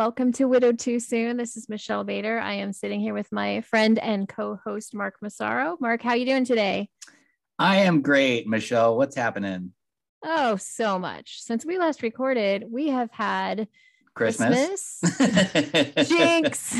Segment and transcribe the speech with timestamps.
[0.00, 1.36] welcome to Widowed Too Soon.
[1.36, 2.40] This is Michelle Bader.
[2.40, 5.76] I am sitting here with my friend and co-host Mark Massaro.
[5.78, 6.88] Mark, how are you doing today?
[7.58, 8.96] I am great, Michelle.
[8.96, 9.74] What's happening?
[10.24, 11.42] Oh, so much.
[11.42, 13.68] Since we last recorded, we have had
[14.14, 16.74] Christmas, Christmas Jinx,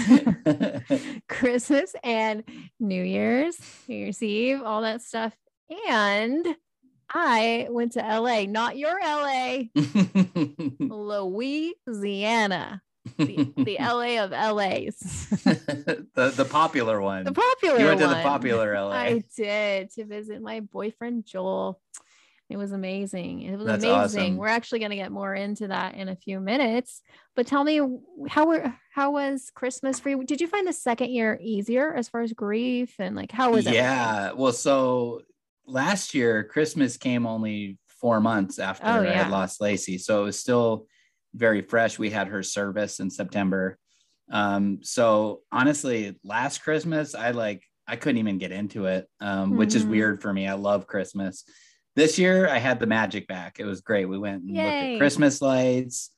[1.29, 2.43] Christmas and
[2.81, 5.37] New Year's, New Year's Eve, all that stuff.
[5.91, 6.57] And
[7.13, 9.65] I went to LA, not your LA,
[10.81, 12.81] Louisiana,
[13.17, 14.99] the, the LA of LAs.
[16.15, 17.25] the the popular one.
[17.25, 18.09] The popular you went one.
[18.11, 18.91] to the popular LA.
[18.91, 21.81] I did to visit my boyfriend Joel.
[22.49, 23.43] It was amazing.
[23.43, 24.21] It was That's amazing.
[24.21, 24.37] awesome.
[24.37, 27.01] We're actually going to get more into that in a few minutes.
[27.37, 27.81] But tell me
[28.29, 30.25] how were how was Christmas for you?
[30.25, 33.69] Did you find the second year easier as far as grief and like how was
[33.69, 33.75] it?
[33.75, 34.33] yeah.
[34.33, 35.23] Well, so
[35.65, 40.25] last year Christmas came only four months after Oh, I had lost Lacey, so it
[40.25, 40.87] was still
[41.35, 41.99] very fresh.
[41.99, 43.79] We had her service in September.
[44.31, 49.75] Um, so honestly, last Christmas I like I couldn't even get into it, um, which
[49.75, 49.89] is Mhm.
[49.89, 50.47] weird for me.
[50.47, 51.45] I love Christmas.
[51.97, 53.59] This year I had the magic back.
[53.59, 54.05] It was great.
[54.05, 56.11] We went and looked at Christmas lights.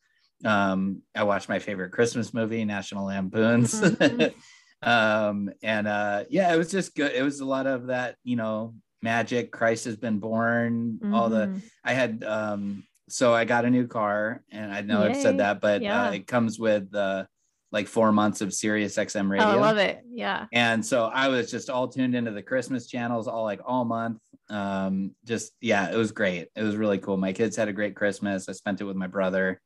[0.44, 3.72] Um, I watched my favorite Christmas movie, National Lampoons.
[3.80, 4.34] Mhm.
[4.82, 7.12] um, and uh, yeah, it was just good.
[7.12, 9.50] It was a lot of that, you know, magic.
[9.50, 10.98] Christ has been born.
[11.12, 11.62] All the Mhm.
[11.84, 15.60] I had um so I got a new car and I know I've said that,
[15.60, 16.08] but Yeah.
[16.08, 17.24] uh, it comes with uh
[17.72, 19.46] like four months of Sirius XM Oh, radio.
[19.46, 20.02] I love it.
[20.10, 20.44] Yeah.
[20.52, 24.18] And so I was just all tuned into the Christmas channels all like all month.
[24.50, 26.48] Um, just yeah, it was great.
[26.54, 27.16] It was really cool.
[27.16, 28.46] My kids had a great Christmas.
[28.48, 29.58] I spent it with my brother.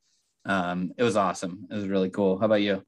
[0.44, 1.66] Um, it was awesome.
[1.68, 2.38] It was really cool.
[2.38, 2.84] How about you?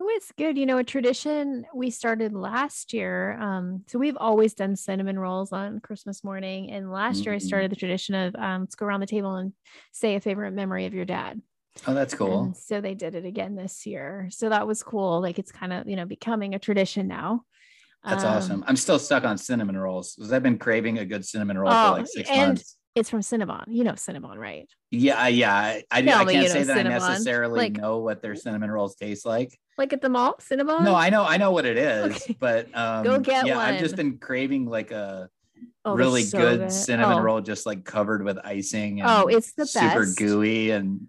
[0.00, 0.58] Oh, it's good.
[0.58, 3.38] You know, a tradition we started last year.
[3.40, 6.70] Um, so we've always done cinnamon rolls on Christmas morning.
[6.72, 7.42] And last year I Mhm.
[7.46, 9.52] started the tradition of um, let's go around the table and
[9.92, 11.40] say a favorite memory of your dad.
[11.86, 12.42] Oh, that's cool.
[12.44, 14.28] And so they did it again this year.
[14.30, 15.20] So that was cool.
[15.20, 17.44] Like it's kind of, you know, becoming a tradition now.
[18.04, 18.64] That's Um, awesome.
[18.66, 21.92] I'm still stuck on cinnamon rolls because I've been craving a good cinnamon roll Oh,
[21.92, 22.76] for like six and- months.
[22.94, 23.64] It's from Cinnabon.
[23.66, 24.68] You know Cinnabon, right?
[24.92, 25.52] Yeah, yeah.
[25.54, 29.26] I, I, I can't say that I necessarily Like- know what their cinnamon rolls taste
[29.26, 29.58] like.
[29.76, 30.84] Like at the mall, Cinnabon?
[30.84, 32.36] No, I know, I know what it is, Okay.
[32.38, 35.28] but um, Go get yeah, I've just been craving like a
[35.84, 37.22] Oh, really so good, cinnamon Oh.
[37.22, 39.00] roll, just like covered with icing.
[39.00, 40.16] And Oh, it's the super best.
[40.16, 41.08] gooey and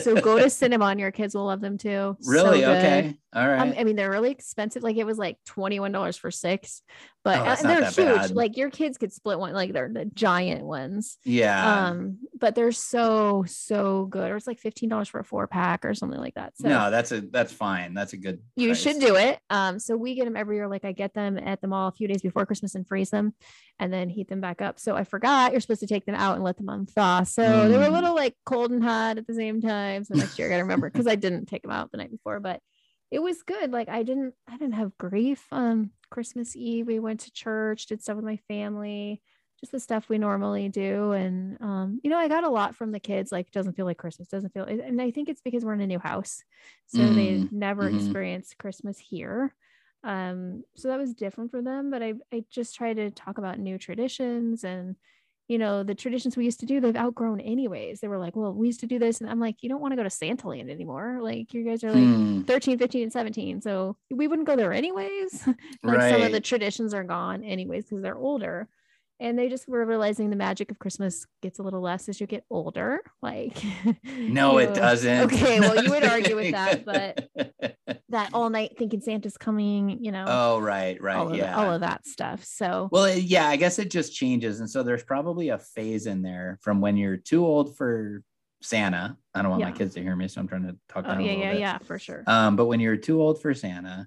[0.00, 0.98] So go to Cinnabon.
[0.98, 2.16] Your kids will love them too.
[2.24, 2.68] Really good.
[2.78, 3.16] okay.
[3.32, 3.60] All right.
[3.60, 4.82] Um, I mean, they're really expensive.
[4.82, 6.82] Like it was like $21 for six,
[7.22, 7.96] but Oh, uh, they're huge.
[7.96, 8.30] bad.
[8.32, 11.16] Like your kids could split one, like they're the giant ones.
[11.24, 11.88] yeah.
[11.90, 14.32] Um, but they're so, so good.
[14.32, 16.56] Or it's like $15 for a four pack or something like that.
[16.58, 17.94] So no, that's a that's fine.
[17.94, 18.40] That's a good.
[18.56, 18.80] you price.
[18.80, 19.38] should do it.
[19.48, 20.66] Um, so we get them every year.
[20.66, 23.34] Like I get them at the mall a few days before Christmas and freeze them
[23.78, 24.80] and then heat them back up.
[24.80, 27.24] So I forgot you're supposed to take them out and let them unthaw.
[27.28, 27.92] So they were a Mm.
[27.92, 30.02] little like cold and hot at the same time.
[30.02, 32.40] So next year I gotta remember because I didn't take them out the night before,
[32.40, 32.60] but
[33.10, 33.72] it was good.
[33.72, 35.46] Like I didn't I didn't have grief.
[35.52, 39.22] Um Christmas Eve, we went to church, did stuff with my family,
[39.60, 41.12] just the stuff we normally do.
[41.12, 43.98] And um, you know, I got a lot from the kids, like doesn't feel like
[43.98, 46.42] Christmas, doesn't feel and I think it's because we're in a new house.
[46.86, 47.88] So they Mm, never mhm.
[47.88, 49.54] experienced Christmas here.
[50.02, 51.90] Um, so that was different for them.
[51.90, 54.96] But I I just try to talk about new traditions and
[55.50, 57.98] you know, the traditions we used to do, they've outgrown anyways.
[57.98, 59.20] They were like, well, we used to do this.
[59.20, 61.18] And I'm like, you don't want to go to Santa Land anymore.
[61.20, 63.60] Like, you guys are like Hmm, 13, 15, and 17.
[63.60, 65.48] So we wouldn't go there anyways.
[65.82, 68.68] like some of the traditions are gone anyways because they're older.
[69.20, 72.26] And they just were realizing the magic of Christmas gets a little less as you
[72.26, 73.00] get older.
[73.20, 73.62] Like,
[74.04, 75.24] No, you it doesn't.
[75.24, 77.28] Okay, well, you would argue with that, but
[78.08, 81.54] that all night thinking Santa's coming, you know, oh, right, right, all, of, yeah.
[81.54, 82.42] all of that stuff.
[82.44, 84.60] So, Well, yeah, I guess it just changes.
[84.60, 88.22] And so there's probably a phase in there from when you're too old for
[88.62, 89.18] Santa.
[89.34, 91.20] I don't want my kids to hear me, so I'm trying to talk oh, down
[91.20, 91.60] a yeah, yeah, bit.
[91.60, 92.24] yeah, for sure.
[92.26, 94.06] Um, but when you're too old for Santa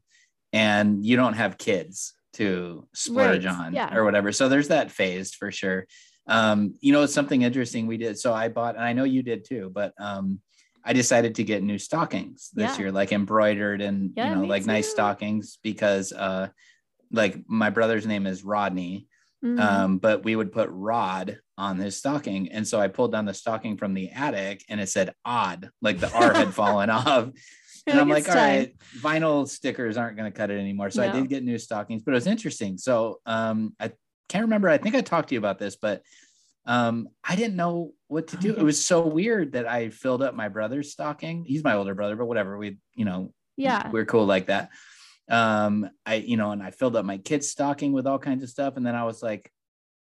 [0.52, 3.94] and you don't have kids to splurge Right, on yeah.
[3.96, 4.32] or whatever.
[4.32, 5.86] So there's that phase for sure.
[6.28, 8.18] Um, you know, it's something interesting we did.
[8.18, 10.40] So I bought, and I know you did too, but um,
[10.84, 12.78] I decided to get new stockings this Yeah.
[12.80, 16.48] year, like embroidered and Yeah, you know, like nice stockings because uh
[17.12, 19.08] like my brother's name is Rodney.
[19.46, 19.60] Mhm.
[19.60, 22.50] Um, but we would put Rod on his stocking.
[22.52, 26.00] And so I pulled down the stocking from the attic and it said odd, like
[26.00, 27.30] the R had fallen off.
[27.88, 28.60] And I'm like, all time.
[28.60, 30.90] right, vinyl stickers aren't going to cut it anymore.
[30.90, 32.78] So I did get new stockings, but it was interesting.
[32.78, 33.92] So um, I
[34.30, 34.70] can't remember.
[34.70, 36.02] I think I talked to you about this, but
[36.66, 38.56] um, I didn't know what to Oh, do.
[38.56, 41.44] It was so weird that I filled up my brother's stocking.
[41.44, 42.58] He's my older brother, but whatever.
[42.58, 43.90] We, you know, yeah.
[43.92, 44.70] we're cool like that.
[45.30, 48.50] Um, I, you know, and I filled up my kid's stocking with all kinds of
[48.50, 48.78] stuff.
[48.78, 49.52] And then I was like,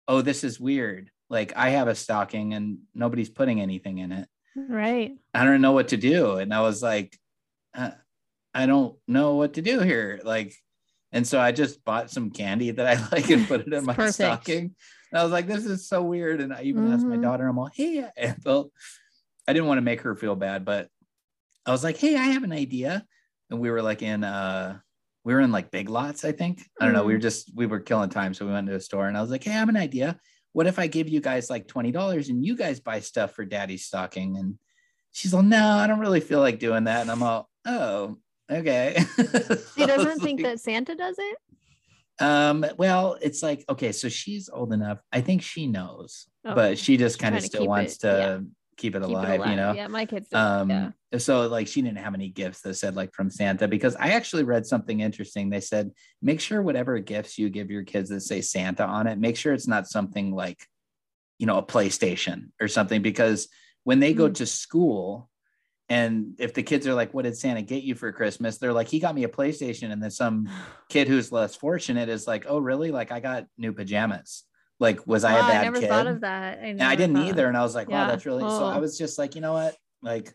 [0.07, 1.09] oh, this is weird.
[1.29, 4.27] Like I have a stocking and nobody's putting anything in it.
[4.55, 5.13] Right.
[5.33, 6.35] I don't know what to do.
[6.35, 7.17] And I was like,
[7.75, 7.91] uh,
[8.53, 10.19] I don't know what to do here.
[10.23, 10.55] Like,
[11.11, 13.93] and so I just bought some candy that I like and put it in my
[13.93, 14.15] Perfect.
[14.15, 14.75] stocking.
[15.11, 16.41] And I was like, this is so weird.
[16.41, 17.21] And I even asked my Mhm.
[17.21, 18.71] daughter, I'm all, hey, I felt,
[19.47, 20.89] I didn't want to make her feel bad, but
[21.65, 23.05] I was like, hey, I have an idea.
[23.49, 24.79] And we were like in, uh,
[25.23, 26.63] we were in like big lots, I think.
[26.79, 27.05] I don't know.
[27.05, 28.33] We were just, we were killing time.
[28.33, 30.19] So we went to a store and I was like, hey, I have an idea.
[30.51, 33.85] What if I give you guys like $20 and you guys buy stuff for daddy's
[33.85, 34.37] stocking?
[34.37, 34.57] And
[35.11, 37.01] she's like, no, I don't really feel like doing that.
[37.01, 38.17] And I'm all, oh,
[38.51, 38.97] okay.
[39.75, 41.37] She doesn't think that Santa does it.
[42.19, 44.99] Um, well, it's like, okay, so she's old enough.
[45.11, 48.37] I think she knows, Oh, but she just kind of still wants it- to yeah.
[48.37, 49.73] keep it Keep it alive, you know?
[49.73, 50.27] Yeah, my kids.
[50.33, 50.91] Um, yeah.
[51.17, 54.43] so like she didn't have any gifts that said like from Santa because I actually
[54.43, 55.49] read something interesting.
[55.49, 59.17] They said, make sure whatever gifts you give your kids that say Santa on it,
[59.19, 60.67] make sure it's not something like,
[61.39, 63.47] you know, a PlayStation or something because
[63.83, 64.35] when they go Mm.
[64.35, 65.29] to school,
[65.93, 68.57] and if the kids are like, what did Santa get you for Christmas?
[68.57, 69.91] They're like, he got me a PlayStation.
[69.91, 70.49] And then some
[70.89, 72.91] kid who's less fortunate is like, oh, really?
[72.91, 74.43] Like, I got new pajamas.
[74.79, 75.89] Like, was I a bad I never kid?
[75.89, 76.59] thought of that.
[76.59, 77.47] I, and I didn't thought- either.
[77.47, 78.65] And I was like, wow, that's really so.
[78.65, 78.79] I Oh.
[78.79, 79.75] was just like, you know what?
[80.01, 80.33] Like,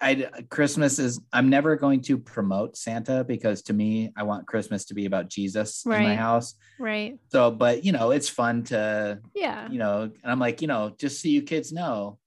[0.00, 0.14] I
[0.50, 1.20] Christmas is.
[1.32, 5.28] I'm never going to promote Santa because to me, I want Christmas to be about
[5.28, 6.54] Jesus in my house.
[6.80, 7.18] Right.
[7.30, 9.68] So, but you know, it's fun to Yeah.
[9.70, 12.18] you know, and I'm like, you know, just so you kids know,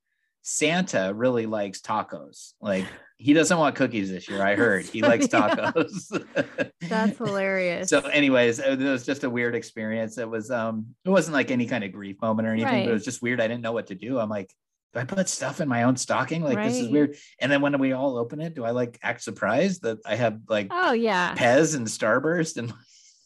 [0.47, 2.53] Santa really likes tacos.
[2.61, 2.85] Like
[3.17, 4.43] he doesn't want cookies this year.
[4.43, 6.23] I heard he likes tacos.
[6.81, 7.89] That's hilarious.
[7.89, 10.19] so, anyways, it was just a weird experience.
[10.19, 12.93] It was um, it wasn't like any kind of grief moment or anything, but it
[12.93, 13.41] was just weird.
[13.41, 14.19] I didn't know what to do.
[14.19, 14.53] I'm like,
[14.93, 16.43] do I put stuff in my own stocking?
[16.43, 17.15] Like this is weird.
[17.39, 20.41] And then when we all open it, do I like act surprised that I have
[20.47, 21.33] like oh yeah.
[21.33, 22.71] Pez and Starburst and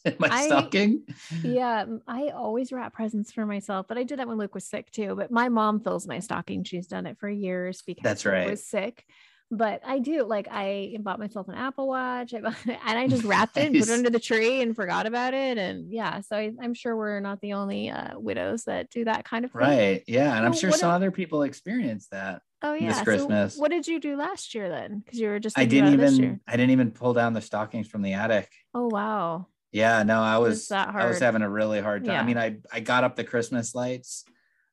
[0.04, 1.04] in my I- stocking?
[1.42, 4.90] Yeah, I always wrap presents for myself, but I did that when Luke was sick
[4.90, 5.14] too.
[5.16, 6.64] But my mom fills my stocking.
[6.64, 8.50] She's done it for years because That's Luke right.
[8.50, 9.04] was sick.
[9.52, 13.24] But I do like I bought myself an Apple Watch, I bought, and I just
[13.24, 15.58] wrapped it and put it under the tree and forgot about it.
[15.58, 19.24] And yeah, so I, I'm sure we're not the only uh, widows that do that
[19.24, 19.60] kind of thing.
[19.60, 20.04] Right.
[20.06, 20.36] Yeah.
[20.36, 22.42] And I'm sure some if- other people experience that.
[22.62, 22.92] Oh this yeah.
[22.92, 23.56] so Christmas.
[23.56, 25.00] what did you do last year then?
[25.00, 26.40] Because you were just I didn't this even.
[26.46, 28.52] I didn't even pull down the stockings from the attic.
[28.74, 29.46] Oh wow.
[29.72, 32.24] Yeah, no, I was that I was having a really hard time.
[32.24, 34.24] I mean, I I got up the Christmas lights.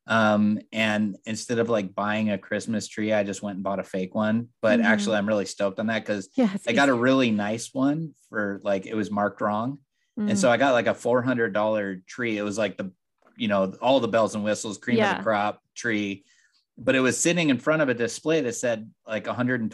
[0.06, 3.84] Um, and instead of like buying a Christmas tree, I just went and bought a
[3.84, 4.48] fake one.
[4.62, 4.84] But Mhm.
[4.84, 6.56] actually I'm really stoked on that because Yeah.
[6.66, 9.80] I got a really nice one for like it was marked wrong.
[10.16, 10.36] And Mm.
[10.38, 12.38] so I got like a four hundred dollar tree.
[12.38, 12.90] It was like the,
[13.36, 16.24] you know, all the bells and whistles, cream of the crop tree,
[16.78, 19.70] but it was sitting in front of a display that said like one hundred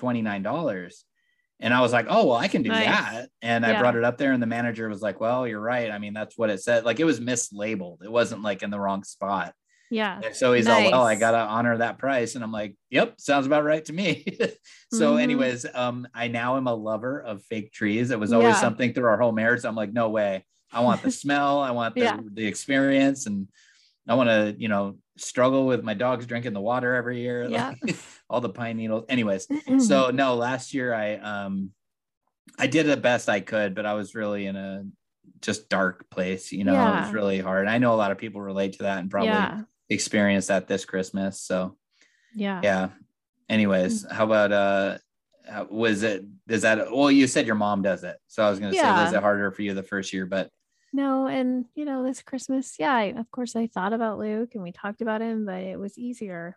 [1.61, 1.71] and twenty nine dollars.
[1.71, 2.87] And I was like, oh well, I can do Nice.
[2.87, 3.29] that.
[3.43, 5.91] And I brought it up there, and the manager was like, well, you're right.
[5.91, 6.85] I mean, that's what it said.
[6.85, 8.03] Like it was mislabeled.
[8.05, 9.55] It wasn't like in the wrong spot.
[9.91, 10.21] yeah.
[10.25, 12.35] And so he's all, well, I gotta honor that price.
[12.35, 14.25] And I'm like, yep, sounds about right to me.
[14.93, 15.23] so, Mhm.
[15.23, 18.11] anyways, um, I now am a lover of fake trees.
[18.11, 18.61] It was always Yeah.
[18.61, 19.65] something through our whole marriage.
[19.65, 20.45] I'm like, no way.
[20.73, 22.19] I want the smell, I want the, Yeah.
[22.33, 23.47] the experience, and
[24.09, 27.75] I want to, you know, struggle with my dogs drinking the water every year, Yeah.
[27.83, 27.97] like,
[28.29, 29.05] all the pine needles.
[29.09, 29.47] Anyways,
[29.87, 31.71] so no, last year I um
[32.59, 34.85] I did the best I could, but I was really in a
[35.41, 37.67] just dark place, you know, it was really hard.
[37.69, 39.63] I know a lot of people relate to that and probably yeah.
[39.89, 41.41] experience that this Christmas.
[41.41, 41.77] So
[42.35, 42.61] Yeah.
[42.63, 42.89] yeah.
[43.49, 44.99] Anyways, how about uh
[45.49, 48.17] how- was it is that well you said your mom does it.
[48.29, 50.51] So I was gonna say was it harder for you the first year, but
[50.95, 54.63] No, and you know, this Christmas, yeah, I, of course I thought about Luke and
[54.65, 56.57] we talked about him, but it was easier.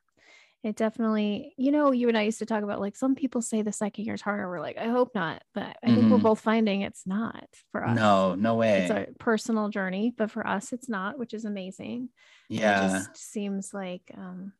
[0.63, 3.61] It definitely, you know, you and I used to talk about like some people say
[3.63, 4.49] the second year is harder.
[4.49, 6.23] We're like, I hope not, but I think we're Mhm.
[6.23, 7.99] both finding it's not for us.
[7.99, 12.09] no, no way It's a personal journey, but for us, it's not, which is amazing.
[12.55, 12.73] And Yeah.
[12.73, 14.53] It just seems like um,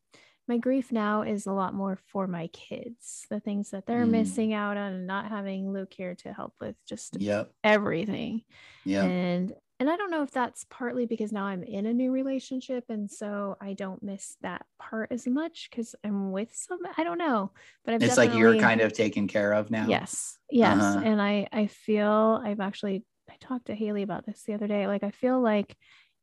[0.48, 4.10] my grief now is a lot more for my kids, the things that they're Mm.
[4.12, 7.52] missing out on and not having Luke here to help with just Yep.
[7.64, 8.44] everything
[8.84, 12.10] yeah and and i don't know if that's partly because now i'm in a new
[12.12, 17.04] relationship and so i don't miss that part as much because i'm with some i
[17.04, 17.50] don't know
[17.84, 19.86] but I've It's like you're kind of taken care of now.
[19.88, 21.00] yes yes Uh-huh.
[21.04, 24.86] and i i feel i've actually i talked to haley about this the other day
[24.86, 25.76] like i feel like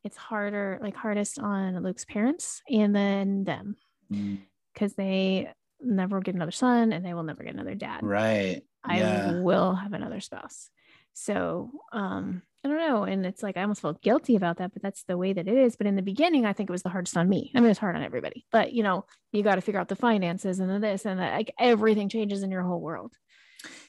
[0.03, 3.75] it's harder like hardest on luke's parents and then them
[4.11, 4.37] Mm,
[4.71, 8.61] because they never get another son and they will never get another dad Right.
[8.83, 9.31] I yeah.
[9.41, 10.69] will have another spouse.
[11.13, 13.03] So um I don't know.
[13.03, 15.55] And it's like I almost felt guilty about that, but that's the way that it
[15.55, 15.75] is.
[15.75, 17.51] But in the beginning, I think it was the hardest on me.
[17.53, 19.95] I mean, it's hard on everybody, but you know, you got to figure out the
[19.95, 21.33] finances and this and that.
[21.35, 23.13] Like everything changes in your whole world.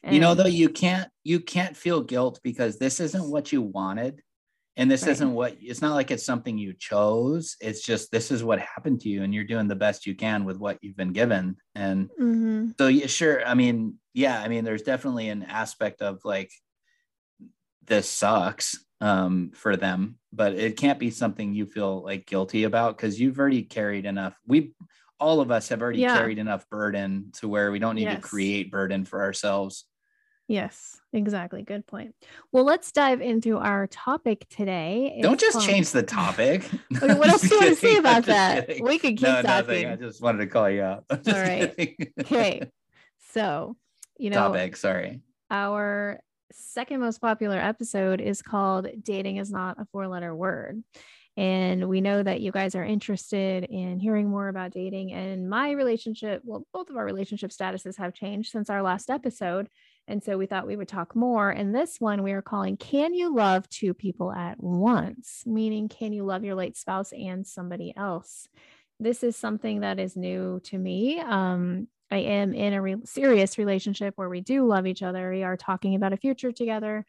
[0.04, 3.62] you know And- though you can't you can't feel guilt because this isn't what you
[3.62, 4.21] wanted
[4.76, 5.12] and this Right.
[5.12, 9.00] isn't what it's not like it's something you chose it's just this is what happened
[9.02, 12.11] to you and you're doing the best you can with what you've been given and
[12.18, 16.50] hmm so yeah sure i mean yeah i mean there's definitely an aspect of like
[17.87, 22.97] this sucks um for them but it can't be something you feel like guilty about
[22.97, 24.73] because you've already carried enough we
[25.21, 26.16] all of us have already Yeah.
[26.16, 28.16] carried enough burden to where we don't need Yes.
[28.16, 29.85] to create burden for ourselves
[30.49, 31.64] Yes, exactly.
[31.64, 32.14] Good point.
[32.52, 35.19] Well, let's dive into our topic today.
[35.21, 36.71] don't just called- change the topic
[37.02, 38.69] Okay, what else do you want to say about that?
[38.69, 38.85] kidding.
[38.85, 39.83] We could keep no, nothing.
[39.83, 39.87] talking.
[39.88, 41.05] I just wanted to call you out.
[41.11, 41.75] All right.
[42.21, 42.62] Okay.
[43.33, 43.76] So,
[44.19, 44.76] you know, Topic.
[44.76, 45.21] Sorry.
[45.50, 46.21] our
[46.53, 50.83] second most popular episode is called Dating is Not a Four Letter Word.
[51.37, 55.12] And we know that you guys are interested in hearing more about dating.
[55.12, 59.69] And my relationship, well, both of our relationship statuses have changed since our last episode.
[60.09, 61.50] And so we thought we would talk more.
[61.50, 65.43] And this one we are calling Can You Love Two People at Once?
[65.45, 68.49] Meaning, can you love your late spouse and somebody else?
[68.99, 71.21] This is something that is new to me.
[71.21, 75.31] Um, I am in a re- serious relationship where we do love each other.
[75.31, 77.05] We are talking about a future together.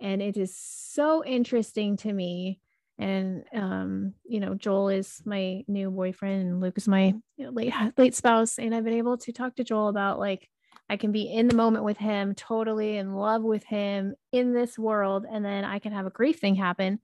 [0.00, 2.60] And it is so interesting to me.
[2.98, 8.14] And, um, you know, Joel is my new boyfriend and Luke is my late, late
[8.14, 8.58] spouse.
[8.58, 10.48] And I've been able to talk to Joel about like,
[10.88, 14.78] I can be in the moment with him, totally in love with him in this
[14.78, 15.26] world.
[15.28, 17.00] And then I can have a grief thing happen,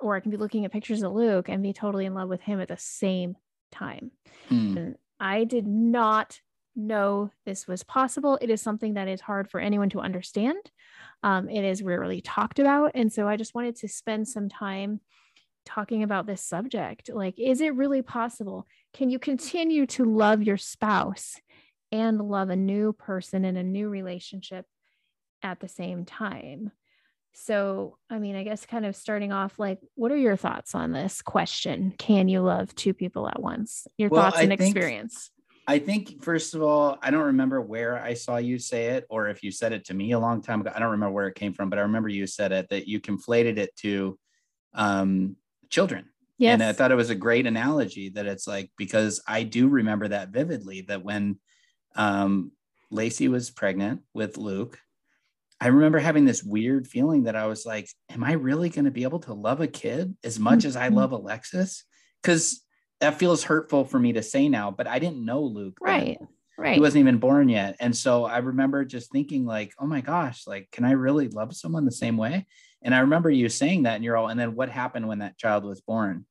[0.00, 2.40] or I can be looking at pictures of Luke and be totally in love with
[2.40, 3.34] him at the same
[3.72, 4.12] time.
[4.48, 4.78] Hmm.
[4.78, 6.40] And I did not
[6.78, 8.38] know this was possible.
[8.40, 10.58] It is something that is hard for anyone to understand.
[11.22, 12.92] Um, it is rarely talked about.
[12.94, 15.00] And so I just wanted to spend some time
[15.66, 17.10] talking about this subject.
[17.12, 18.66] Like, is it really possible?
[18.94, 21.34] Can you continue to love your spouse
[21.92, 24.64] and love a new person in a new relationship
[25.42, 26.70] at the same time?
[27.34, 30.92] So, I mean, I guess kind of starting off, like, what are your thoughts on
[30.92, 31.92] this question?
[31.98, 33.86] Can you love two people at once?
[33.98, 35.30] Your Well, thoughts I and think- experience.
[35.68, 39.28] I think first of all, I don't remember where I saw you say it, or
[39.28, 40.72] if you said it to me a long time ago.
[40.74, 43.02] I don't remember where it came from, but I remember you said it that you
[43.02, 44.18] conflated it to
[44.72, 45.36] um,
[45.68, 46.06] children.
[46.38, 46.54] Yes.
[46.54, 50.08] And I thought it was a great analogy that it's like because I do remember
[50.08, 51.38] that vividly that when
[51.96, 52.52] um,
[52.90, 54.78] Lacey was pregnant with Luke,
[55.60, 58.90] I remember having this weird feeling that I was like, am I really going to
[58.90, 60.94] be able to love a kid as much as I Mhm.
[60.94, 61.84] love Alexis?
[62.22, 62.64] Because
[63.00, 65.78] that feels hurtful for me to say now, but I didn't know Luke.
[65.84, 65.94] then.
[65.94, 66.18] right.
[66.60, 66.74] Right.
[66.74, 67.76] He wasn't even born yet.
[67.78, 71.54] And so I remember just thinking, like, oh my gosh, like, can I really love
[71.54, 72.46] someone the same way?
[72.82, 75.38] And I remember you saying that, and you're all, and then what happened when that
[75.38, 76.26] child was born?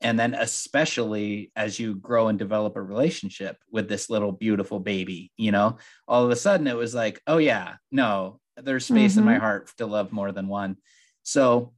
[0.00, 5.30] And then, especially as you grow and develop a relationship with this little beautiful baby,
[5.36, 9.24] you know, all of a sudden it was like, oh, yeah, no, there's space in
[9.24, 9.40] my Mhm.
[9.40, 10.78] heart to love more than one.
[11.22, 11.74] So,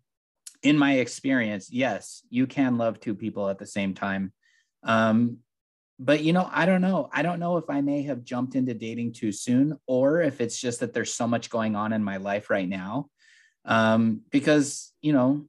[0.63, 4.33] in my experience, yes, you can love two people at the same time.
[4.85, 5.39] Um,
[5.99, 7.09] but you know, I don't know.
[7.13, 10.61] I don't know if I may have jumped into dating too soon, or if it's
[10.61, 13.09] just that there's so much going on in my life right now.
[13.65, 15.47] Um, because you know,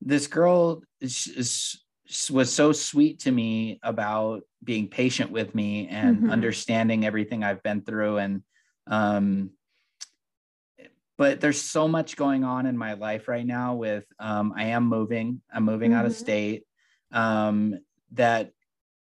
[0.00, 1.82] this girl is, is
[2.30, 6.30] was so sweet to me about being patient with me and Mhm.
[6.30, 8.42] understanding everything I've been through, and
[8.86, 9.50] um,
[11.18, 14.84] but there's so much going on in my life right now with um, i am
[14.84, 16.16] moving i'm moving out of Mhm.
[16.16, 16.64] state
[17.12, 17.78] um,
[18.12, 18.52] that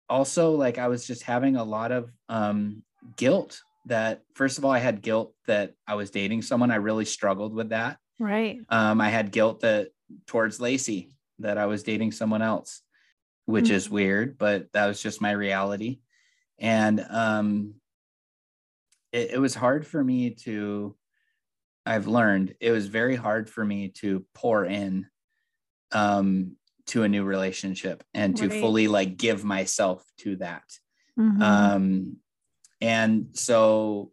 [0.09, 2.83] also like i was just having a lot of um,
[3.17, 7.05] guilt that first of all i had guilt that i was dating someone i really
[7.05, 8.59] struggled with that right.
[8.69, 9.89] um, i had guilt that
[10.27, 11.09] towards lacey
[11.39, 12.81] that i was dating someone else
[13.45, 16.00] which is weird but that was just my reality
[16.59, 17.73] and um,
[19.12, 20.95] it, it was hard for me to
[21.85, 25.05] i've learned it was very hard for me to pour in
[25.91, 26.55] um,
[26.87, 28.59] to a new relationship and to Right.
[28.61, 30.63] fully like give myself to that
[31.17, 31.41] Mhm.
[31.41, 32.17] um
[32.81, 34.11] and so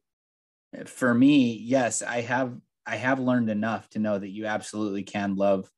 [0.86, 5.36] for me yes i have i have learned enough to know that you absolutely can
[5.36, 5.70] love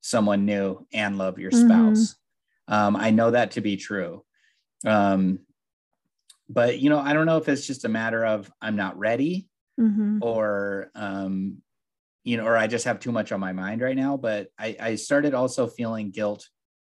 [0.00, 1.60] someone new and love your Mhm.
[1.60, 2.16] spouse
[2.68, 4.24] um i know that to be true
[4.86, 5.40] um
[6.48, 9.48] but you know i don't know if it's just a matter of i'm not ready
[9.78, 10.18] Mhm.
[10.22, 11.62] or um
[12.24, 14.76] you know or i just have too much on my mind right now but i
[14.80, 16.48] i started also feeling guilt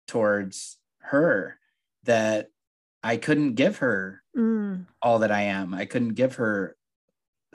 [0.06, 1.58] towards her
[2.04, 2.48] that
[3.02, 4.86] i couldn't give her Mm.
[5.02, 6.76] all that i am i couldn't give her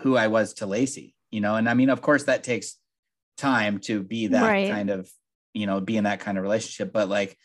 [0.01, 2.77] who i was to lacey you know and i mean of course that takes
[3.38, 4.70] time to be that Right.
[4.70, 5.10] kind of
[5.53, 7.38] you know be in that kind of relationship but like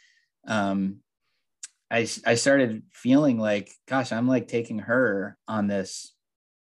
[0.47, 0.97] um
[1.91, 6.15] i i started feeling like gosh i'm like taking her on this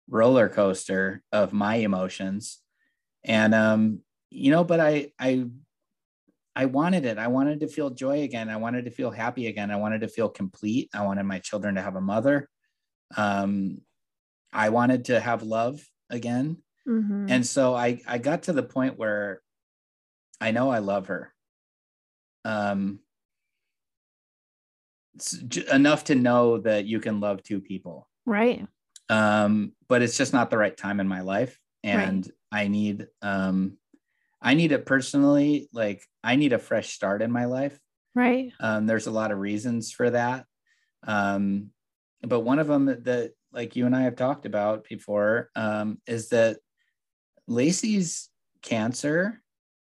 [0.10, 2.62] roller coaster of my emotions
[3.26, 5.46] and um you know but i i
[6.56, 7.18] I wanted it.
[7.18, 8.50] I wanted to feel joy again.
[8.50, 9.70] I wanted to feel happy again.
[9.70, 10.90] I wanted to feel complete.
[10.94, 12.50] I wanted my children to have a mother.
[13.16, 13.82] Um,
[14.54, 16.64] I wanted to have love again.
[16.88, 17.30] Mhm.
[17.30, 19.42] And so I I got to the point where
[20.42, 21.34] I know I love her.
[22.46, 23.00] Um
[25.16, 28.08] it's j- enough to know that you can love two people.
[28.26, 28.68] right.
[29.10, 33.78] Um but it's just not the right time in my life and I need um
[34.42, 37.80] I need it personally like I need a fresh start in my life.
[38.16, 38.52] Right.
[38.60, 40.46] Um there's a lot of reasons for that.
[41.06, 41.72] Um
[42.22, 46.02] but one of them that, that like you and I have talked about before um
[46.08, 46.58] is that
[47.48, 48.30] Lacey's
[48.62, 49.42] cancer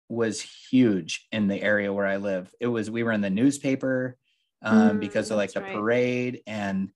[0.08, 0.40] was
[0.70, 2.52] huge in the area where I live.
[2.60, 4.16] It was we were in the newspaper
[4.62, 5.72] um, Mm, because of like the right.
[5.72, 6.90] parade and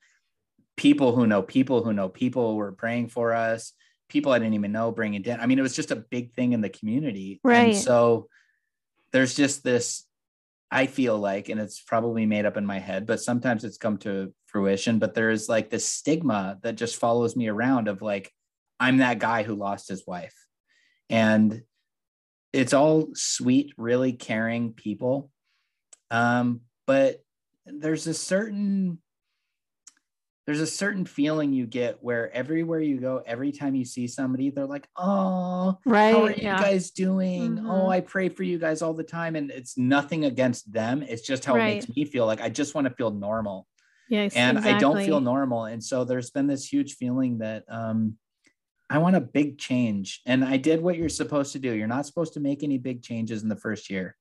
[0.77, 3.73] people who know people who know people were praying for us.
[4.09, 5.41] People I didn't even know bringing in.
[5.41, 7.41] I mean, it was just a big thing in the community.
[7.43, 7.69] Right.
[7.69, 8.29] And so
[9.13, 10.05] there's just this.
[10.71, 13.99] I feel like, and it's probably made up in my head, but sometimes it's come
[13.99, 14.99] to fruition.
[14.99, 18.33] But there's like this stigma that just follows me around of like,
[18.79, 20.35] I'm that guy who lost his wife.
[21.09, 21.63] And
[22.53, 25.31] it's all sweet, really caring people.
[26.11, 27.23] Um, but
[27.65, 28.99] there's a certain
[30.47, 34.51] there's a certain feeling you get where everywhere you go, every time you see somebody,
[34.51, 36.13] they're like, Oh, Right.
[36.13, 36.59] how are you yeah.
[36.61, 37.57] guys doing?
[37.59, 37.69] Mhm.
[37.69, 39.35] Oh, I pray for you guys all the time.
[39.35, 41.03] And it's nothing against them.
[41.03, 41.69] It's just how Right.
[41.71, 43.67] it makes me feel like I just want to feel normal
[44.09, 44.35] Yes.
[44.37, 45.65] and I don't feel normal.
[45.65, 48.17] And so there's been this huge feeling that um,
[48.89, 50.21] I want a big change.
[50.27, 51.73] And I did what you're supposed to do.
[51.73, 54.17] You're not supposed to make any big changes in the first year.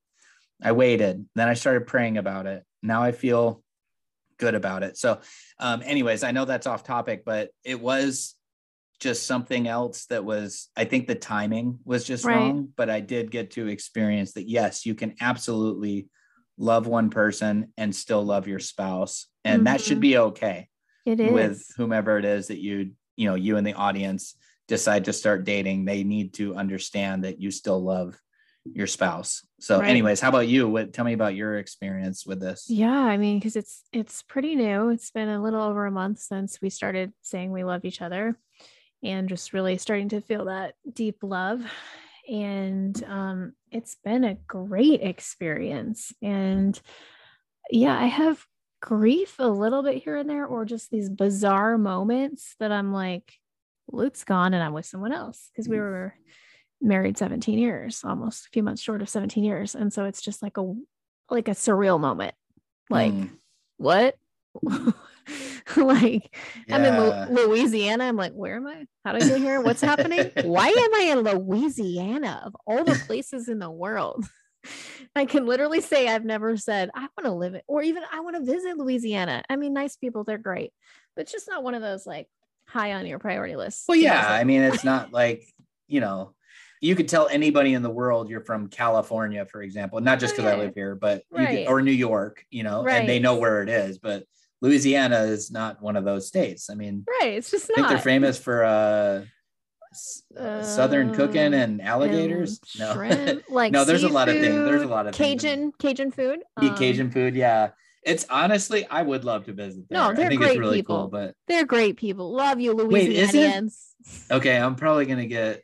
[0.64, 2.64] I waited, then I started praying about it.
[2.82, 3.62] Now I feel
[4.38, 4.98] good about it.
[4.98, 5.20] So,
[5.60, 8.36] um, anyways, I know that's off topic, but it was
[9.00, 12.36] just something else that was, I think the timing was just Right.
[12.36, 14.48] wrong, but I did get to experience that.
[14.50, 16.08] Yes, you can absolutely
[16.58, 19.28] love one person and still love your spouse.
[19.44, 20.02] And that should Mhm.
[20.02, 20.70] be okay
[21.06, 21.34] It is.
[21.34, 24.36] with whomever it is that you, you know, you and the audience
[24.68, 25.86] decide to start dating.
[25.86, 28.20] They need to understand that you still love
[28.74, 29.46] your spouse.
[29.60, 29.90] So, Right.
[29.90, 30.68] anyways, how about you?
[30.68, 32.70] What tell me about your experience with this?
[32.70, 34.90] Yeah, I mean, because it's it's pretty new.
[34.90, 38.38] It's been a little over a month since we started saying we love each other,
[39.04, 41.64] and just really starting to feel that deep love.
[42.28, 46.12] And um, it's been a great experience.
[46.24, 46.80] And
[47.70, 48.44] yeah, I have
[48.82, 53.34] grief a little bit here and there, or just these bizarre moments that I'm like,
[53.92, 56.16] Luke's gone and I'm with someone else because we were
[56.86, 59.76] married 17 years, almost a few months short of 17 years.
[59.76, 60.74] And so it's just like a
[61.30, 62.36] like a surreal moment.
[62.90, 63.30] Like, Mm,
[63.78, 64.16] what?
[65.76, 66.36] like
[66.70, 67.28] I'm in yeah.
[67.30, 68.06] Louisiana.
[68.06, 68.86] I'm like, where am I?
[69.04, 69.62] How did I get here?
[69.62, 70.32] What's happening?
[70.44, 74.26] Why am I in Louisiana of all the places in the world?
[75.16, 78.22] I can literally say I've never said I want to live it or even I
[78.22, 79.44] want to visit Louisiana.
[79.50, 80.72] I mean, nice people, they're great,
[81.16, 82.28] but it's just not one of those like
[82.68, 83.86] high on your priority list.
[83.88, 84.28] Well, yeah.
[84.28, 85.44] I mean, it's not like,
[85.88, 86.34] you know,
[86.82, 90.38] you could tell anybody in the world you're from California, for example, not just Oh,
[90.38, 93.36] because I live here, but you could- or New York, you know, and they know
[93.38, 93.98] where it is.
[93.98, 94.26] But
[94.62, 96.70] Louisiana is not one of those states.
[96.70, 97.34] I mean, right.
[97.34, 97.90] It's just I think not.
[97.90, 99.26] they're famous for uh,
[100.38, 102.60] uh, southern cooking Uh, and alligators.
[102.80, 104.56] and no, shrimp, like no, there's a lot of things.
[104.56, 105.42] There's a lot of things.
[105.42, 106.40] Cajun Cajun food.
[106.62, 107.36] Yeah, um, Cajun food.
[107.36, 107.70] Yeah,
[108.04, 109.86] it's honestly, I would love to visit.
[109.90, 109.98] There.
[110.00, 110.98] No, I they're think it's great really people.
[111.04, 111.08] cool.
[111.08, 112.32] But They're great people.
[112.34, 113.78] Love you, Wait, Louisianians.
[114.32, 115.62] okay, I'm probably gonna get.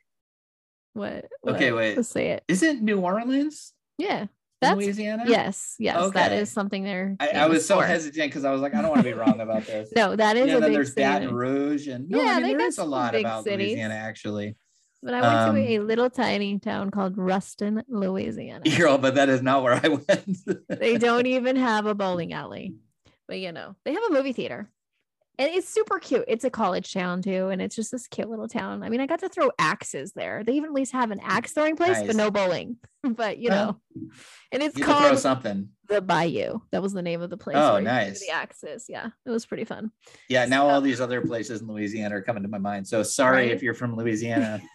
[0.93, 1.25] What?
[1.47, 1.95] Okay, wait.
[1.97, 2.43] Let's say it.
[2.47, 4.25] Isn't New Orleans Yeah,
[4.61, 5.23] that's Louisiana?
[5.25, 6.11] yes, yes.
[6.13, 6.41] That Okay.
[6.41, 7.15] is something they're.
[7.19, 7.85] I, I was so for.
[7.85, 9.89] hesitant because I was like, I don't want to be wrong about this.
[9.95, 11.01] No, that is yeah, a then big there's city.
[11.01, 11.33] Baton.
[11.33, 13.67] Rouge, and no, Yeah, I mean there is a lot about cities.
[13.67, 14.55] Louisiana actually.
[15.03, 18.69] But I went Um, to a little tiny town called Ruston, Louisiana.
[18.77, 20.37] Girl, but that is not where I went.
[20.69, 22.75] they don't even have a bowling alley,
[23.27, 24.69] but you know they have a movie theater,
[25.39, 26.25] and it's super cute.
[26.27, 28.83] It's a college town too, and it's just this cute little town.
[28.83, 30.43] I mean, I got to throw axes there.
[30.43, 32.07] They even at least have an axe throwing place, Nice.
[32.07, 32.77] but no bowling.
[33.03, 33.77] but you know,
[34.51, 35.69] and it's you called something.
[35.87, 36.59] the Bayou.
[36.71, 37.57] That was the name of the place.
[37.57, 38.19] Oh, nice.
[38.19, 38.85] The axes.
[38.87, 39.91] Yeah, it was pretty fun.
[40.29, 42.87] Yeah, now all these other places in Louisiana are coming to my mind.
[42.87, 43.51] So sorry Right.
[43.51, 44.61] if you're from Louisiana.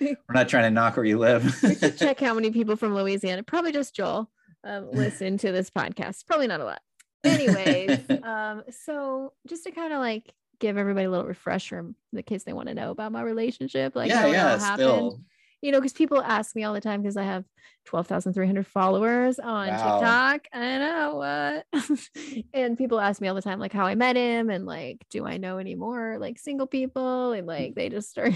[0.00, 1.44] We're not trying to knock where you live.
[1.62, 4.30] We should check how many people from Louisiana, probably just Joel,
[4.64, 6.26] um, listen to this podcast.
[6.26, 6.80] Probably not a lot.
[7.24, 12.22] Anyways, um, so just to kind of like give everybody a little refresher in the
[12.22, 14.78] case they want to know about my relationship, like yeah, yeah, happened.
[14.78, 15.20] still.
[15.62, 17.44] You know, because people ask me all the time because I have
[17.84, 19.76] 12,300 followers on Wow.
[19.76, 20.46] TikTok.
[20.54, 22.00] I know what.
[22.54, 25.26] and people ask me all the time, like how I met him and like, do
[25.26, 27.32] I know any more like single people?
[27.32, 28.32] And like they just start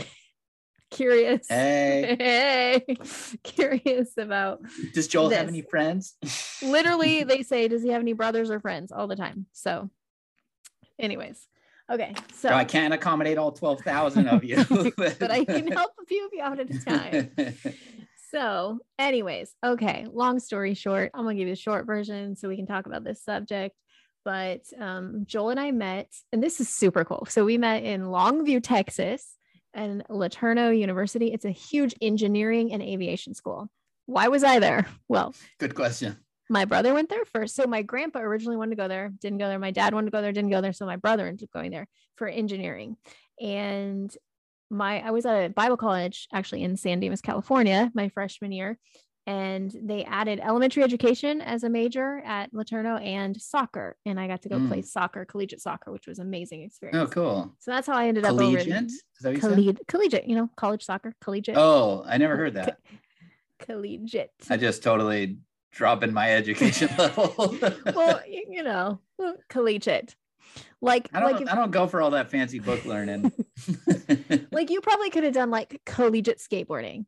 [0.95, 1.47] curious.
[1.49, 2.17] Hey,
[2.87, 2.97] Hey,
[3.43, 4.61] curious about
[4.95, 6.17] does Joel have any friends?
[6.63, 8.93] literally they say does he have any brothers or friends?
[8.93, 9.47] all the time.
[9.53, 9.91] So
[10.99, 11.47] anyways.
[11.91, 14.57] Okay so I can't accommodate all twelve thousand of you,
[14.97, 17.55] but i can help a few of you out at a time.
[18.31, 22.57] So anyways okay long story short i'm gonna give you a short version so we
[22.57, 23.77] can talk about this subject.
[24.25, 27.27] But um, joel and i met and this is super cool.
[27.29, 29.37] So we met in longview texas
[29.75, 33.69] and LeTourneau university it's a huge engineering and aviation school
[34.07, 36.17] why was i there well Good question.
[36.51, 37.57] my brother went there first.
[37.57, 39.59] So my grandpa originally wanted to go there, didn't go there.
[39.59, 40.75] My dad wanted to go there, didn't go there.
[40.75, 42.97] So my brother ended up going there for engineering.
[43.41, 44.15] And
[44.71, 48.79] my I was at a Bible college actually in San Dimas, California, my freshman year.
[49.27, 53.97] And they added elementary education as a major at LeTourneau and soccer.
[54.05, 54.87] And I got to go play mm.
[54.87, 57.09] soccer, collegiate soccer, which was an amazing oh, experience.
[57.09, 57.53] Oh, cool.
[57.59, 58.85] So that's how I ended up Collegiate.
[58.85, 62.79] Is you collegiate, collegiate, you know, college soccer, collegiate, Oh, I never heard that.
[63.61, 64.31] collegiate.
[64.51, 65.39] I just totally
[65.73, 67.57] dropping my education level.
[67.95, 69.01] well, you know,
[69.49, 70.15] collegiate.
[70.83, 71.33] Like, I don't.
[71.33, 73.33] like, if- I don't go for all that fancy book learning.
[74.53, 77.07] like you probably could have done like collegiate skateboarding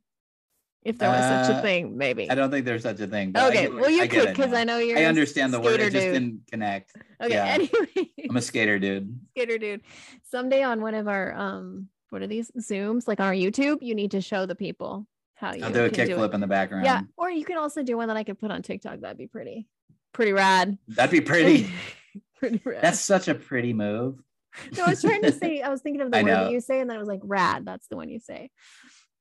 [0.87, 2.31] if there was such a Uh, thing, maybe.
[2.31, 3.33] I don't think there's such a thing.
[3.37, 4.53] Okay, well, you I could because.
[4.53, 4.99] I know you're.
[4.99, 5.75] I understand the word.
[5.81, 6.93] skater It just didn't connect.
[7.21, 7.45] Okay, yeah.
[7.47, 9.19] anyway, I'm a skater dude.
[9.37, 9.83] skater dude.
[10.31, 13.07] Someday on one of our um, what are these zooms?
[13.09, 15.91] Like on our YouTube, you need to show the people how you I'll do a
[15.91, 16.85] kickflip in the background.
[16.85, 19.01] Yeah, or you can also do one that I could put on TikTok.
[19.01, 19.67] That'd be pretty,
[20.13, 20.79] pretty rad.
[20.89, 21.69] That'd be pretty.
[22.39, 22.83] pretty rad.
[22.83, 24.19] That's such a pretty move.
[24.77, 26.45] no, I was trying to say, I was thinking of the I word know.
[26.45, 27.65] that you say, and then I was like, rad.
[27.67, 28.51] That's the one you say.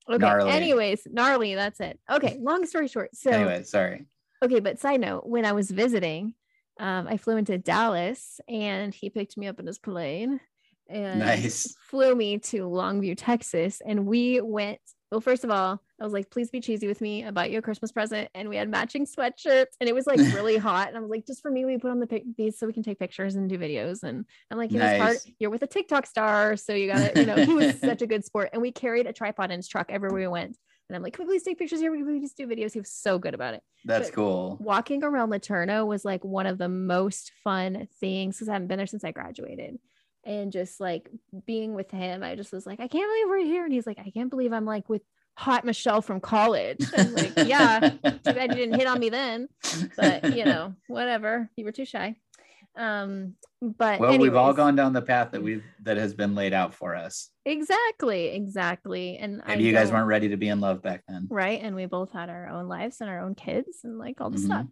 [0.08, 0.18] Okay.
[0.18, 0.50] Gnarly.
[0.50, 1.54] Anyways, gnarly.
[1.54, 1.98] That's it.
[2.10, 2.36] Okay.
[2.40, 3.14] Long story short.
[3.14, 4.06] So, anyway, sorry.
[4.44, 4.60] okay.
[4.60, 6.34] But side note, when I was visiting,
[6.78, 10.40] um, I flew into Dallas and he picked me up in his plane
[10.88, 11.74] and Nice.
[11.90, 13.80] flew me to Longview, Texas.
[13.84, 14.78] And we went,
[15.10, 17.24] well, first of all, I was like, please be cheesy with me.
[17.24, 18.28] I bought you a Christmas present.
[18.34, 20.88] And we had matching sweatshirts and it was like really hot.
[20.88, 22.72] And I was like, just for me, we put on the pic- these so we
[22.72, 24.02] can take pictures and do videos.
[24.02, 25.18] And I'm like, hard.
[25.38, 26.56] You're with a TikTok star.
[26.56, 28.50] So you gotta, you know, he was such a good sport.
[28.52, 30.56] And we carried a tripod in his truck everywhere we went.
[30.88, 31.90] And I'm like, can we please take pictures here?
[31.90, 32.72] We can please do videos.
[32.72, 34.56] He was so good about it That's but- cool.
[34.60, 38.78] walking around LeTourneau was like one of the most fun things because I haven't been
[38.78, 39.78] there since I graduated.
[40.26, 41.08] And just like
[41.46, 43.64] being with him, I just was like, I can't believe we're here.
[43.64, 45.02] And he's like, I can't believe I'm like with
[45.34, 46.84] hot Michelle from college.
[46.96, 49.48] I'm like, yeah, too bad you didn't hit on me then.
[49.96, 51.48] But you know, whatever.
[51.56, 52.16] You were too shy.
[52.76, 56.52] Um, but well, we've all gone down the path that we've that has been laid
[56.52, 57.30] out for us.
[57.46, 59.16] exactly, exactly.
[59.16, 61.26] And I Maybe you guys weren't ready to be in love back then.
[61.30, 64.28] right and we both had our own lives and our own kids and like all
[64.30, 64.44] the Mhm.
[64.44, 64.66] stuff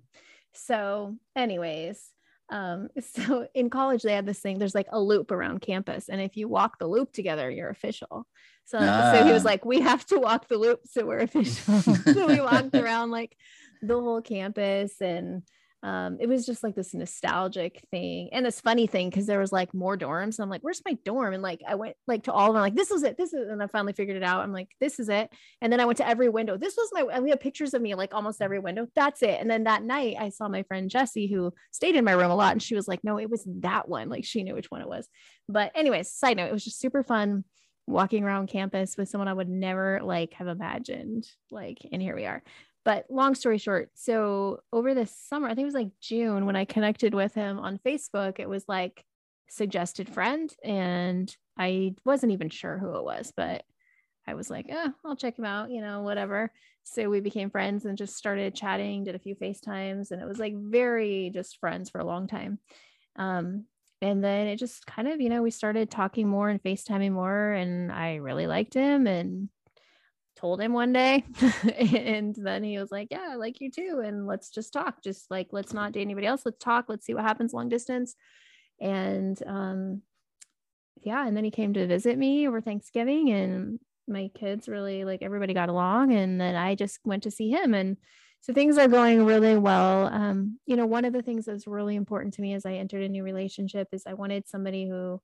[0.52, 2.10] so anyways
[2.50, 6.20] um so in college they had this thing there's like a loop around campus and
[6.20, 8.26] if you walk the loop together you're official
[8.64, 9.48] so so he was Ah.
[9.48, 11.80] like we have to walk the loop so we're official
[12.14, 13.36] so we walked around like
[13.82, 15.42] the whole campus and
[15.84, 19.52] um, it was just like this nostalgic thing and this funny thing because there was
[19.52, 20.38] like more dorms.
[20.38, 21.34] And I'm like, where's my dorm?
[21.34, 23.50] And like I went like to all of them, like, this is it, this is
[23.50, 24.40] and I finally figured it out.
[24.40, 25.30] I'm like, this is it.
[25.60, 26.56] And then I went to every window.
[26.56, 28.86] This was my and we have pictures of me like almost every window.
[28.96, 29.38] That's it.
[29.38, 32.34] And then that night I saw my friend Jessie who stayed in my room a
[32.34, 34.08] lot and she was like, no, it was that one.
[34.08, 35.06] Like she knew which one it was.
[35.50, 37.44] But anyways, side note, it was just super fun
[37.86, 41.28] walking around campus with someone I would never like have imagined.
[41.50, 42.42] Like, and here we are.
[42.84, 46.56] But long story short, so over this summer, I think it was like June when
[46.56, 49.04] I connected with him on Facebook, it was like
[49.48, 50.54] suggested friend.
[50.62, 53.64] And I wasn't even sure who it was, but
[54.26, 56.50] I was like, oh, I'll check him out, you know, whatever.
[56.82, 60.38] So we became friends and just started chatting, did a few FaceTimes, and it was
[60.38, 62.58] like very just friends for a long time.
[63.16, 63.64] Um,
[64.02, 67.52] and then it just kind of, you know, we started talking more and FaceTiming more,
[67.52, 69.48] and I really liked him and
[70.36, 71.24] told him one day.
[71.78, 74.02] and then he was like, Yeah, I like you too.
[74.04, 75.02] And let's just talk.
[75.02, 76.42] Just like, let's not date anybody else.
[76.44, 76.86] Let's talk.
[76.88, 78.14] Let's see what happens long distance.
[78.80, 80.02] And um,
[81.02, 85.22] yeah, and then he came to visit me over Thanksgiving, and my kids really like
[85.22, 86.12] everybody got along.
[86.12, 87.74] And then I just went to see him.
[87.74, 87.96] And
[88.40, 90.06] so things are going really well.
[90.06, 93.02] Um, you know, one of the things that's really important to me as I entered
[93.02, 95.20] a new relationship is I wanted somebody who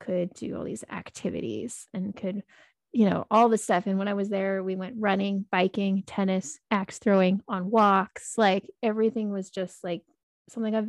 [0.00, 2.42] could do all these activities and could,
[2.92, 3.86] you know, all the stuff.
[3.86, 8.34] And when I was there, we went running, biking, tennis, axe throwing, on walks.
[8.36, 10.02] Like everything was just like
[10.48, 10.88] something I've,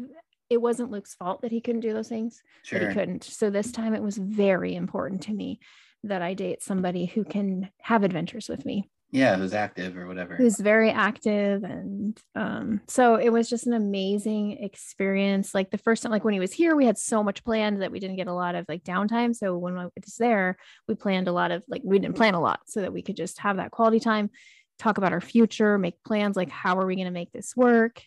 [0.49, 2.88] it wasn't Luke's fault that he couldn't do those things, but Sure.
[2.89, 3.23] he couldn't.
[3.23, 5.59] So this time it was very important to me
[6.03, 10.36] that I date somebody who can have adventures with me Yeah, who's active or whatever.
[10.36, 11.63] Who's very active.
[11.63, 15.56] And um, so it was just an amazing experience.
[15.56, 17.91] Like the first time, like when he was here, we had so much planned that
[17.91, 19.36] we didn't get a lot of like downtime.
[19.36, 22.41] So when I was there, we planned a lot of like, we didn't plan a
[22.41, 24.30] lot so that we could just have that quality time,
[24.78, 28.04] talk about our future, make plans like, how are we going to make this work?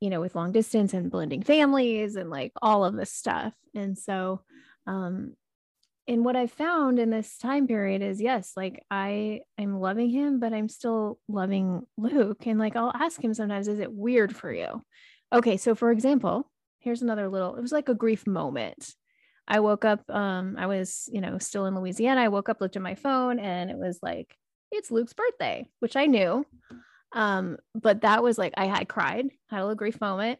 [0.00, 3.54] You know, with long distance and blending families and like all of this stuff.
[3.74, 4.42] And so,
[4.86, 5.34] um,
[6.08, 10.40] and what I found in this time period is yes, like I I'm loving him,
[10.40, 12.46] but I'm still loving Luke.
[12.46, 14.82] And like I'll ask him sometimes, is it weird for you?
[15.32, 18.94] Okay, so for example, here's another little, it was like a grief moment.
[19.46, 22.20] I woke up, um, I was, you know, still in Louisiana.
[22.20, 24.36] I woke up, looked at my phone, and it was like,
[24.70, 26.44] it's Luke's birthday, which I knew.
[27.12, 30.38] Um, but that was like I had cried, had a little grief moment.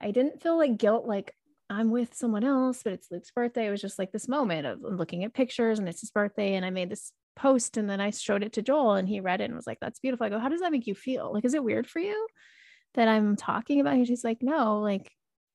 [0.00, 1.34] I didn't feel like guilt, like
[1.72, 3.66] I'm with someone else, but it's Luke's birthday.
[3.66, 6.54] It was just like this moment of looking at pictures and it's his birthday.
[6.54, 9.40] And I made this post and then I showed it to Joel and he read
[9.40, 10.26] it and was like, that's beautiful.
[10.26, 11.32] I go, how does that make you feel?
[11.32, 12.26] Like, is it weird for you
[12.94, 13.96] that I'm talking about?
[13.96, 15.10] He's just like, no, like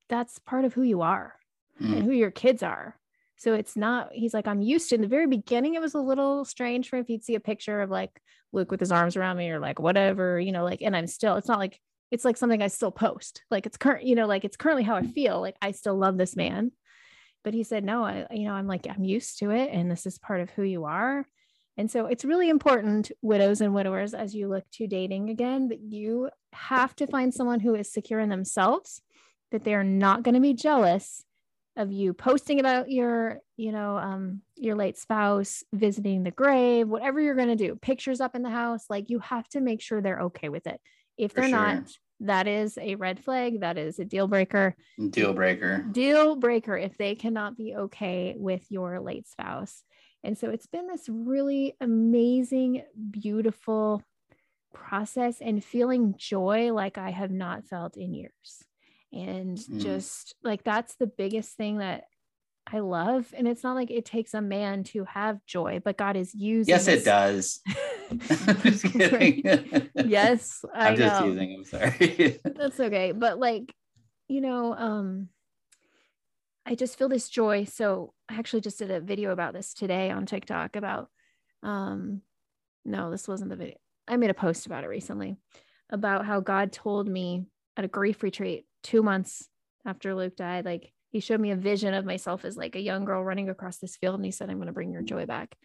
[0.08, 1.34] that's part of who you are
[1.80, 1.92] mm.
[1.92, 2.98] and who your kids are.
[3.36, 6.00] So it's not, he's like, I'm used to in the very beginning, it was a
[6.00, 8.10] little strange for if he'd see a picture of like
[8.52, 11.36] Luke with his arms around me or like whatever, you know, like, and I'm still,
[11.36, 11.78] it's not like
[12.10, 13.42] it's like something I still post.
[13.50, 15.40] Like it's current, you know, like it's currently how I feel.
[15.40, 16.72] Like I still love this man.
[17.44, 19.70] But he said, no, I, you know, I'm like, I'm used to it.
[19.72, 21.26] And this is part of who you are.
[21.76, 25.80] And so it's really important, widows and widowers, as you look to dating again, that
[25.80, 29.00] you have to find someone who is secure in themselves,
[29.52, 31.24] that they are not going to be jealous
[31.76, 37.20] of you posting about your, you know, um, your late spouse, visiting the grave, whatever
[37.20, 38.86] you're going to do, pictures up in the house.
[38.90, 40.80] Like you have to make sure they're okay with it.
[41.18, 41.58] If they're sure.
[41.58, 43.60] not, that is a red flag.
[43.60, 44.74] That is a deal breaker.
[45.10, 45.84] Deal breaker.
[45.90, 49.82] Deal breaker if they cannot be okay with your late spouse.
[50.24, 54.02] And so it's been this really amazing, beautiful
[54.74, 58.64] process and feeling joy like I have not felt in years.
[59.12, 59.80] And mm.
[59.80, 62.04] just like that's the biggest thing that
[62.70, 63.32] I love.
[63.34, 66.72] And it's not like it takes a man to have joy, but God is using.
[66.72, 67.60] Yes, it does.
[68.10, 68.18] I'm
[68.62, 69.42] just kidding.
[69.94, 71.54] yes, I am just using.
[71.54, 72.40] I'm sorry.
[72.44, 73.74] That's okay, but like,
[74.28, 75.28] you know, um,
[76.66, 77.64] I just feel this joy.
[77.64, 81.08] So I actually just did a video about this today on TikTok about,
[81.62, 82.22] um,
[82.84, 83.76] no, this wasn't the video.
[84.06, 85.36] I made a post about it recently
[85.90, 89.48] about how God told me at a grief retreat two months
[89.84, 93.04] after Luke died, like he showed me a vision of myself as like a young
[93.04, 95.56] girl running across this field and he said i'm going to bring your joy back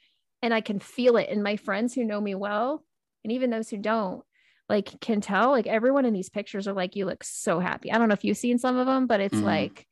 [0.44, 1.30] and i can feel it.
[1.30, 2.84] In my friends who know me well
[3.24, 4.24] and even those who don't
[4.70, 7.92] like can tell like everyone in these pictures are like you look so happy.
[7.92, 9.46] I don't know if you've seen some of them but it's mm-hmm.
[9.46, 9.88] like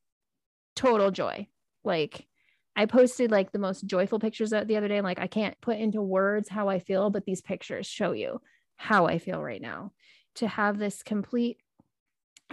[0.75, 1.47] total joy.
[1.83, 2.27] Like
[2.75, 6.01] i posted like the most joyful pictures the other day like i can't put into
[6.01, 8.39] words how i feel but these pictures show you
[8.77, 9.91] how i feel right now.
[10.35, 11.57] To have this complete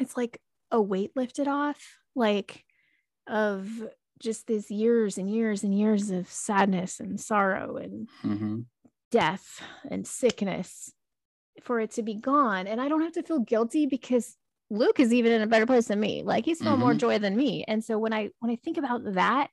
[0.01, 1.81] it's like a weight lifted off
[2.15, 2.65] like
[3.27, 3.69] of
[4.19, 8.61] just this years and years and years of sadness and sorrow and mm-hmm.
[9.11, 10.93] death and sickness
[11.63, 12.67] for it to be gone.
[12.67, 14.37] And I don't have to feel guilty because
[14.71, 16.23] Luke is even in a better place than me.
[16.23, 16.83] Like he's felt mm-hmm.
[16.83, 17.65] more joy than me.
[17.67, 19.51] And so when I when I think about that,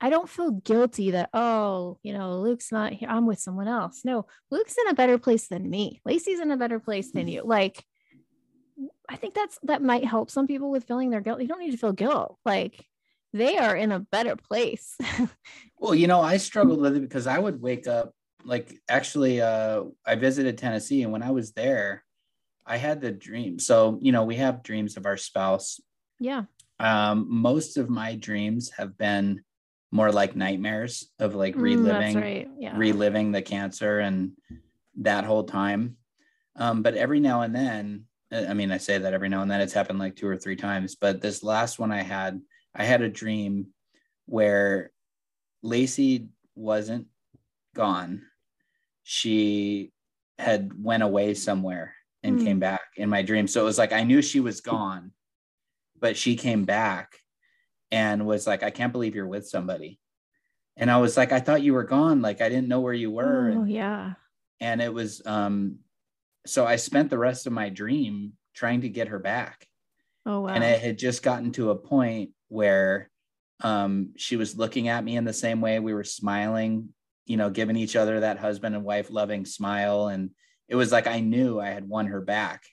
[0.00, 3.08] I don't feel guilty that, oh, you know, Luke's not here.
[3.08, 4.02] I'm with someone else.
[4.04, 6.00] No, Luke's in a better place than me.
[6.04, 7.42] Lacey's in a better place than you.
[7.44, 7.84] Like,
[9.08, 11.40] I think that's that might help some people with feeling their guilt.
[11.40, 12.38] You don't need to feel guilt.
[12.44, 12.84] Like
[13.32, 14.96] they are in a better place.
[15.78, 18.12] well, you know, I struggled with it because I would wake up
[18.44, 22.04] like actually uh I visited Tennessee and when I was there,
[22.66, 23.58] I had the dream.
[23.58, 25.80] So, you know, we have dreams of our spouse.
[26.20, 26.44] Yeah.
[26.80, 29.42] Um, most of my dreams have been
[29.90, 32.48] more like nightmares of like reliving mm, right.
[32.58, 32.76] yeah.
[32.76, 34.32] reliving the cancer and
[34.98, 35.96] that whole time.
[36.56, 39.60] Um, but every now and then, I mean, I say that every now and then
[39.60, 42.40] it's happened like two or three times, but this last one I had,
[42.74, 43.68] I had a dream
[44.26, 44.92] where
[45.62, 47.06] Lacey wasn't
[47.74, 48.22] gone.
[49.02, 49.92] She
[50.38, 52.44] had went away somewhere and mm.
[52.44, 53.46] came back in my dream.
[53.46, 55.12] So it was like I knew she was gone,
[55.98, 57.18] but she came back
[57.90, 59.98] and was like, I can't believe you're with somebody.
[60.76, 62.22] And I was like, I thought you were gone.
[62.22, 63.50] Like I didn't know where you were.
[63.50, 64.12] Oh, and, yeah.
[64.60, 65.78] And it was um
[66.46, 69.67] so I spent the rest of my dream trying to get her back.
[70.28, 70.48] Oh wow.
[70.48, 73.10] And it had just gotten to a point where
[73.62, 75.80] um, she was looking at me in the same way.
[75.80, 76.90] We were smiling,
[77.24, 80.08] you know, giving each other that husband and wife loving smile.
[80.08, 80.30] And
[80.68, 82.64] it was like I knew I had won her back.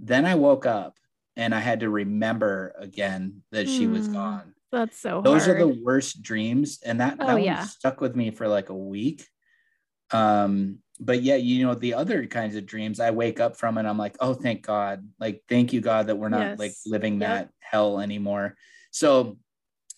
[0.00, 0.96] Then I woke up
[1.36, 4.14] and I had to remember again that mm, she was hmm.
[4.14, 4.54] gone.
[4.72, 5.56] That's so Those hard.
[5.56, 6.80] are the worst dreams.
[6.84, 7.64] And that, oh, that yeah.
[7.66, 9.24] stuck with me for like a week.
[10.10, 13.88] um but yeah you know the other kinds of dreams i wake up from and
[13.88, 16.58] i'm like oh thank god like thank you god that we're not Yes.
[16.58, 17.28] like living Yep.
[17.28, 18.56] that hell anymore
[18.90, 19.38] so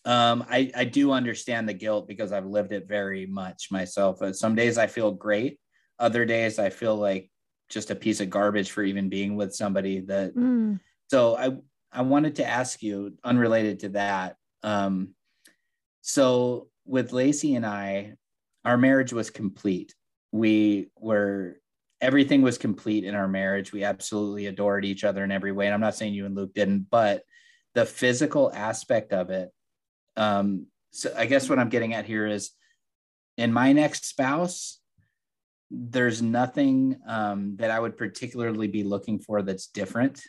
[0.04, 4.32] um i i do understand the guilt because i've lived it very much myself Uh,
[4.32, 5.58] some days i feel great
[5.98, 7.30] other days i feel like
[7.68, 10.78] just a piece of garbage for even being with somebody that Mm,
[11.10, 11.56] so I
[11.94, 14.36] I wanted to ask you, unrelated to that.
[14.62, 15.14] Um,
[16.00, 18.14] so with Lacey and I,
[18.64, 19.94] our marriage was complete.
[20.32, 21.56] We were
[22.00, 23.72] everything was complete in our marriage.
[23.72, 25.66] We absolutely adored each other in every way.
[25.66, 27.22] And I'm not saying you and Luke didn't, but
[27.74, 29.50] the physical aspect of it.
[30.16, 32.50] Um, so I guess what I'm getting at here is
[33.38, 34.80] in my next spouse,
[35.70, 40.20] there's nothing um, that I would particularly be looking for that's different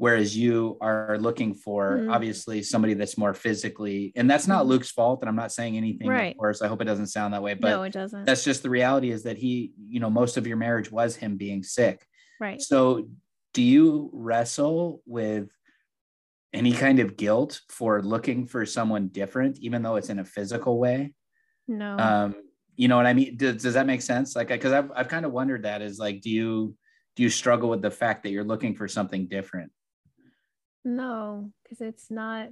[0.00, 2.10] whereas you are looking for Mhm.
[2.14, 4.68] obviously somebody that's more physically and that's not Mhm.
[4.68, 6.32] luke's fault and i'm not saying anything Right.
[6.32, 8.24] of course i hope it doesn't sound that way but no, it doesn't.
[8.24, 11.36] that's just the reality is that he you know most of your marriage was him
[11.36, 12.06] being sick
[12.40, 12.60] right.
[12.62, 13.08] so
[13.52, 15.50] do you wrestle with
[16.54, 20.78] any kind of guilt for looking for someone different even though it's in a physical
[20.78, 21.12] way
[21.68, 21.98] No.
[21.98, 22.34] um
[22.74, 25.26] you know what i mean does, does that make sense like because I've, I've kind
[25.26, 26.74] of wondered that is like do you
[27.16, 29.70] do you struggle with the fact that you're looking for something different
[30.84, 32.48] No, because it's not,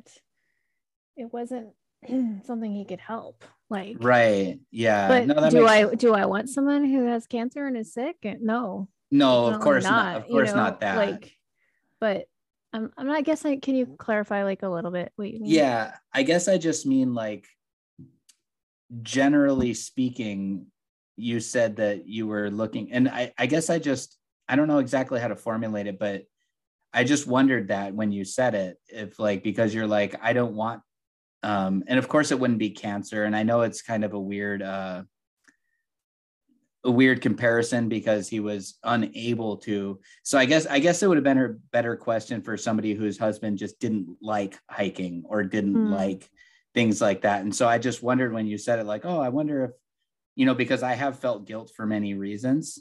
[1.17, 1.69] it wasn't
[2.45, 3.45] something he could help.
[3.71, 4.59] Like, Right.
[4.71, 5.09] Yeah.
[5.09, 6.01] but no, do I sense.
[6.01, 8.17] do I want someone who has cancer and is sick?
[8.41, 10.17] No, No, of course not.
[10.17, 10.97] Of you course know, not that.
[10.97, 11.33] Like,
[12.01, 12.27] but
[12.73, 13.17] I'm I'm not.
[13.17, 15.51] I guess I can you clarify like a little bit what you mean?
[15.51, 15.95] yeah.
[16.13, 17.47] I guess I just mean like
[19.03, 20.67] generally speaking,
[21.17, 24.17] you said that you were looking, and I, I guess I just
[24.49, 26.25] I don't know exactly how to formulate it, but
[26.93, 30.55] I just wondered that when you said it, if like because you're like, I don't
[30.55, 30.83] want
[31.43, 33.25] um, and of course it wouldn't be cancer.
[33.25, 35.03] And I know it's kind of a weird uh
[36.85, 39.99] a weird comparison because he was unable to.
[40.23, 43.19] So I guess I guess it would have been a better question for somebody whose
[43.19, 45.93] husband just didn't like hiking or didn't Hmm.
[45.93, 46.31] like
[46.75, 47.43] things like that.
[47.43, 49.71] And so I just wondered when you said it, like, oh, I wonder if,
[50.37, 52.81] you know, because I have felt guilt for many reasons.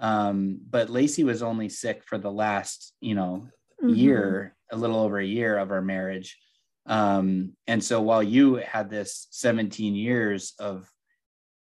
[0.00, 3.48] Um, but Lacey was only sick for the last, you know,
[3.82, 3.96] Mhm.
[3.96, 6.38] year, a little over a year of our marriage.
[6.86, 10.90] Um, and so while you had this 17 years of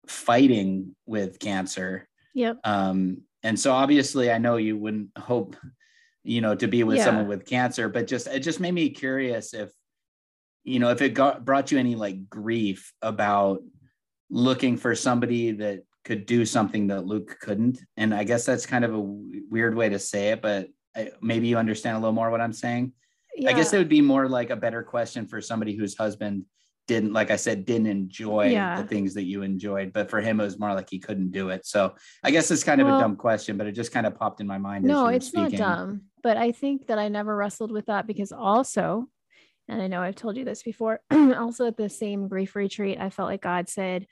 [0.07, 2.61] fighting with cancer, Yep.
[2.65, 5.57] um, and so obviously I know you wouldn't hope,
[6.23, 7.05] you know, to be with Yeah.
[7.05, 9.71] someone with cancer, but just it just made me curious if,
[10.65, 13.63] you know, if it got brought you any like grief about
[14.29, 17.81] looking for somebody that could do something that Luke couldn't.
[17.97, 21.11] And I guess that's kind of a w- weird way to say it, but I,
[21.21, 22.93] maybe you understand a little more what I'm saying.
[23.47, 26.45] I guess it would be more like a better question for somebody whose husband
[26.87, 28.81] didn't, like I said, didn't enjoy Yeah.
[28.81, 31.51] the things that you enjoyed, but for him it was more like he couldn't do
[31.51, 31.67] it.
[31.67, 34.15] So I guess it's kind of Well- a dumb question, but it just kind of
[34.15, 34.85] popped in my mind.
[34.85, 39.09] no, it's not dumb, but I think that I never wrestled with that because also,
[39.69, 43.11] and I know I've told you this before, also at the same grief retreat, I
[43.11, 44.07] felt like God said,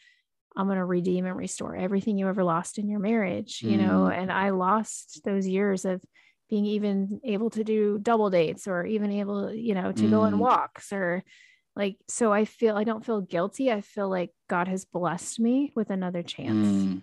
[0.56, 4.08] I'm going to redeem and restore everything you ever lost in your marriage, you know,
[4.08, 4.16] Mm.
[4.18, 6.02] and I lost those years of
[6.48, 10.34] being even able to do double dates or even able, you know, to go on
[10.34, 10.38] Mm.
[10.38, 11.24] walks or
[11.74, 13.72] like, so I feel, I don't feel guilty.
[13.72, 17.02] I feel like God has blessed me with another chance Mm.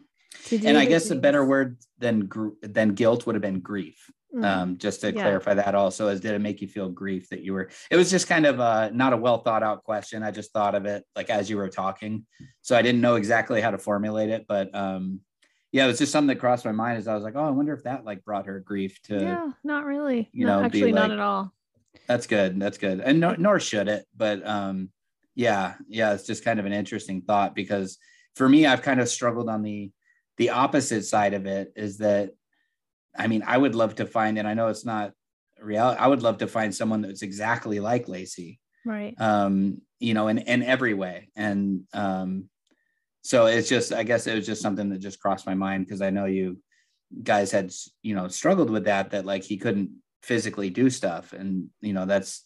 [0.66, 2.30] And I guess a better word than
[2.62, 4.10] than guilt would have been grief.
[4.34, 4.46] Mm.
[4.46, 5.24] um, just to Yeah.
[5.24, 8.10] clarify that also is did it make you feel grief that you were it was
[8.10, 11.04] just kind of uh not a well thought out question i just thought of it
[11.18, 12.26] like as you were talking
[12.62, 15.20] so i didn't know exactly how to formulate it but um
[15.74, 17.50] yeah it was just something that crossed my mind as i was like oh i
[17.50, 20.30] wonder if that like brought her grief to yeah, not really.
[20.32, 21.54] you No, know, actually, not at all.
[22.08, 24.92] that's good that's good and nor, nor should it but um
[25.36, 27.98] yeah yeah it's just kind of an interesting thought because
[28.36, 29.92] for me i've kind of struggled on the
[30.38, 32.32] the opposite side of it is that
[33.18, 35.12] i mean i would love to find and i know it's not
[35.60, 38.60] real i would love to find someone that's exactly like lacey.
[38.86, 39.14] Right.
[39.20, 41.30] um you know in in every way.
[41.36, 42.50] And um
[43.22, 46.02] so it's just i guess it was just something that just crossed my mind because
[46.02, 46.58] i know you
[47.24, 47.72] guys had
[48.02, 49.92] you know struggled with that that like he couldn't
[50.24, 51.34] physically do stuff.
[51.34, 52.46] And you know that's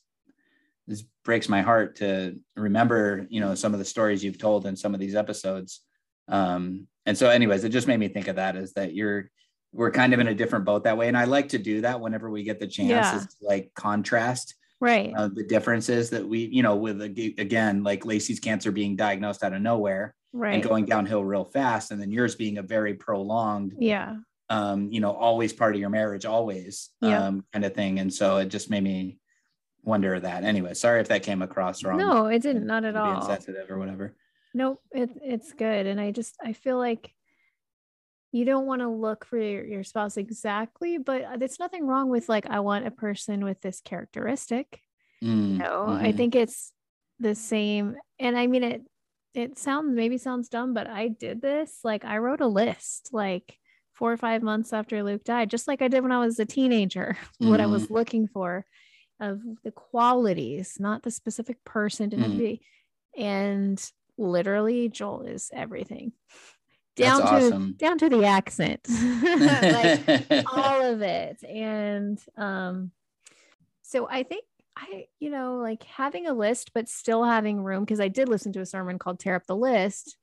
[0.87, 4.75] this breaks my heart to remember you know some of the stories you've told in
[4.75, 5.81] some of these episodes.
[6.27, 9.29] Um and so anyways it just made me think of that is that you're
[9.75, 11.99] we're kind of in a different boat that way and i like to do that
[11.99, 13.17] whenever we get the chance Yeah.
[13.17, 15.13] is to like contrast Right.
[15.15, 19.53] uh, the differences that we you know with again like lacey's cancer being diagnosed out
[19.53, 20.53] of nowhere right.
[20.55, 24.15] and going downhill real fast and then yours being a very prolonged yeah.
[24.49, 27.25] um you know always part of your marriage always Yeah.
[27.27, 29.17] um kind of thing and so it just made me
[29.83, 32.65] wonder that anyway sorry if that came across wrong No, it didn't.
[32.67, 33.21] Not at all.
[33.21, 34.15] insensitive or whatever
[34.57, 34.79] Nope.
[34.91, 35.85] It, it's good.
[35.85, 37.13] And I just, I feel like
[38.35, 42.09] you don't want to look for your, your spouse exactly, but uh, there's nothing wrong
[42.09, 44.81] with like, I want a person with this characteristic.
[45.23, 46.17] Mm, You know, I mhm.
[46.17, 46.73] think it's
[47.19, 47.95] the same.
[48.19, 48.81] And I mean, it,
[49.33, 51.79] it sounds maybe sounds dumb, but I did this.
[51.83, 53.57] Like, I wrote a list like
[53.93, 56.45] four or five months after Luke died, just like I did when I was a
[56.45, 58.65] teenager, what I was looking for
[59.21, 62.37] of the qualities, not the specific person, to Mhm.
[62.37, 62.61] be.
[63.17, 63.81] And
[64.17, 66.11] literally, Joel is everything
[66.97, 67.73] That's down to awesome.
[67.77, 68.87] down to the accent.
[69.35, 71.43] Like all of it.
[71.43, 72.91] And um
[73.85, 74.43] so i think
[74.75, 78.51] i you know like having a list but still having room because i did listen
[78.51, 80.17] to a sermon called tear up the list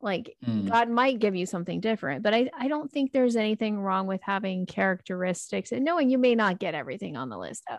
[0.00, 3.80] like Mm, god might give you something different but i i don't think there's anything
[3.80, 7.64] wrong with having characteristics and knowing you may not get everything on the list.
[7.70, 7.78] Uh,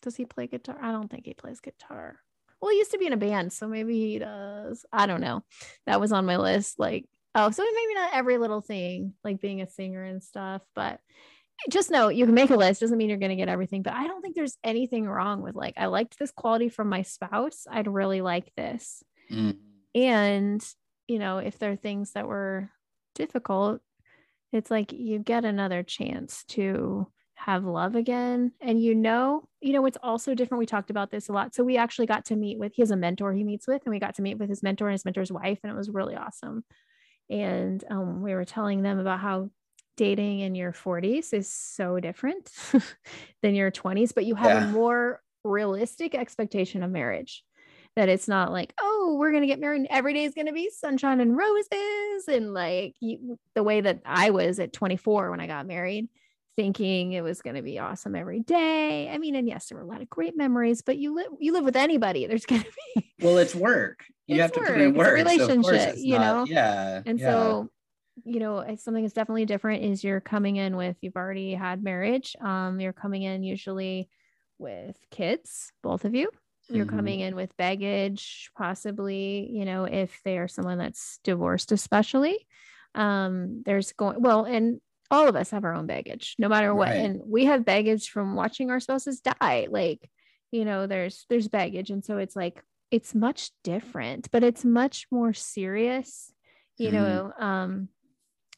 [0.00, 0.76] does he play guitar?
[0.80, 2.18] I don't think he plays guitar.
[2.60, 4.86] Well he used to be in a band so maybe he does.
[4.92, 5.44] I don't know.
[5.86, 7.04] That was on my list like
[7.34, 11.00] oh so maybe not every little thing like being a singer and stuff but
[11.70, 13.94] just know you can make a list doesn't mean you're going to get everything but
[13.94, 17.66] i don't think there's anything wrong with like i liked this quality from my spouse
[17.70, 19.02] i'd really like this.
[19.30, 19.56] Mm.
[19.94, 20.66] and
[21.08, 22.70] you know if there are things that were
[23.14, 23.80] difficult
[24.52, 28.52] it's like you get another chance to have love again.
[28.60, 31.54] And you know you know it's also different we talked about this a lot.
[31.54, 33.92] So we actually got to meet with he has a mentor he meets with and
[33.92, 36.14] we got to meet with his mentor and his mentor's wife and it was really
[36.14, 36.64] awesome
[37.30, 39.50] and um, we were telling them about how
[39.96, 42.50] dating in your 40s is so different
[43.42, 44.58] than your 20s but you have Yeah.
[44.58, 47.44] a more realistic expectation of marriage
[47.96, 50.46] that it's not like oh we're going to get married and every day is going
[50.46, 55.30] to be sunshine and roses and like you, the way that i was at 24
[55.30, 56.08] when i got married
[56.56, 59.82] thinking it was going to be awesome every day i mean and yes there were
[59.84, 62.70] a lot of great memories but you live you live with anybody there's going to
[62.94, 64.04] be Well, it's work.
[64.26, 65.08] You have to put in work.
[65.16, 65.18] work.
[65.20, 66.52] It's a so relationship, it's you not- know?
[66.52, 67.02] Yeah.
[67.06, 67.26] and yeah.
[67.30, 67.70] so
[68.24, 71.82] you know it's something that's definitely different is you're coming in with you've already had
[71.82, 74.08] marriage um you're coming in usually
[74.58, 76.30] with kids both of you
[76.70, 76.90] you're Mhm.
[76.96, 82.46] coming in with baggage possibly you know if they are someone that's divorced especially
[82.94, 84.80] um there's going well and
[85.10, 86.88] all of us have our own baggage no matter what.
[86.88, 86.96] Right.
[87.04, 89.68] and we have baggage from watching our spouses die.
[89.70, 90.10] Like
[90.50, 91.90] you know there's there's baggage.
[91.90, 96.32] And so it's like it's much different but it's much more serious
[96.78, 96.92] you Mhm.
[96.92, 97.88] know um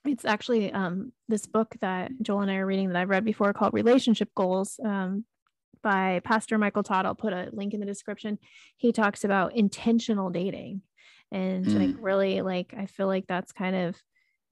[0.04, 3.52] it's actually um this book that joel and i are reading that i've read before
[3.52, 5.24] called relationship goals um
[5.82, 7.06] by pastor michael todd.
[7.06, 8.38] I'll put a link in the description.
[8.76, 10.82] He talks about intentional dating
[11.32, 13.96] and like really like i feel like that's kind of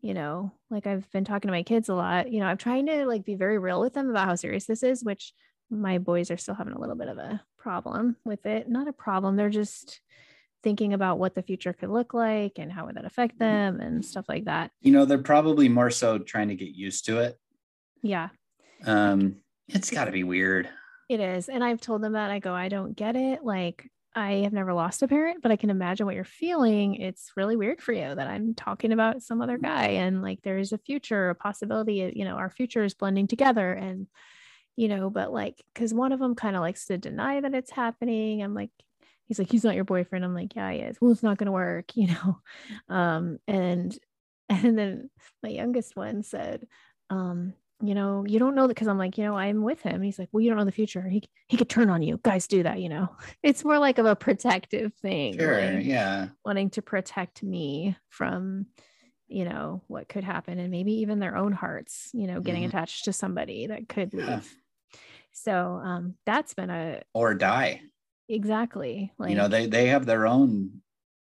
[0.04, 2.84] you know like i've been talking to my kids a lot you know i'm trying
[2.84, 5.32] to like be very real with them about how serious this is which
[5.70, 8.92] my boys are still having a little bit of a problem with it not a
[8.92, 10.02] problem they're just
[10.62, 14.04] thinking about what the future could look like and how would that affect them and
[14.04, 17.38] stuff like that you know, they're probably more so trying to get used to it.
[18.02, 18.28] yeah
[18.86, 19.36] Um,
[19.68, 20.68] it's got to be weird.
[21.08, 21.48] It is.
[21.48, 23.44] And I've told them that I go, I don't get it.
[23.44, 26.94] Like, I have never lost a parent, but I can imagine what you're feeling.
[26.96, 30.72] It's really weird for you that I'm talking about some other guy and like there's
[30.72, 33.72] a future, a possibility, you know, our future is blending together.
[33.72, 34.06] And,
[34.76, 37.72] you know, but like, because one of them kind of likes to deny that it's
[37.72, 38.42] happening.
[38.42, 38.70] I'm like,
[39.26, 40.24] he's like, he's not your boyfriend.
[40.24, 40.96] I'm like, yeah, he is.
[41.00, 42.38] Well, it's not going to work, you know?
[42.88, 43.96] Um, and,
[44.48, 45.10] and then
[45.42, 46.66] my youngest one said,
[47.10, 49.96] um, you know, you don't know that because I'm like, you know, I'm with him.
[49.96, 51.02] And he's like, well, you don't know the future.
[51.08, 52.18] He he could turn on you.
[52.22, 53.08] Guys do that, you know.
[53.42, 55.60] It's more like of a protective thing, Sure.
[55.60, 56.28] like Yeah.
[56.44, 58.66] wanting to protect me from,
[59.26, 62.68] you know, what could happen, and maybe even their own hearts, you know, getting Mhm.
[62.68, 64.56] attached to somebody that could leave.
[65.32, 67.82] So um, that's been a Or die.
[68.28, 70.80] exactly like you know, they they have their own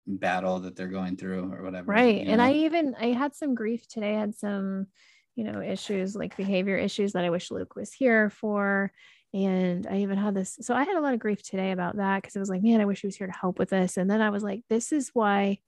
[0.08, 1.92] battle that they're going through or whatever.
[1.92, 2.48] right you and know?
[2.48, 4.88] i even i had some grief today I had some
[5.36, 8.92] you know issues like behavior issues that i wish luke was here for.
[9.34, 12.22] And i even had this so i had a lot of grief today about that
[12.22, 13.98] because it was like man i wish he was here to help with this.
[13.98, 15.60] And then i was like this is why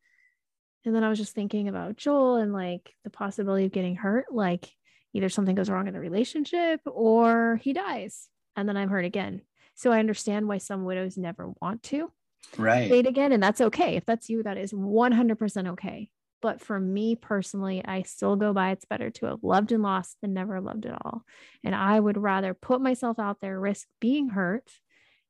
[0.86, 4.28] and then i was just thinking about joel and like the possibility of getting hurt
[4.32, 4.72] like
[5.14, 9.42] either something goes wrong in the relationship or he dies and then i'm hurt again.
[9.76, 12.12] So i understand why some widows never want to
[12.58, 12.90] right.
[12.90, 13.98] date again and that's okay.
[13.98, 16.10] If that's you that is 100% okay
[16.42, 20.18] but for me personally i still go by it's better to have loved and lost
[20.22, 21.24] than never loved at all
[21.64, 24.70] and i would rather put myself out there risk being hurt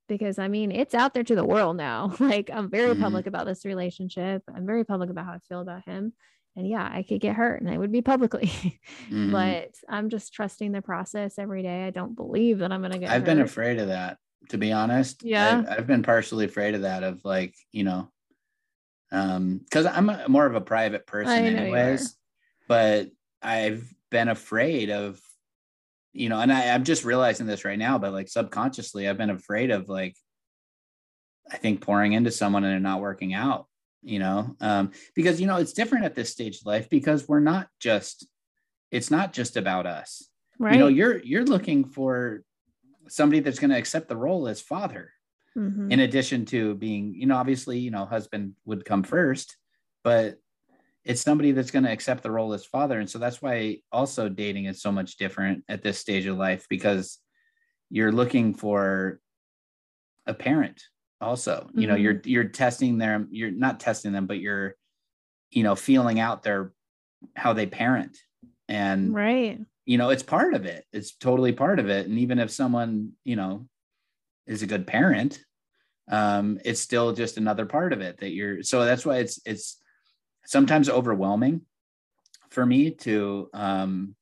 [0.07, 2.99] because i mean it's out there to the world now like i'm very Mhm.
[3.01, 6.13] public about this relationship i'm very public about how i feel about him
[6.55, 8.49] and yeah i could get hurt and i would be publicly
[9.09, 9.31] Mhm.
[9.31, 12.99] but i'm just trusting the process every day i don't believe that i'm going to
[12.99, 14.17] get I've been afraid of that,
[14.49, 15.23] to be honest.
[15.23, 15.63] Yeah.
[15.67, 18.09] I've, I've been partially afraid of that, of like, you know,
[19.11, 22.15] um, because I'm a, more of a private person, I know you anyways.
[22.67, 25.21] But I've been afraid of,
[26.11, 29.29] you know, and I, I'm just realizing this right now, but like subconsciously, I've been
[29.29, 30.15] afraid of like,
[31.49, 33.67] I think pouring into someone and it not working out,
[34.03, 37.39] you know, um, because, you know, it's different at this stage of life because we're
[37.39, 38.27] not just,
[38.91, 40.27] it's not just about us.
[40.59, 40.73] Right.
[40.73, 42.43] You know, you're, you're looking for
[43.07, 45.11] somebody that's going to accept the role as father
[45.57, 45.91] Mhm.
[45.91, 49.57] in addition to being, you know, obviously, you know, husband would come first,
[50.03, 50.37] but
[51.03, 52.99] it's somebody that's going to accept the role as father.
[52.99, 56.67] And so that's why also dating is so much different at this stage of life
[56.69, 57.19] because
[57.89, 59.19] you're looking for
[60.27, 60.83] a parent
[61.21, 61.69] also.
[61.73, 64.75] You know, you're you're testing them, you're not testing them, but you're,
[65.49, 66.73] you know, feeling out their
[67.35, 68.17] how they parent.
[68.67, 69.59] And right.
[69.85, 73.13] you know it's part of it it's totally part of it and even if someone
[73.23, 73.65] you know
[74.45, 75.39] is a good parent
[76.09, 79.81] um it's still just another part of it that you're so that's why it's it's
[80.45, 81.61] sometimes overwhelming
[82.49, 84.15] for me to um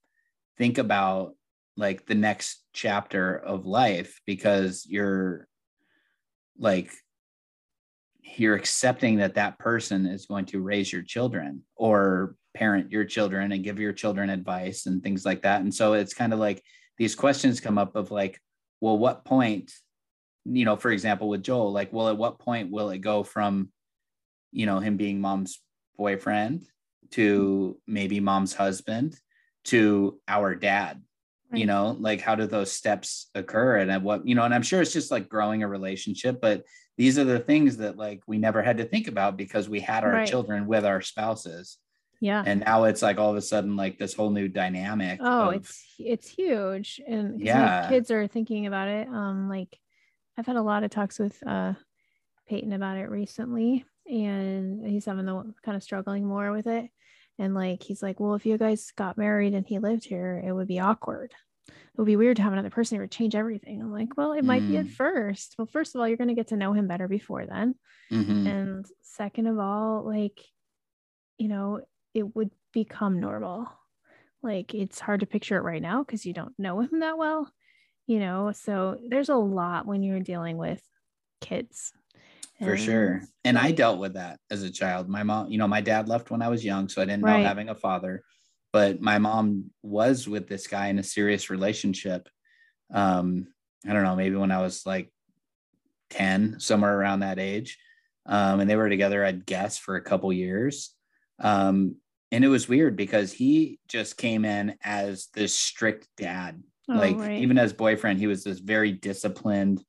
[0.57, 1.35] think about
[1.77, 5.47] like the next chapter of life because you're
[6.57, 6.91] like
[8.37, 13.51] you're accepting that that person is going to raise your children or parent your children
[13.51, 15.61] and give your children advice and things like that.
[15.61, 16.63] And so it's kind of like
[16.97, 18.39] these questions come up of like
[18.81, 19.71] well what point
[20.45, 23.69] you know for example with joel like well at what point will it go from
[24.51, 25.59] you know him being mom's
[25.97, 26.63] boyfriend
[27.11, 29.19] to maybe mom's husband
[29.63, 31.01] to our dad
[31.53, 34.61] you know like how do those steps occur and at what you know and i'm
[34.63, 36.63] sure it's just like growing a relationship but
[36.97, 40.03] these are the things that like we never had to think about because we had
[40.03, 40.27] our Right.
[40.27, 41.77] children with our spouses
[42.19, 42.43] Yeah.
[42.45, 45.55] and now it's like all of a sudden like this whole new dynamic Oh, of-
[45.55, 47.87] it's it's huge, And Yeah.
[47.89, 49.07] kids are thinking about it.
[49.07, 49.79] Um, like
[50.37, 51.73] I've had a lot of talks with uh
[52.47, 56.89] Peyton about it recently, and he's having the kind of struggling more with it.
[57.39, 60.51] And like he's like, well, if you guys got married and he lived here, it
[60.53, 61.33] would be awkward.
[61.67, 63.81] It would be weird to have another person who would change everything.
[63.81, 64.91] I'm like, well, it might be at Mm.
[64.91, 65.55] first.
[65.57, 67.75] Well, first of all, you're going to get to know him better before then.
[68.11, 68.47] Mhm.
[68.47, 70.39] And second of all, like,
[71.37, 71.81] you know,
[72.13, 73.67] it would become normal.
[74.41, 77.51] Like, it's hard to picture it right now because you don't know him that well,
[78.07, 78.51] you know.
[78.51, 80.81] So, there's a lot when you're dealing with
[81.41, 81.93] kids.
[82.63, 85.67] for sure And, and i dealt with that as a child my mom you know
[85.67, 87.41] my dad left when i was young so i didn't Right.
[87.41, 88.23] know having a father
[88.73, 92.27] but my mom was with this guy in a serious relationship
[92.93, 93.47] um
[93.87, 95.11] i don't know maybe when i was like
[96.09, 97.77] 10 somewhere around that age
[98.25, 100.95] um and they were together i'd guess for a couple years
[101.39, 101.95] um
[102.31, 107.17] and it was weird because he just came in as this strict dad oh, like
[107.17, 107.39] right.
[107.39, 109.83] even as boyfriend he was this very disciplined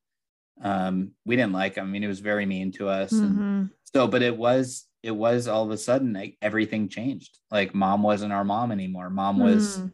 [0.63, 3.69] um we didn't like him i mean he was very mean to us and Mhm.
[3.93, 8.01] so but it was it was all of a sudden like everything changed like mom
[8.03, 9.91] wasn't our mom anymore mom was Mm.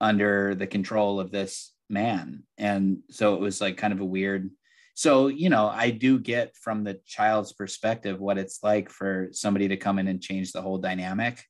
[0.00, 4.50] under the control of this man and so it was like kind of a weird
[4.94, 9.68] so you know i do get from the child's perspective what it's like for somebody
[9.68, 11.42] to come in and change the whole dynamic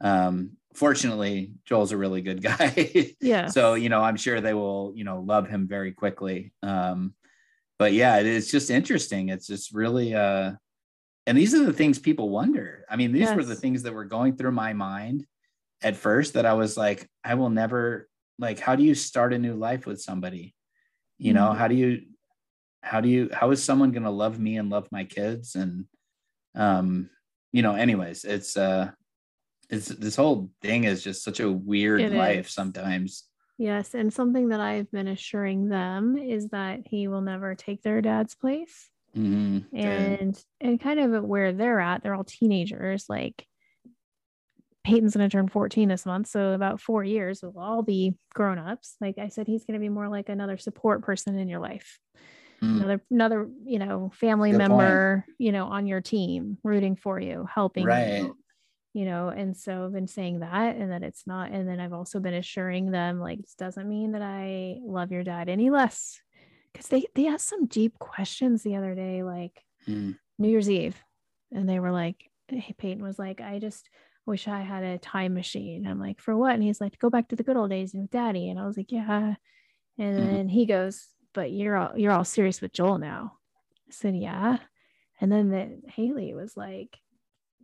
[0.00, 3.14] um fortunately joel's a really good guy.
[3.20, 3.46] Yeah.
[3.46, 6.52] so you know i'm sure they will you know love him very quickly.
[6.62, 7.14] Um
[7.78, 9.30] but yeah it is just interesting.
[9.30, 10.52] It's just really uh
[11.26, 12.84] and these are the things people wonder.
[12.88, 15.26] I mean these were the things that were going through my mind
[15.82, 18.06] at first that i was like i will never
[18.38, 20.54] like how do you start a new life with somebody?
[21.18, 21.56] You know Mhm.
[21.56, 22.02] how do you
[22.82, 25.54] how do you how is someone going to love me and love my kids?
[25.54, 25.86] And
[26.54, 27.10] um
[27.52, 28.90] you know anyways it's uh
[29.70, 32.52] it's this whole thing is just such a weird It life is.
[32.52, 33.24] sometimes
[33.58, 33.94] Yes.
[33.94, 38.34] And something that I've been assuring them is that he will never take their dad's
[38.34, 38.88] place.
[39.14, 39.66] Mhm.
[39.74, 43.46] And and kind of where they're at they're all teenagers like
[44.84, 48.96] peyton's going to turn 14 this month so about four years we'll all be grown-ups
[49.00, 51.98] like i said he's going to be more like another support person in your life
[52.62, 52.76] Mm.
[52.76, 57.46] another another you know family Good member you know on your team rooting for you
[57.52, 58.20] helping Right.
[58.20, 58.36] you
[58.92, 61.92] you know and so i've been saying that and that it's not and then i've
[61.92, 66.20] also been assuring them like this doesn't mean that i love your dad any less
[66.72, 70.18] because they they asked some deep questions the other day like Mm.
[70.38, 70.94] New Year's Eve.
[71.50, 72.16] And they were like,
[72.48, 73.88] hey, Peyton was like, I just
[74.26, 75.86] wish I had a time machine.
[75.86, 76.52] I'm like, for what?
[76.54, 78.50] And he's like, go back to the good old days with daddy.
[78.50, 79.36] And I was like, yeah.
[79.98, 80.26] And Mhm.
[80.26, 83.38] then he goes, but you're all you're all serious with Joel now.
[83.88, 84.58] I said, yeah.
[85.18, 86.98] And then the, Haley was like,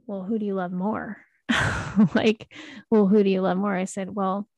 [0.07, 1.19] well, who do you love more?
[2.15, 2.53] like,
[2.91, 3.75] well, who do you love more?
[3.75, 4.49] I said, well,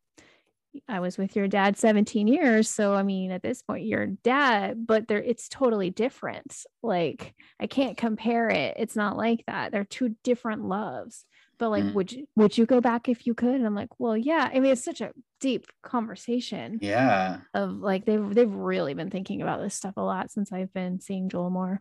[0.89, 2.69] I was with your dad 17 years.
[2.69, 6.55] So I mean, at this point, your dad, but there it's totally different.
[6.83, 8.75] Like I can't compare it.
[8.79, 9.73] It's not like that.
[9.73, 11.25] They're two different loves.
[11.59, 11.95] but like Mm.
[11.95, 14.61] would you would you go back if you could and i'm like well yeah i
[14.61, 17.39] mean it's such a deep conversation Yeah.
[17.53, 21.01] of like they've they've really been thinking about this stuff a lot since i've been
[21.01, 21.81] seeing joel more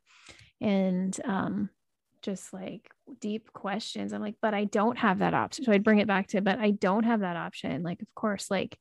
[0.61, 1.69] and um
[2.27, 2.89] just like
[3.21, 4.11] deep questions.
[4.13, 5.63] I'm like but i don't have that option.
[5.63, 7.83] So i'd bring it back to but i don't have that option.
[7.83, 8.77] Like of course like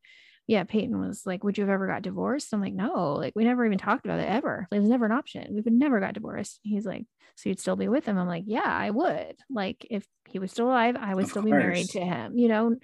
[0.48, 2.52] yeah peyton was like would you have ever got divorced?
[2.52, 4.66] I'm like no like we never even talked about it ever.
[4.70, 5.54] Like, it was never an option.
[5.54, 6.58] We would never got divorced.
[6.62, 8.18] He's like so you'd still be with him?
[8.18, 9.36] I'm like yeah i would.
[9.48, 12.48] Like if he was still alive i would Of still be married to him you
[12.48, 12.76] know?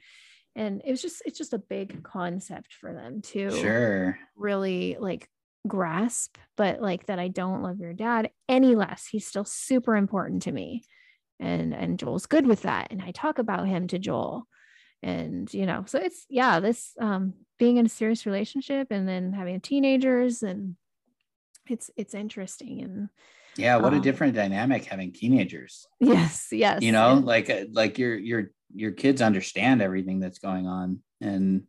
[0.55, 4.19] And it was just it's just a big concept for them to Sure.
[4.37, 5.27] really like
[5.67, 10.43] grasp but like that i don't love your dad any less he's still super important
[10.43, 10.83] to me
[11.39, 14.47] and and joel's good with that and i talk about him to joel
[15.05, 19.33] and you know so it's yeah this um being in a serious relationship and then
[19.33, 20.75] having teenagers and
[21.69, 23.09] it's it's interesting and
[23.57, 23.77] Yeah.
[23.77, 25.87] What a Um, different dynamic having teenagers.
[26.01, 30.39] yes yes You know, and- like uh, like your your your kids understand everything that's
[30.39, 31.65] going on, and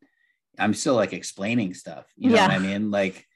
[0.58, 2.06] I'm still like explaining stuff.
[2.16, 2.90] You know what I mean?
[2.90, 3.28] Like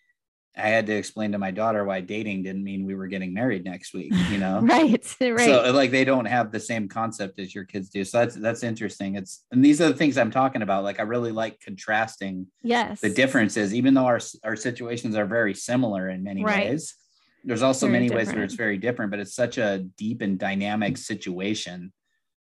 [0.58, 3.64] I had to explain to my daughter why dating didn't mean we were getting married
[3.64, 4.12] next week.
[4.32, 4.60] You know.
[4.62, 8.04] right right So like they don't have the same concept as your kids do.
[8.04, 9.16] So that's that's interesting.
[9.16, 10.84] It's and these are the things I'm talking about.
[10.84, 15.54] Like I really like contrasting yes the differences, even though our our situations are very
[15.54, 16.70] similar in many Right.
[16.70, 16.96] ways.
[17.44, 20.38] There's also Very many ways where it's very different, but it's such a deep and
[20.38, 21.94] dynamic situation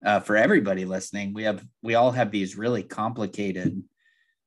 [0.06, 1.34] uh, for everybody listening.
[1.34, 3.84] We have we all have these really complicated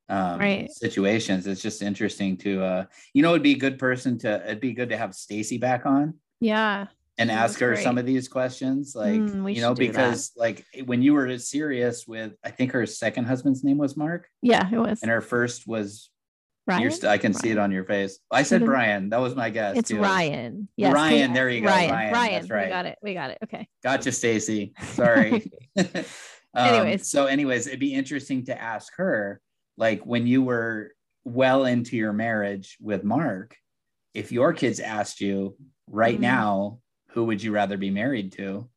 [0.09, 0.71] um, Right.
[0.71, 1.45] situations.
[1.47, 4.73] It's just interesting to uh, you know, it'd be a good person to it'd be
[4.73, 6.87] good to have Stacy back on yeah
[7.17, 7.83] and ask her great.
[7.83, 9.91] some of these questions like Mm, you know do that.
[9.91, 14.29] because like when you were serious with i think her second husband's name was mark
[14.41, 16.09] yeah it was and her first was
[16.65, 16.91] Ryan?
[16.91, 19.75] st- i can see it on your face i said brian that was my guess
[19.75, 19.99] it's too.
[19.99, 20.69] Ryan.
[20.77, 22.65] Yes, Ryan, there you go, Ryan, Ryan, Ryan, that's right.
[22.67, 22.97] We got it.
[23.03, 23.37] We got it.
[23.43, 23.67] Okay.
[23.83, 25.85] gotcha stacy sorry um,
[26.55, 27.09] Anyways.
[27.11, 29.41] so anyways it'd be interesting to ask her
[29.79, 30.91] like when you were
[31.23, 33.55] well into your marriage with mark
[34.13, 35.55] if your kids asked you
[35.87, 36.21] right Mhm.
[36.21, 36.79] now
[37.13, 38.69] who would you rather be married to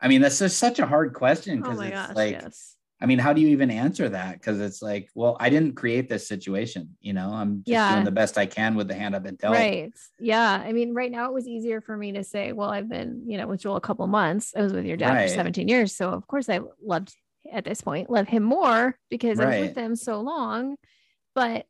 [0.00, 2.16] i mean that's just such a hard question Oh because my it's gosh.
[2.16, 2.76] like yes.
[3.00, 6.08] i mean how do you even answer that because it's like well i didn't create
[6.08, 7.92] this situation you know i'm just Yeah.
[7.92, 9.92] doing the best i can with the hand i've been dealt Right.
[10.18, 10.62] Yeah.
[10.68, 13.36] I mean, right now it was easier for me to say, well, I've been, you
[13.38, 14.52] know, with Joel a couple months.
[14.56, 15.28] I was with your dad Right.
[15.28, 15.94] for 17 years.
[15.94, 17.14] So of course I loved
[17.52, 19.60] at this point, love him more because I was Right.
[19.62, 20.76] with them so long.
[21.34, 21.66] But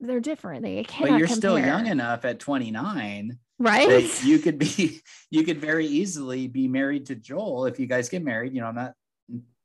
[0.00, 0.62] they're different.
[0.62, 4.24] They cannot but you're still young enough at 29 right?
[4.24, 8.22] you could be you could very easily be married to Joel if you guys get
[8.24, 8.54] married.
[8.54, 8.94] You know, I'm not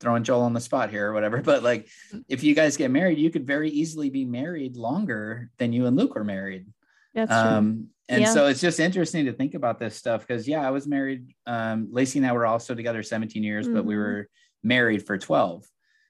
[0.01, 2.19] throwing Joel on the spot here or whatever, but like Mm-hmm.
[2.29, 5.95] if you guys get married, you could very easily be married longer than you and
[5.97, 6.67] Luke were married.
[7.13, 7.39] That's true.
[7.39, 8.33] Um, and Yeah.
[8.33, 11.33] so it's just interesting to think about this stuff because yeah, I was married.
[11.47, 13.97] Um, Lacey and I were also together 17 years, but we Mhm.
[13.97, 14.29] were
[14.65, 15.63] married for 12.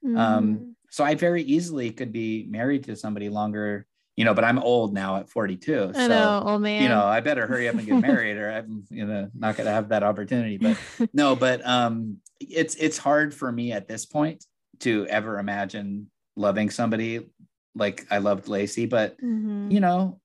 [0.03, 0.17] Mhm.
[0.17, 3.85] Um, so I very easily could be married to somebody longer,
[4.15, 5.91] you know, but I'm old now at 42.
[5.93, 6.81] I so know, old man.
[6.81, 9.71] you know, I better hurry up and get married or I'm you know not gonna
[9.71, 10.57] have that opportunity.
[10.57, 10.77] But
[11.13, 14.45] no, but um it's it's hard for me at this point
[14.79, 17.27] to ever imagine loving somebody
[17.75, 19.71] like I loved Lacey, but Mhm.
[19.71, 20.21] you know,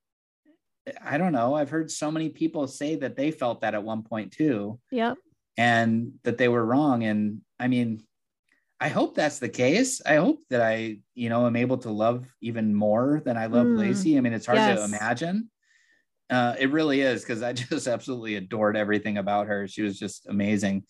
[1.05, 1.55] I don't know.
[1.55, 5.19] I've heard so many people say that they felt that at one point too, Yep.
[5.57, 7.03] and that they were wrong.
[7.05, 8.03] And I mean,
[8.81, 10.01] I hope that's the case.
[10.07, 13.67] I hope that I, you know, am able to love even more than I love
[13.67, 13.77] Mm.
[13.77, 14.17] Lacey.
[14.17, 15.51] I mean, it's hard to imagine.
[16.31, 19.69] Uh, it really is because I just absolutely adored everything about her.
[19.69, 20.85] She was just amazing.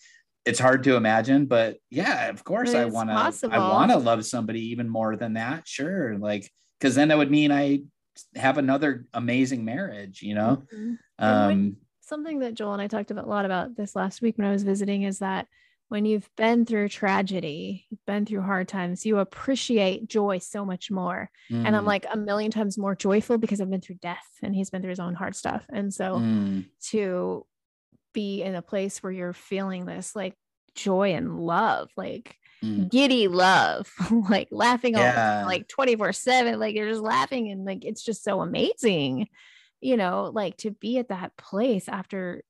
[0.44, 3.48] It's hard to imagine, but yeah, of course, I want to.
[3.50, 5.66] I want to love somebody even more than that.
[5.68, 7.82] Sure, like because then that would mean I
[8.36, 10.22] have another amazing marriage.
[10.22, 10.98] You know, Mhm.
[11.18, 14.38] When- um, something that Joel and I talked about a lot about this last week
[14.38, 15.46] when I was visiting is that
[15.90, 20.88] when you've been through tragedy, you've been through hard times, you appreciate joy so much
[20.88, 21.28] more.
[21.50, 24.54] And I'm mm, like a million times more joyful because I've been through death and
[24.54, 25.66] he's been through his own hard stuff.
[25.68, 27.44] And so mm, to
[28.14, 30.36] be in a place where you're feeling this like
[30.76, 32.88] joy and love, like mm.
[32.88, 33.92] giddy love,
[34.30, 38.04] like laughing all the time, like 24 7, like you're just laughing and like it's
[38.04, 39.26] just so amazing,
[39.80, 42.44] you know, like to be at that place after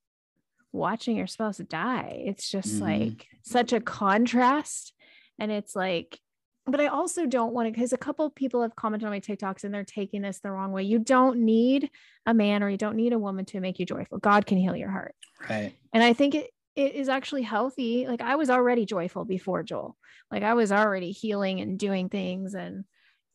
[0.72, 2.22] watching your spouse die.
[2.26, 2.80] It's just Mhm.
[2.80, 4.92] like such a contrast.
[5.38, 6.18] And it's like,
[6.66, 9.20] but I also don't want to because a couple of people have commented on my
[9.20, 10.82] TikToks and they're taking this the wrong way.
[10.82, 11.90] You don't need
[12.26, 14.18] a man or you don't need a woman to make you joyful.
[14.18, 15.14] God can heal your heart.
[15.48, 15.72] right.
[15.92, 18.06] And I think it it is actually healthy.
[18.06, 19.96] Like I was already joyful before Joel.
[20.30, 22.54] Like I was already healing and doing things.
[22.54, 22.84] And,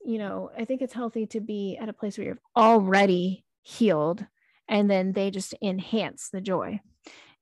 [0.06, 4.26] you know, I think it's healthy to be at a place where you're already healed
[4.70, 6.80] and then they just enhance the joy.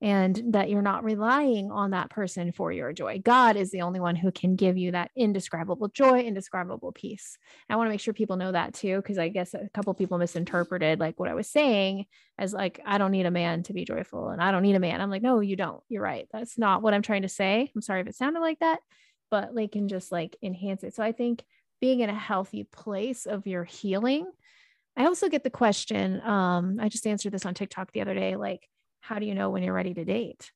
[0.02, 3.22] And that you're not relying on that person for your joy.
[3.24, 7.38] God is the only one who can give you that indescribable joy, indescribable peace.
[7.70, 10.18] I want to make sure people know that too, because I guess a couple people
[10.18, 12.06] misinterpreted like what I was saying
[12.38, 14.80] as like, I don't need a man to be joyful and I don't need a
[14.80, 15.00] man.
[15.00, 15.82] I'm like, no, you don't.
[15.88, 16.28] You're right.
[16.34, 17.72] That's not what I'm trying to say.
[17.74, 18.80] I'm sorry if it sounded like that,
[19.32, 20.96] but they can just like enhance it.
[20.96, 21.44] So I think
[21.80, 24.26] being in a healthy place of your healing.
[24.96, 28.36] I also get the question, um, I just answered this on TikTok the other day,
[28.36, 28.70] like,
[29.04, 30.52] how do you know when you're ready to date?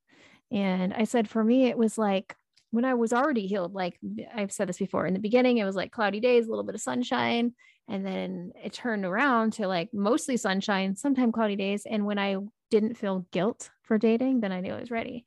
[0.52, 2.34] And I said, for me, it was like
[2.72, 4.00] when I was already healed, like
[4.34, 6.76] I've said this before in the beginning, it was like cloudy days, a little bit
[6.76, 7.54] of sunshine.
[7.90, 11.86] And then it turned around to like mostly sunshine, sometimes cloudy days.
[11.86, 12.38] And when I
[12.72, 15.26] didn't feel guilt for dating, then I knew I was ready.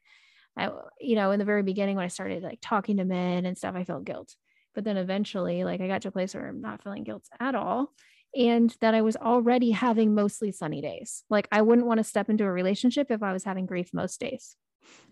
[0.57, 3.57] I, you know, in the very beginning, when I started like talking to men and
[3.57, 4.35] stuff, I felt guilt.
[4.75, 7.55] But then eventually, like I got to a place where I'm not feeling guilt at
[7.55, 7.93] all
[8.35, 11.24] and that I was already having mostly sunny days.
[11.28, 14.20] Like I wouldn't want to step into a relationship if I was having grief most
[14.20, 14.57] days.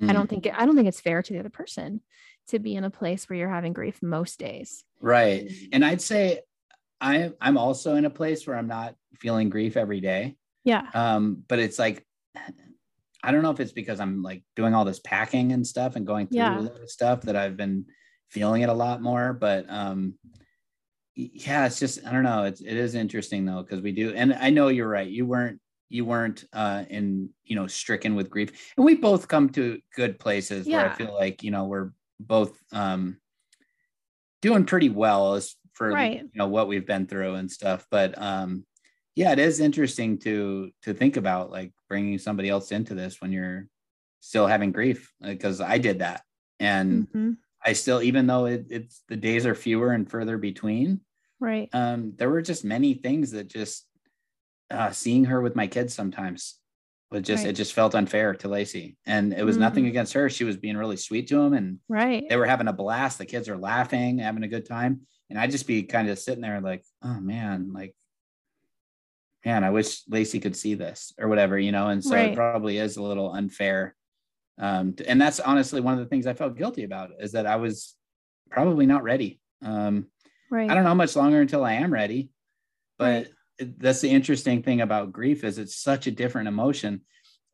[0.00, 0.10] Mm.
[0.10, 0.30] I don't mm.
[0.30, 2.00] think it, I don't think it's fair to the other person
[2.48, 4.84] to be in a place where you're having grief most days.
[5.00, 5.50] Right.
[5.72, 6.40] And I'd say
[7.00, 10.36] I I'm also in a place where I'm not feeling grief every day.
[10.64, 10.86] Yeah.
[10.94, 12.04] Um but it's like
[13.22, 16.06] I don't know if it's because I'm like doing all this packing and stuff and
[16.06, 16.58] going through yeah.
[16.58, 17.86] a lot of stuff that I've been
[18.30, 20.14] feeling it a lot more but um
[21.18, 22.44] yeah, it's just I don't know.
[22.44, 25.08] It's it is interesting though because we do, and I know you're right.
[25.08, 29.48] You weren't you weren't uh in you know stricken with grief, and we both come
[29.50, 30.76] to good places yeah.
[30.76, 31.90] where I feel like you know we're
[32.20, 33.16] both um
[34.42, 36.20] doing pretty well as for right.
[36.22, 37.84] you know what we've been through and stuff.
[37.90, 38.64] But um
[39.16, 43.32] yeah, it is interesting to to think about like bringing somebody else into this when
[43.32, 43.66] you're
[44.20, 46.22] still having grief because I did that
[46.60, 47.08] and.
[47.08, 47.30] Mm-hmm.
[47.60, 51.00] I still, even though it, it's the days are fewer and further between,
[51.40, 51.68] Right.
[51.72, 53.86] Um, there were just many things that just
[54.70, 56.56] uh, seeing her with my kids sometimes
[57.10, 57.50] was just right.
[57.50, 58.96] it just felt unfair to Lacey.
[59.06, 59.62] And it was mm-hmm.
[59.62, 60.28] nothing against her.
[60.28, 62.24] She was being really sweet to him and right.
[62.28, 63.18] They were having a blast.
[63.18, 65.02] The kids are laughing, having a good time.
[65.30, 67.94] And I'd just be kind of sitting there like, oh man, like
[69.44, 71.88] man, I wish Lacey could see this or whatever, you know.
[71.88, 72.32] And so right.
[72.32, 73.94] it probably is a little unfair.
[74.58, 77.56] Um, and that's honestly one of the things I felt guilty about is that I
[77.56, 77.94] was
[78.50, 79.40] probably not ready.
[79.64, 80.06] Um,
[80.50, 80.70] Right.
[80.70, 82.30] I don't know how much longer until I am ready,
[82.98, 83.28] but
[83.60, 83.78] right.
[83.78, 87.02] that's the interesting thing about grief is it's such a different emotion.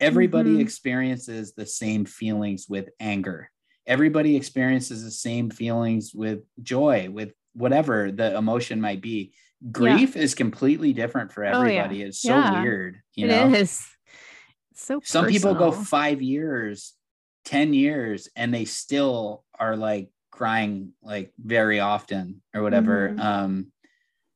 [0.00, 0.60] Everybody mm-hmm.
[0.60, 3.50] experiences the same feelings with anger.
[3.86, 9.34] Everybody experiences the same feelings with joy, with whatever the emotion might be.
[9.70, 10.22] Grief yeah.
[10.22, 11.96] is completely different for everybody.
[11.96, 12.06] Oh, yeah.
[12.06, 12.62] It's so yeah.
[12.62, 13.00] weird.
[13.14, 13.54] You it know?
[13.54, 13.86] is.
[14.74, 16.94] so some people go five years,
[17.46, 23.20] 10 years, and they still are like crying like very often or whatever mm-hmm.
[23.20, 23.72] um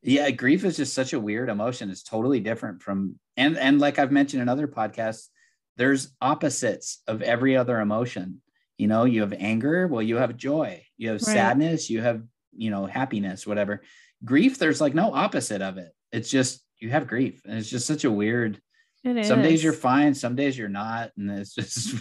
[0.03, 1.91] yeah grief is just such a weird emotion.
[1.91, 5.29] It's totally different from and and like i've mentioned in other podcasts
[5.77, 8.41] there's opposites of every other emotion.
[8.79, 10.85] You know you have anger well you have joy.
[10.97, 11.35] You have right.
[11.35, 12.23] sadness you have
[12.57, 13.83] you know happiness whatever.
[14.25, 15.93] Grief there's like no opposite of it.
[16.13, 18.61] It's just you have grief and it's just such a weird
[19.05, 21.97] some days you're fine some days you're not and it's just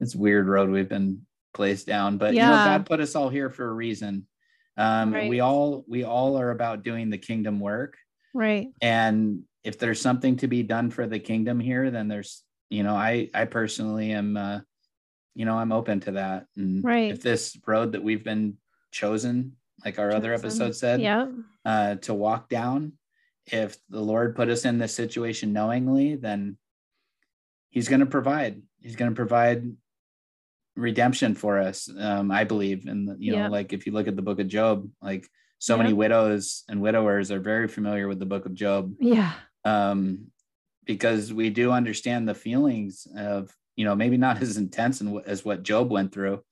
[0.00, 1.22] it's weird road we've been
[1.54, 2.18] placed down.
[2.18, 2.44] But yeah.
[2.44, 4.26] you know, God put us all here for a reason.
[4.76, 5.30] Um, right.
[5.30, 7.96] we all we all are about doing the kingdom work.
[8.34, 8.68] Right.
[8.82, 12.94] And if there's something to be done for the kingdom here, then there's, you know,
[12.94, 14.60] I I personally am uh,
[15.34, 16.46] you know, I'm open to that.
[16.56, 17.10] And right.
[17.10, 18.56] if this road that we've been
[18.90, 20.16] chosen, like our chosen.
[20.16, 21.26] other episode said, yeah,
[21.64, 22.92] uh, to walk down,
[23.46, 26.56] if the Lord put us in this situation knowingly, then
[27.70, 28.62] He's going to provide.
[28.80, 29.64] He's going to provide
[30.76, 33.48] redemption for us um i believe and you know yeah.
[33.48, 35.82] like if you look at the book of job like so yeah.
[35.82, 39.32] many widows and widowers are very familiar with the book of job yeah
[39.64, 40.26] um
[40.84, 45.62] because we do understand the feelings of you know maybe not as intense as what
[45.62, 46.42] job went through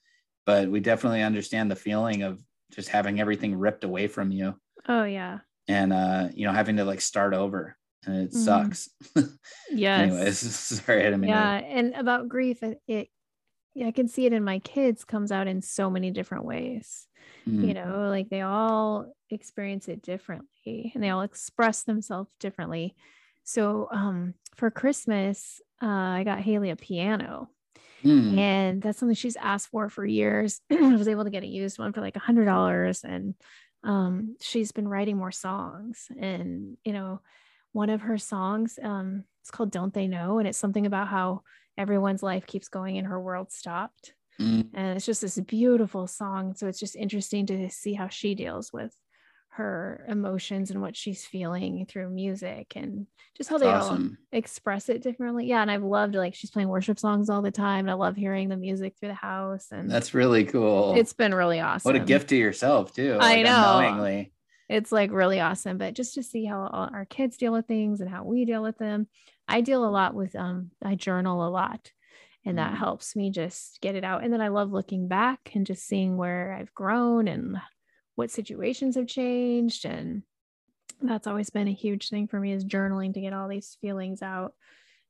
[0.46, 2.40] but we definitely understand the feeling of
[2.72, 4.54] just having everything ripped away from you
[4.88, 8.36] oh yeah and uh you know having to like start over and it mm.
[8.36, 8.88] sucks
[9.70, 10.38] yes anyways
[10.82, 11.66] sorry i didn't mean yeah to...
[11.66, 13.08] and about grief it
[13.74, 17.06] yeah, I can see it in my kids comes out in so many different ways.
[17.48, 17.68] Mm.
[17.68, 22.94] You know, like they all experience it differently and they all express themselves differently.
[23.44, 27.48] So um for Christmas, uh, I got Haley a piano.
[28.04, 28.38] Mm.
[28.38, 30.60] And that's something she's asked for for years.
[30.70, 33.34] I was able to get a used one for like a hundred dollars, and
[33.84, 36.08] um, she's been writing more songs.
[36.18, 37.20] And you know,
[37.72, 41.42] one of her songs, um, it's called "Don't They Know," and it's something about how
[41.76, 44.14] everyone's life keeps going and her world stopped.
[44.40, 44.68] Mm.
[44.74, 46.54] And it's just this beautiful song.
[46.54, 48.94] So it's just interesting to see how she deals with
[49.54, 53.06] her emotions and what she's feeling through music and
[53.36, 54.16] just how they awesome.
[54.32, 55.46] all express it differently.
[55.46, 55.60] Yeah.
[55.60, 57.80] And I've loved like she's playing worship songs all the time.
[57.80, 59.66] And I love hearing the music through the house.
[59.70, 60.94] And That's really cool.
[60.96, 61.86] it's been really awesome.
[61.92, 63.18] what a gift to yourself too.
[63.20, 63.78] I like, know.
[63.78, 64.32] Unknowingly.
[64.72, 65.78] It's like really awesome.
[65.78, 68.62] But just to see how all our kids deal with things and how we deal
[68.62, 69.08] with them.
[69.48, 71.92] I deal a lot with um I journal a lot
[72.44, 72.78] and that Mhm.
[72.78, 74.24] helps me just get it out.
[74.24, 77.58] And then I love looking back and just seeing where I've grown and
[78.16, 79.84] what situations have changed.
[79.86, 80.24] And
[81.00, 84.22] that's always been a huge thing for me is journaling to get all these feelings
[84.22, 84.54] out.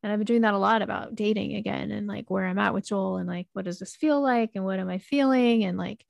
[0.03, 2.75] And I've been doing that a lot about dating again and like where I'm at
[2.75, 5.79] with Joel and like what does this feel like and what am I feeling and
[5.79, 6.07] like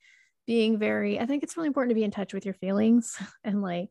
[0.47, 3.63] being very I think it's really important to be in touch with your feelings and
[3.63, 3.91] like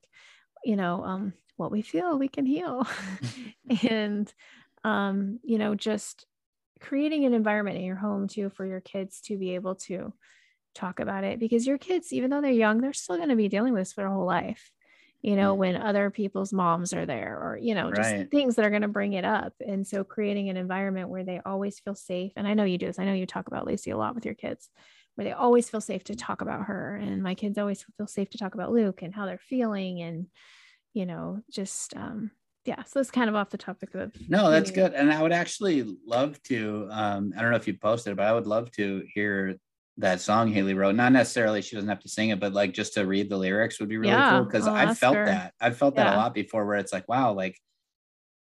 [0.63, 2.87] you know um what we feel we can heal
[3.83, 4.33] and
[4.83, 6.25] um you know just
[6.79, 10.13] creating an environment in your home too for your kids to be able to
[10.73, 13.49] talk about it because your kids even though they're young they're still going to be
[13.49, 14.71] dealing with this for their whole life
[15.21, 15.55] you know Mm.
[15.55, 18.31] when other people's moms are there or you know just Right.
[18.31, 21.41] things that are going to bring it up and so creating an environment where they
[21.45, 23.91] always feel safe and i know you do this i know you talk about lacey
[23.91, 24.69] a lot with your kids
[25.21, 28.29] where they always feel safe to talk about her and my kids always feel safe
[28.31, 30.25] to talk about luke and how they're feeling and
[30.93, 32.31] you know just um
[32.65, 34.93] yeah so it's kind of off the topic of No, that's good.
[34.93, 36.87] And I would actually love to.
[36.91, 39.57] Um, I don't know if you posted, but I would love to hear
[39.97, 40.95] that song Haley wrote.
[40.95, 43.79] Not necessarily she doesn't have to sing it, but like just to read the lyrics
[43.79, 44.45] would be really Yeah, cool.
[44.45, 45.25] Because I've felt her.
[45.25, 45.53] that.
[45.59, 46.15] I've felt that Yeah.
[46.15, 47.57] a lot before where it's like, wow, like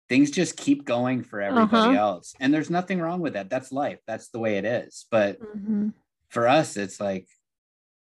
[0.09, 1.93] things just keep going for everybody Uh-huh.
[1.93, 2.34] else.
[2.39, 3.49] And there's nothing wrong with that.
[3.49, 3.99] That's life.
[4.07, 5.05] That's the way it is.
[5.11, 5.93] But Mhm.
[6.30, 7.27] For us, it's like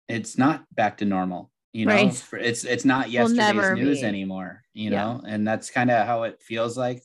[0.07, 1.51] it's not back to normal.
[1.74, 2.24] You know, Right.
[2.34, 4.07] It's it's not yesterday's news be.
[4.07, 4.63] anymore.
[4.74, 5.03] You Yeah.
[5.03, 7.01] know, and that's kind of how it feels like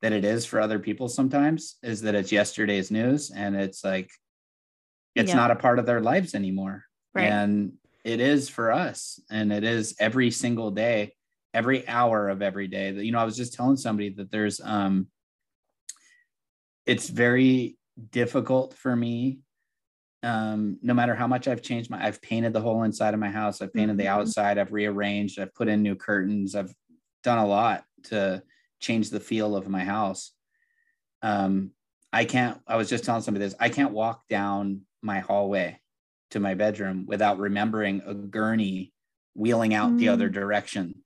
[0.00, 4.10] that it is for other people sometimes is that it's yesterday's news and it's like
[5.14, 5.36] it's Yeah.
[5.36, 6.84] not a part of their lives anymore.
[7.14, 7.24] Right.
[7.30, 11.14] And it is for us and it is every single day,
[11.54, 12.90] every hour of every day.
[12.92, 15.08] That you know, I was just telling somebody that there's um
[16.86, 17.76] it's very
[18.10, 19.40] difficult for me
[20.22, 23.30] um no matter how much i've changed my i've painted the whole inside of my
[23.30, 24.08] house i've painted the Mhm.
[24.08, 26.74] outside i've rearranged i've put in new curtains i've
[27.22, 28.42] done a lot to
[28.80, 30.32] change the feel of my house
[31.22, 31.72] um
[32.12, 35.80] i can't i was just telling somebody this i can't walk down my hallway
[36.30, 38.92] to my bedroom without remembering a gurney
[39.34, 40.30] wheeling out the other Mm.
[40.30, 41.02] direction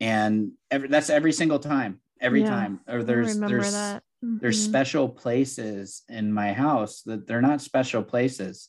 [0.00, 4.60] and every, that's every single time every Yeah, time or there's remember there's that there's
[4.60, 4.68] Mhm.
[4.68, 8.68] special places in my house that they're not special places.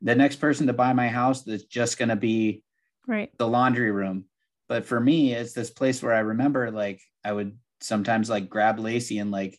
[0.00, 2.62] The next person to buy my house that's just going to be
[3.06, 4.24] right the laundry room.
[4.68, 8.78] But for me, it's this place where I remember like I would sometimes like grab
[8.78, 9.58] Lacey and like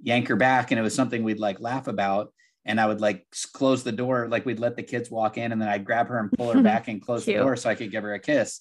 [0.00, 2.32] yank her back, and it was something we'd like laugh about.
[2.64, 5.60] And I would like close the door, like we'd let the kids walk in, and
[5.60, 7.90] then I'd grab her and pull her back and close the door so I could
[7.90, 8.60] give her a kiss.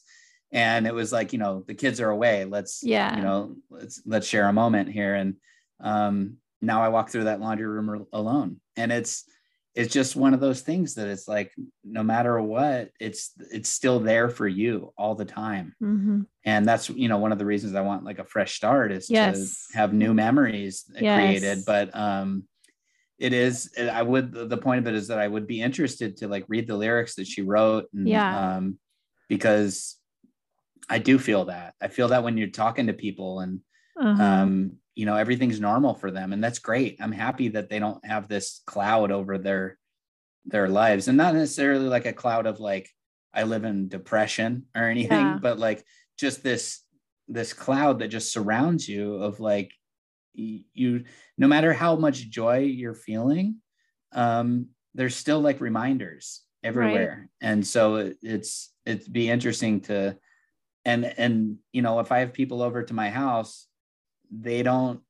[0.52, 2.46] And it was like, you know, the kids are away.
[2.46, 3.16] Let's, Yeah.
[3.16, 5.16] you know, let's let's share a moment here.
[5.16, 5.36] And
[5.80, 9.26] um, now I walk through that laundry room alone, and it's
[9.76, 11.52] it's just one of those things that it's like
[11.84, 16.28] no matter what it's it's still there for you all the time Mhm.
[16.46, 19.10] and that's you know one of the reasons i want like a fresh start is
[19.10, 19.68] Yes.
[19.72, 22.48] to have new memories created but um
[23.20, 26.30] it is i would the point of it is that i would be interested to
[26.30, 28.56] like read the lyrics that she wrote and, Yeah.
[28.56, 28.80] um
[29.28, 29.98] because
[30.90, 33.60] i do feel that i feel that when you're talking to people and
[34.00, 34.24] Uh-huh.
[34.24, 38.04] um you know everything's normal for them and that's great i'm happy that they don't
[38.06, 39.78] have this cloud over their
[40.46, 42.90] their lives and not necessarily like a cloud of like
[43.34, 45.40] i live in depression or anything Yeah.
[45.42, 45.86] but like
[46.18, 46.82] just this
[47.28, 49.72] this cloud that just surrounds you of like
[50.34, 51.04] you
[51.38, 53.58] no matter how much joy you're feeling
[54.14, 60.18] um there's still like reminders everywhere and so it, it's it'd be interesting to
[60.84, 63.68] and and you know if i have people over to my house
[64.32, 65.02] they don't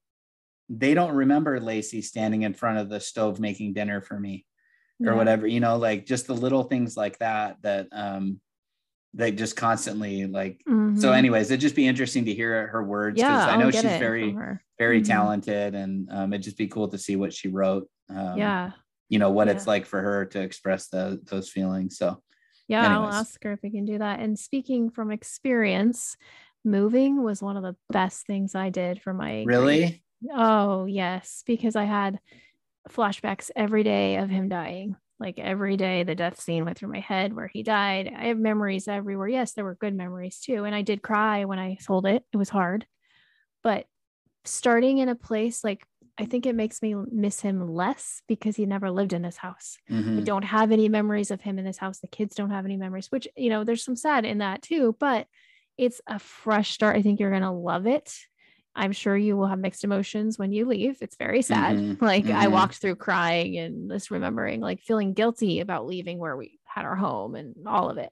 [0.70, 4.46] they don't remember lacey standing in front of the stove making dinner for me
[5.06, 5.16] or Yeah.
[5.16, 8.40] whatever you know like just the little things like that that um
[9.14, 10.62] they just constantly like
[10.94, 11.18] so Mhm.
[11.18, 14.40] anyways it'd just be interesting to hear her words because yeah, i know she's very
[14.80, 15.06] very Mhm.
[15.06, 18.72] talented and um it'd just be cool to see what she wrote um yeah,
[19.10, 22.22] you know what it's like for her to express the, those feelings so
[22.68, 22.98] yeah.
[22.98, 24.20] I'll ask her if we can do that.
[24.20, 26.18] And speaking from experience,
[26.66, 29.90] moving was one of the best things I did for my grief.
[29.90, 32.20] really Oh, yes, because I had
[32.90, 34.96] flashbacks every day of him dying.
[35.20, 38.12] Like every day, the death scene went through my head where he died.
[38.16, 39.28] I have memories everywhere.
[39.30, 40.66] Yes, there were good memories too.
[40.66, 42.26] And I did cry when I sold it.
[42.34, 42.88] It was hard.
[43.64, 43.88] But
[44.46, 45.86] starting in a place like
[46.18, 49.78] I think it makes me miss him less because he never lived in this house.
[50.18, 50.26] I Mhm.
[50.26, 52.00] don't have any memories of him in this house.
[52.00, 54.96] The kids don't have any memories, which, you know, there's some sad in that too,
[55.00, 55.28] but
[55.78, 56.96] it's a fresh start.
[56.96, 58.14] I think you're going to love it.
[58.78, 60.98] I'm sure you will have mixed emotions when you leave.
[61.02, 61.78] It's very sad.
[61.78, 62.02] Mhm.
[62.02, 62.52] Like I Mhm.
[62.52, 66.96] walked through crying and just remembering like feeling guilty about leaving where we had our
[66.96, 68.12] home and all of it.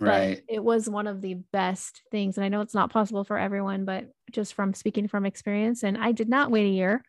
[0.00, 0.42] Right.
[0.46, 2.36] But it was one of the best things.
[2.36, 5.98] And I know it's not possible for everyone, but just from speaking from experience, and
[5.98, 7.02] I did not wait a year.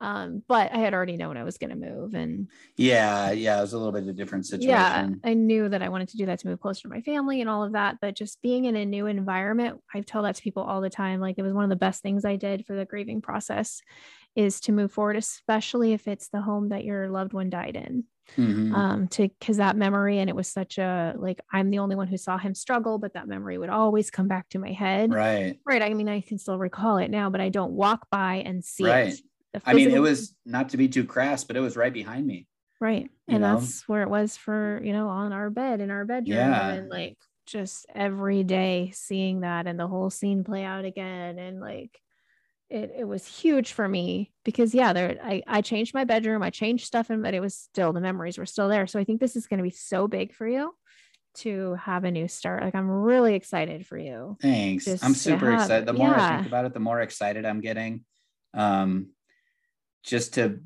[0.00, 2.14] Um, but I had already known I was going to move.
[2.14, 3.30] And Yeah.
[3.30, 3.58] Yeah.
[3.58, 4.68] It was a little bit of a different situation.
[4.68, 7.40] yeah, I knew that I wanted to do that to move closer to my family
[7.40, 7.98] and all of that.
[8.00, 11.20] But just being in a new environment, I tell that to people all the time.
[11.20, 13.80] Like it was one of the best things I did for the grieving process
[14.34, 18.04] is to move forward, especially if it's the home that your loved one died in.
[18.36, 18.72] Mhm.
[18.74, 22.08] Um, to because that memory, and it was such a like I'm the only one
[22.08, 25.12] who saw him struggle, but that memory would always come back to my head.
[25.12, 25.58] right.
[25.66, 25.82] Right.
[25.82, 28.84] I mean, I can still recall it now, but I don't walk by and see
[28.86, 29.12] Right.
[29.14, 29.20] it.
[29.52, 32.26] The I mean, it was not to be too crass, but it was right behind
[32.26, 32.46] me.
[32.80, 33.10] right.
[33.28, 33.54] you And know?
[33.56, 36.36] that's where it was for, you know, on our bed in our bedroom.
[36.38, 36.68] Yeah.
[36.72, 41.38] And like just every day seeing that and the whole scene play out again.
[41.38, 42.00] And like
[42.72, 46.50] it it was huge for me because yeah, there I, I changed my bedroom, I
[46.50, 48.86] changed stuff and but it was still the memories were still there.
[48.86, 50.74] So I think this is gonna be so big for you
[51.34, 52.62] to have a new start.
[52.62, 54.36] Like I'm really excited for you.
[54.40, 54.86] Thanks.
[55.02, 55.86] I'm super have- excited.
[55.86, 58.04] The more I think about it, the more excited I'm getting.
[58.54, 59.08] Um,
[60.04, 60.60] just to,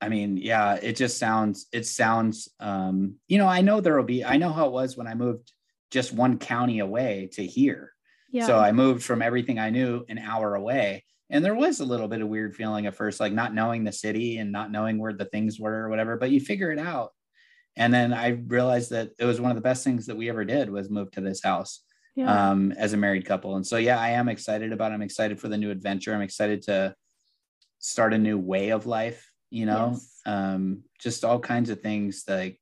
[0.00, 4.04] I mean, yeah, it just sounds, it sounds, um, you know, I know there will
[4.04, 5.52] be, I know how it was when I moved
[5.90, 7.92] just one county away to here.
[8.30, 8.46] Yeah.
[8.46, 11.04] So I moved from everything I knew an hour away.
[11.32, 13.90] And there was a little bit of weird feeling at first, like not knowing the
[13.92, 17.10] city and not knowing where the things were or whatever, but you figure it out.
[17.74, 20.44] And then I realized that it was one of the best things that we ever
[20.44, 21.80] did was move to this house
[22.14, 22.50] yeah.
[22.50, 23.56] um, as a married couple.
[23.56, 24.92] And so, yeah, I am excited about.
[24.92, 24.94] it.
[24.94, 26.14] I'm excited for the new adventure.
[26.14, 26.94] I'm excited to
[27.78, 29.26] start a new way of life.
[29.50, 30.20] You know, Yes.
[30.26, 32.60] um, just all kinds of things like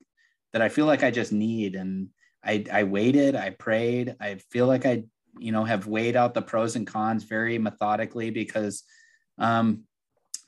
[0.52, 0.62] that.
[0.62, 1.74] I feel like I just need.
[1.74, 2.08] And
[2.44, 3.34] I I waited.
[3.34, 4.16] I prayed.
[4.20, 5.04] I feel like I
[5.38, 8.82] you know have weighed out the pros and cons very methodically because
[9.38, 9.84] um,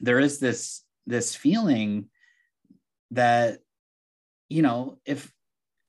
[0.00, 2.08] there is this this feeling
[3.10, 3.58] that
[4.48, 5.32] you know if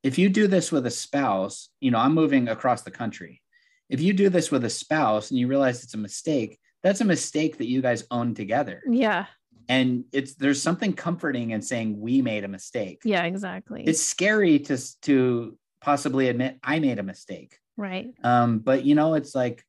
[0.04, 3.42] if you do this with a spouse, you know, I'm moving across the country.
[3.90, 7.06] If you do this with a spouse and you realize it's a mistake, that's a
[7.06, 8.84] mistake that you guys own together.
[8.90, 9.26] yeah.
[9.70, 13.00] And it's there's something comforting in saying we made a mistake.
[13.06, 13.86] Yeah, exactly.
[13.88, 17.58] It's scary to to possibly admit I made a mistake.
[17.78, 18.14] Right.
[18.24, 19.64] Um, but you know, it's like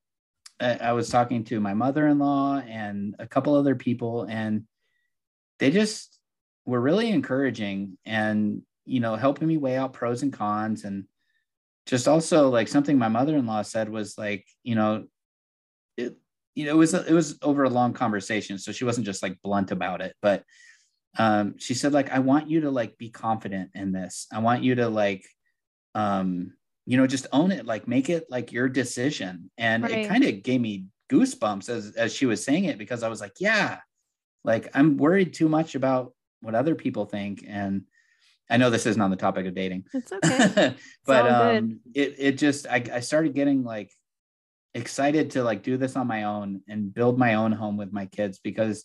[0.60, 4.64] I, I was talking to my mother-in-law and a couple other people, and
[5.58, 6.18] they just
[6.66, 10.84] were really encouraging and you know helping me weigh out pros and cons.
[10.84, 11.04] And
[11.86, 15.04] just also like something my mother-in-law said was like you know
[15.96, 16.16] it
[16.54, 19.42] you know it was it was over a long conversation so she wasn't just like
[19.42, 20.14] blunt about it.
[20.22, 20.44] But
[21.16, 24.26] um she said like i want you to like be confident in this.
[24.32, 25.24] I want you to like
[25.94, 26.54] um
[26.86, 29.92] you know just own it like make it like your decision and Right.
[30.04, 33.20] it kind of gave me goosebumps as as she was saying it because i was
[33.20, 33.78] like yeah
[34.44, 36.12] like i'm worried too much about
[36.42, 37.82] what other people think and
[38.50, 40.74] i know this isn't on the topic of dating It's okay.
[41.06, 41.56] but good.
[41.58, 43.90] um it it just I, I started getting like
[44.74, 48.06] excited to like do this on my own and build my own home with my
[48.06, 48.84] kids because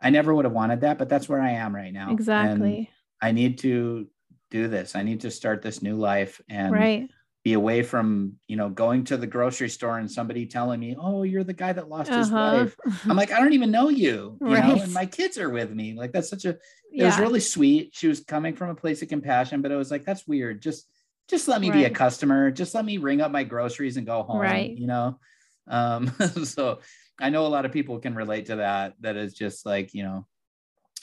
[0.00, 2.90] i never would have wanted that but that's where i am right now And exactly.
[3.22, 4.08] i need to
[4.50, 7.08] do this i need to start this new life and right.
[7.42, 11.22] Be away from you know going to the grocery store and somebody telling me oh
[11.22, 12.58] you're the guy that lost his Uh-huh.
[12.64, 12.76] wife
[13.06, 14.82] i'm like i don't even know you you know Right.
[14.82, 16.58] and my kids are with me like that's such a
[16.92, 17.06] it yeah.
[17.06, 17.90] was really sweet.
[17.94, 20.60] She was coming from a place of compassion, but it was like, that's weird.
[20.60, 20.88] Just,
[21.28, 22.50] just let me be a customer.
[22.50, 24.40] Just let me ring up my groceries and go home.
[24.40, 24.72] Right.
[24.76, 25.20] You know?
[25.68, 26.12] Um,
[26.44, 26.80] so
[27.20, 28.94] I know a lot of people can relate to that.
[29.02, 30.26] That is just like, you know,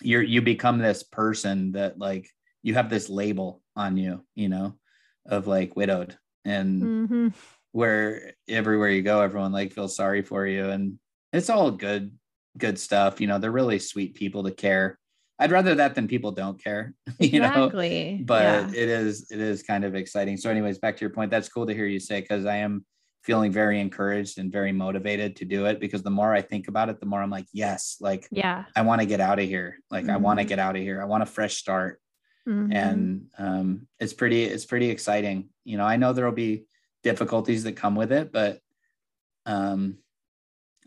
[0.02, 2.30] you're, you become this person that like,
[2.64, 4.76] you have this label on you, you know,
[5.26, 6.18] of like widowed
[6.48, 7.34] and Mhm.
[7.72, 10.70] where everywhere you go, everyone like feels sorry for you.
[10.70, 11.00] And
[11.34, 12.18] it's all good,
[12.58, 13.20] good stuff.
[13.22, 14.98] You know, they're really sweet people to care.
[15.40, 17.70] I'd rather that than people don't care, you know,
[18.26, 18.82] but yeah.
[18.82, 20.38] it is, it is kind of exciting.
[20.38, 22.86] So anyways, back to your point, that's cool to hear you say, cause I am
[23.24, 26.90] feeling very encouraged and very motivated to do it because the more I think about
[26.90, 28.66] it, the more I'm like, yes, like yeah.
[28.76, 29.78] I want to get out of here.
[29.92, 31.02] Like I want to get out of here.
[31.02, 32.00] I want a fresh start
[32.48, 32.74] Mhm.
[32.74, 36.64] and um, it's pretty it's pretty exciting you know i know there will be
[37.04, 38.60] difficulties that come with it but
[39.46, 39.98] um,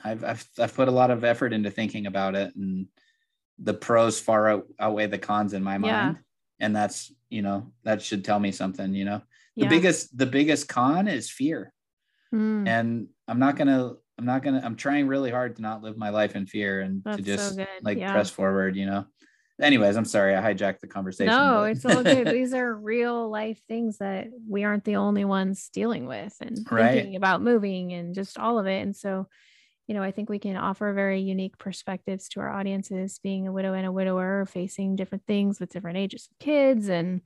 [0.02, 2.86] I've, I've i've put a lot of effort into thinking about it and
[3.58, 5.78] the pros far out, outweigh the cons in my Yeah.
[6.04, 6.18] mind
[6.58, 9.22] and that's you know that should tell me something you know
[9.56, 9.68] the yeah.
[9.68, 11.72] biggest the biggest con is fear
[12.32, 12.68] Mm.
[12.68, 14.60] and i'm not gonna I'm not gonna.
[14.62, 17.56] I'm trying really hard to not live my life in fear and That's to just
[17.56, 17.66] good.
[17.80, 18.12] like Yeah.
[18.12, 18.76] press forward.
[18.76, 19.06] You know.
[19.61, 21.30] Anyways, I'm sorry I hijacked the conversation.
[21.30, 22.28] No, it's all good.
[22.32, 26.94] These are real life things that we aren't the only ones dealing with and Right.
[26.94, 28.80] thinking about moving and just all of it.
[28.80, 29.28] And so,
[29.86, 33.52] you know, I think we can offer very unique perspectives to our audiences, being a
[33.52, 37.20] widow and a widower, facing different things with different ages of kids and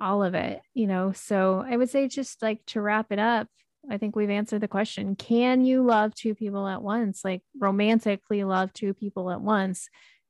[0.00, 1.12] all of it, you know.
[1.12, 3.48] So I would say just like to wrap it up,
[3.88, 5.14] I think we've answered the question.
[5.14, 7.24] Can you love two people at once?
[7.24, 9.88] Like romantically love two people at once?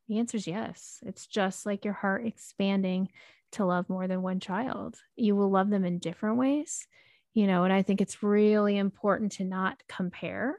[0.08, 0.98] The answer is yes.
[1.04, 3.08] It's just like your heart expanding
[3.52, 4.96] to love more than one child.
[5.16, 6.86] You will love them in different ways,
[7.34, 10.56] you know, and I think it's really important to not compare.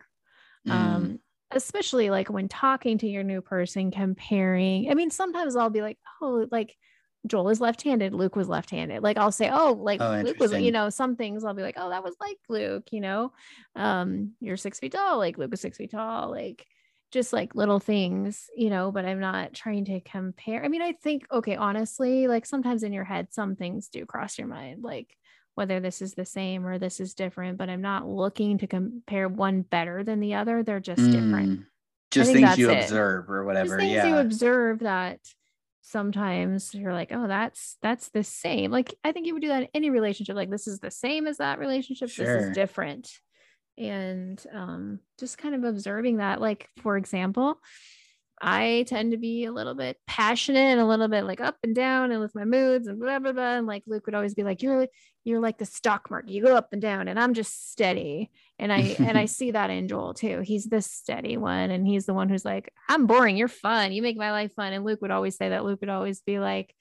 [0.68, 1.20] Mm, Um,
[1.52, 4.91] especially like when talking to your new person, comparing.
[4.91, 6.76] I mean, sometimes I'll be like, oh, like
[7.26, 9.02] Joel is left-handed, Luke was left-handed.
[9.04, 11.76] Like I'll say, oh, like Oh, Luke was, you know, some things I'll be like,
[11.78, 13.34] oh, that was like Luke, you know.
[13.76, 16.66] Um, you're six feet tall, like Luke is six feet tall, like
[17.12, 20.64] just like little things, you know, but I'm not trying to compare.
[20.64, 24.38] I mean, I think, okay, honestly, like sometimes in your head, some things do cross
[24.38, 25.16] your mind, like
[25.55, 29.28] whether this is the same or this is different, but I'm not looking to compare
[29.30, 30.64] one better than the other.
[30.64, 31.62] They're just different.
[31.62, 31.66] mm,
[32.12, 32.84] Just think things you it.
[32.84, 33.78] observe or Just whatever.
[33.80, 34.08] things Yeah.
[34.08, 35.20] you observe that
[35.82, 38.72] sometimes you're like, oh, that's that's the same.
[38.72, 40.36] Like I think you would do that in any relationship.
[40.36, 42.10] Like this is the same as that relationship.
[42.10, 43.10] This is different.
[43.78, 46.42] And um, just kind of observing that.
[46.42, 47.60] Like, for example,
[48.40, 51.74] I tend to be a little bit passionate and a little bit like up and
[51.74, 53.56] down and with my moods and blah blah blah.
[53.58, 54.88] And like Luke would always be like, You're
[55.24, 58.30] you're like the stock market, you go up and down, and I'm just steady.
[58.60, 60.42] And I and I see that in Joel too.
[60.42, 64.02] He's the steady one, and he's the one who's like, I'm boring, you're fun, you
[64.02, 64.74] make my life fun.
[64.74, 65.66] And Luke would always say that.
[65.66, 66.76] Luke would always be like,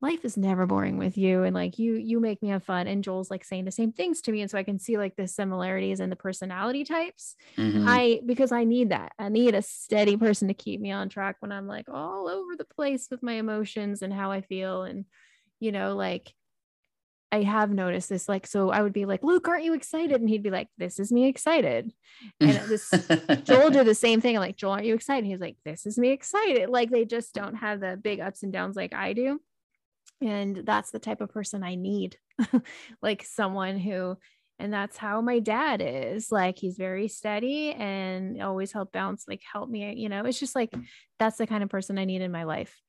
[0.00, 3.02] life is never boring with you and like you you make me have fun and
[3.02, 5.26] joel's like saying the same things to me and so i can see like the
[5.26, 7.36] similarities in the personality types.
[7.56, 7.84] Mhm.
[7.86, 9.12] I because I need that.
[9.18, 12.56] I need a steady person to keep me on track when I'm like all over
[12.56, 15.04] the place with my emotions and how I feel and
[15.60, 16.32] you know like
[17.30, 20.20] I have noticed this like so I would be like Luke aren't you excited?
[20.20, 21.92] And he'd be like this is me excited.
[22.40, 22.90] And this
[23.44, 24.36] Joel did the same thing.
[24.36, 25.26] I'm like Joel aren't you excited?
[25.26, 26.68] He's like this is me excited.
[26.70, 29.40] Like they just don't have the big ups and downs like I do
[30.20, 32.16] and that's the type of person I need
[33.02, 34.16] like someone who
[34.58, 39.42] and that's how my dad is like he's very steady and always help bounce like
[39.50, 40.74] help me you know it's just like
[41.18, 42.80] that's the kind of person I need in my life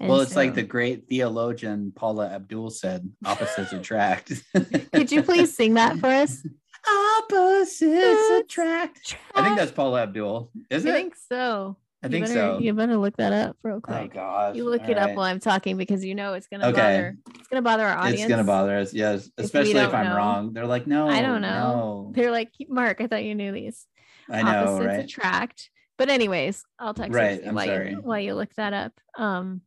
[0.00, 4.32] And well, it's like the great theologian Paula Abdul said, opposites attract.
[4.92, 6.44] could you please sing that for us
[7.18, 9.16] opposites attract?
[9.34, 10.50] I think that's Paula Abdul.
[10.70, 10.92] Is I it?
[10.92, 12.58] I think so I You think better- so.
[12.60, 14.56] you better look that up real Oh quick gosh.
[14.56, 16.80] you look All it up while I'm talking because you know it's gonna Okay.
[16.80, 19.30] bother it's gonna bother our audience It's gonna bother us, yes.
[19.36, 20.16] Especially if, I'm know.
[20.16, 20.52] wrong.
[20.54, 21.48] They're like, no, I don't know.
[21.48, 22.12] no.
[22.14, 23.86] they're like Mark I thought you knew these
[24.30, 25.04] I know, opposites right?
[25.04, 25.70] attract.
[25.98, 27.90] But anyways, I'll text Right, you I'm while sorry.
[27.90, 28.92] you while you look that up.
[29.18, 29.60] Um,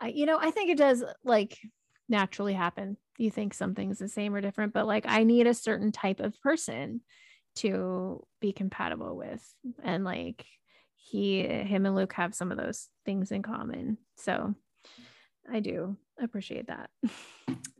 [0.00, 1.58] I, you know, I think it does like
[2.08, 2.96] naturally happen.
[3.18, 6.40] You think something's the same or different, but like I need a certain type of
[6.40, 7.02] person
[7.56, 9.44] to be compatible with,
[9.82, 10.46] and like
[11.10, 13.98] he, him, and Luke have some of those things in common.
[14.16, 14.54] So
[15.50, 16.90] I do appreciate that.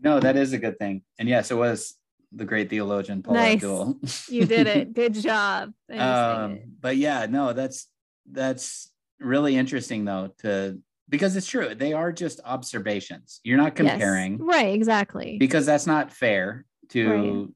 [0.00, 1.02] No, that is a good thing.
[1.18, 1.94] And yes, it was
[2.32, 3.54] the great theologian Paul Nice.
[3.54, 3.98] Abdul.
[4.28, 4.92] You did it.
[4.94, 5.72] Good job.
[5.90, 7.88] I just sang um, but yeah, no, that's
[8.30, 11.74] that's really interesting though to because it's true.
[11.74, 13.40] They are just observations.
[13.42, 13.90] You're not Yes.
[13.90, 14.72] comparing right?
[14.72, 15.36] Exactly.
[15.36, 17.48] because that's not fair to Right.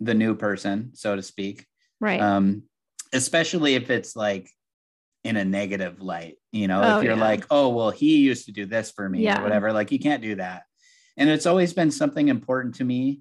[0.00, 1.66] the new person, so to speak.
[1.98, 2.20] right.
[2.20, 2.64] Um,
[3.14, 4.50] especially if it's like
[5.24, 7.20] in a negative light, you know, Oh, if you're yeah.
[7.20, 9.38] like, oh, well, he used to do this for me Yeah.
[9.40, 10.62] or whatever, like you can't do that.
[11.16, 13.20] And it's always been something important to me.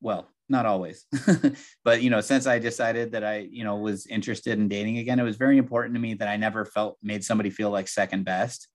[0.00, 1.06] Well, not always,
[1.84, 5.18] but you know, since I decided that I, you know, was interested in dating again,
[5.18, 8.24] it was very important to me that I never felt made somebody feel like second
[8.24, 8.68] best.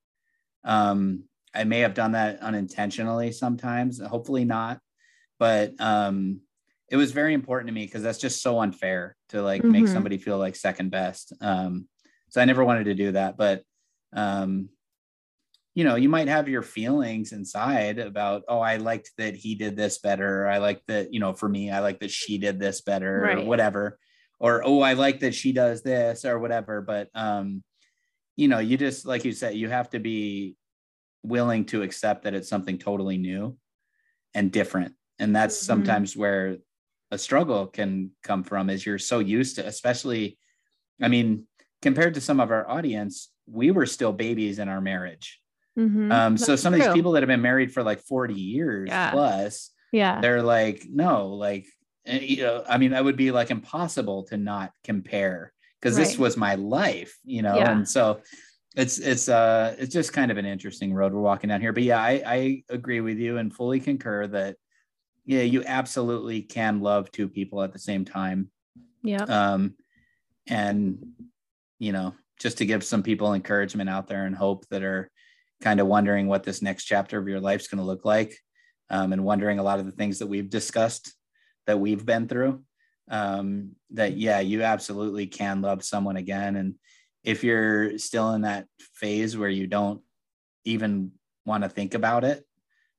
[0.63, 4.79] Um, I may have done that unintentionally sometimes, hopefully not,
[5.39, 6.41] but um,
[6.89, 9.93] it was very important to me because that's just so unfair to like make Mhm.
[9.93, 11.33] somebody feel like second best.
[11.41, 11.87] Um,
[12.33, 13.63] so I never wanted to do that, but
[14.11, 14.69] um,
[15.75, 19.75] you know, you might have your feelings inside about, oh, I liked that he did
[19.75, 20.43] this better.
[20.43, 23.33] Or I like that, you know, for me, I like that she did this better
[23.33, 23.97] or whatever.
[24.39, 26.81] Or, oh, I like that she does this or whatever.
[26.81, 27.63] But um,
[28.35, 30.57] you know, you just like you said, you have to be
[31.23, 33.57] willing to accept that it's something totally new
[34.33, 34.95] and different.
[35.19, 35.65] And that's Mhm.
[35.65, 36.57] sometimes where
[37.11, 40.37] a struggle can come from is you're so used to, especially,
[41.01, 41.47] I mean,
[41.83, 45.39] compared to some of our audience, we were still babies in our marriage.
[45.77, 46.11] Mhm.
[46.11, 49.11] Um, so some of these people that have been married for like 40 years Yeah.
[49.11, 50.21] plus, yeah.
[50.21, 51.67] they're like, no, like
[52.05, 56.35] you know, I mean, that would be like impossible to not compare because this was
[56.35, 57.71] my life, you know, Yeah.
[57.71, 58.21] and so
[58.75, 61.73] it's it's uh it's just kind of an interesting road we're walking down here.
[61.73, 64.57] But yeah, I, I agree with you and fully concur that
[65.25, 68.49] yeah, you absolutely can love two people at the same time.
[69.01, 69.23] Yeah.
[69.23, 69.75] Um,
[70.47, 70.97] and
[71.83, 75.11] you know, just to give some people encouragement out there and hope that are
[75.61, 78.37] kind of wondering what this next chapter of your life's going to look like,
[78.89, 81.13] um, and wondering a lot of the things that we've discussed
[81.67, 82.63] that we've been through.
[83.09, 86.75] Um, that yeah, you absolutely can love someone again, and
[87.23, 90.01] if you're still in that phase where you don't
[90.63, 91.11] even
[91.45, 92.45] want to think about it,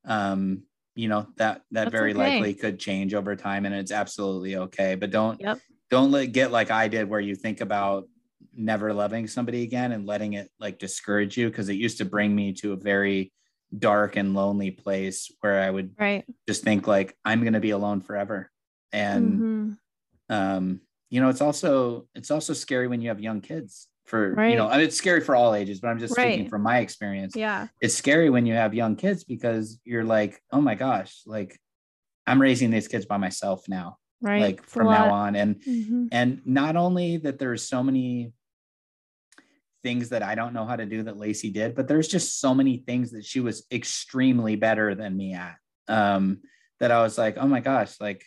[0.04, 2.18] um, you know that that That's very okay.
[2.18, 4.94] likely could change over time, and it's absolutely okay.
[4.94, 5.58] But don't Yep.
[5.88, 8.08] don't let get like I did, where you think about
[8.56, 12.34] never loving somebody again and letting it like discourage you because it used to bring
[12.34, 13.32] me to a very
[13.76, 16.24] dark and lonely place where I would Right.
[16.48, 18.50] just think like I'm going to be alone forever.
[18.92, 19.78] And Mhm.
[20.28, 23.88] um, you know, it's also it's also scary when you have young kids.
[24.06, 26.62] For you know, I mean, it's scary for all ages, but I'm just speaking from
[26.62, 27.34] my experience.
[27.36, 27.68] Yeah.
[27.80, 31.58] It's scary when you have young kids because you're like, oh my gosh, like
[32.26, 34.40] I'm raising these kids by myself now, Right.
[34.40, 35.36] like It's from now on.
[35.36, 36.08] And Mhm.
[36.12, 38.32] and not only that there's so many
[39.84, 42.52] things that I don't know how to do that Lacey did, but there's just so
[42.54, 45.56] many things that she was extremely better than me at.
[45.86, 46.40] Um,
[46.80, 48.24] that I was like, oh my gosh, like,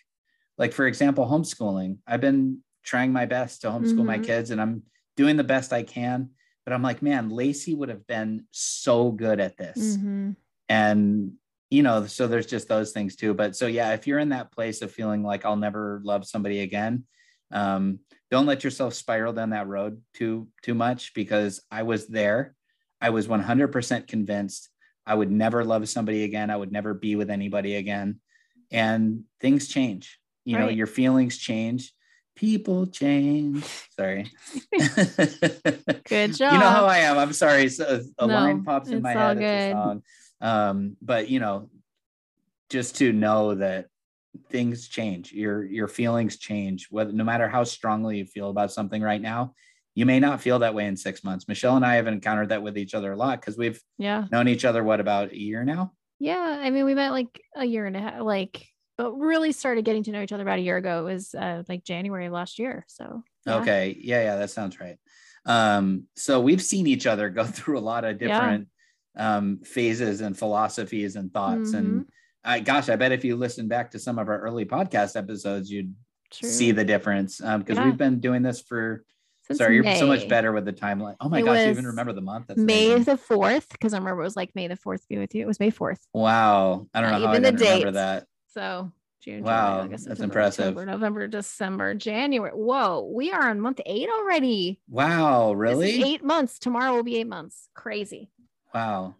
[0.57, 1.97] like for example, homeschooling.
[2.07, 4.23] I've been trying my best to homeschool my Mhm.
[4.23, 4.83] kids and I'm
[5.17, 6.29] doing the best I can.
[6.63, 10.35] But I'm like, man, Lacey would have been so good at this Mhm.
[10.69, 11.33] and
[11.69, 14.51] you know so there's just those things too but so yeah if you're in that
[14.53, 17.03] place of feeling like i'll never love somebody again
[17.51, 17.99] um,
[18.29, 22.55] don't let yourself spiral down that road too too much because i was there
[23.01, 24.69] i was 100% convinced
[25.05, 28.19] i would never love somebody again i would never be with anybody again
[28.71, 31.93] and things change you know your feelings change
[32.35, 33.65] people change
[33.95, 34.31] sorry
[36.07, 36.53] Good job.
[36.53, 36.85] you know how.
[36.85, 37.17] I am.
[37.17, 37.69] I'm sorry.
[37.69, 39.37] So a No, line pops in my head.
[39.37, 40.03] It's a song.
[40.39, 41.69] Um, but you know,
[42.69, 43.87] just to know that
[44.49, 46.87] things change, your your feelings change.
[46.89, 49.53] Whether no matter how strongly you feel about something right now,
[49.95, 51.47] you may not feel that way in six months.
[51.47, 54.25] Michelle and I have encountered that with each other a lot because we've Yeah.
[54.31, 55.93] known each other what about a year now.
[56.19, 56.59] Yeah.
[56.61, 58.65] I mean, we met like a year and a half, like,
[58.97, 61.01] but really started getting to know each other about a year ago.
[61.07, 62.85] It was uh, like January of last year.
[62.87, 63.55] So, yeah.
[63.57, 63.97] Okay.
[63.99, 64.97] Yeah, yeah, that sounds right.
[65.45, 68.27] Um, so we've seen each other go through a lot of Yeah.
[68.27, 68.67] different
[69.15, 71.69] um phases and philosophies and thoughts.
[71.71, 71.77] Mm-hmm.
[71.77, 72.05] And
[72.47, 75.69] I gosh, I bet if you listen back to some of our early podcast episodes,
[75.69, 75.93] you'd
[76.31, 76.47] True.
[76.49, 77.43] see the difference.
[77.43, 77.85] Um, because Yeah.
[77.85, 79.03] we've been doing this for
[79.47, 81.15] Since sorry, you're so much better with the timeline.
[81.21, 82.47] Oh my It gosh, you even remember the month.
[82.47, 83.03] That's May amazing.
[83.15, 85.41] the 4th, because I remember it was like May the 4th be with you.
[85.41, 85.99] It was May 4th.
[86.13, 86.87] Wow.
[86.93, 88.25] I don't Not know how I even the didn't remember that.
[88.47, 88.91] So,
[89.21, 90.65] June, Wow, July, August, that's September, impressive.
[90.77, 92.51] October, November, December, January.
[92.53, 94.81] Whoa, we are on month eight already.
[94.89, 96.03] Wow, really?
[96.03, 96.59] eight months.
[96.59, 97.69] Tomorrow will be eight months.
[97.73, 98.29] Crazy.
[98.73, 99.15] Wow.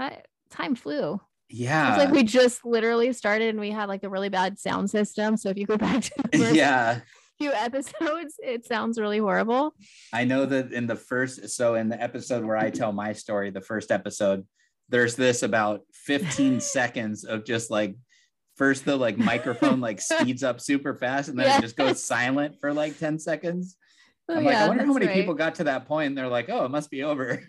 [0.00, 1.20] I, time flew.
[1.48, 1.94] Yeah.
[1.94, 5.36] It's like we just literally started and we had like a really bad sound system.
[5.36, 7.00] So if you go back to the first yeah.
[7.38, 9.74] few episodes, it sounds really horrible.
[10.12, 13.50] I know that in the first, so in the episode where I tell my story,
[13.50, 14.44] the first episode,
[14.88, 17.96] there's this about 15 seconds of just like
[18.56, 22.56] first the like microphone like speeds up super fast and then it just goes silent
[22.60, 23.76] for like 10 seconds.
[24.28, 25.14] Oh, I'm like, I wonder how many right.
[25.14, 27.44] people got to that point and they're like, oh, it must be over.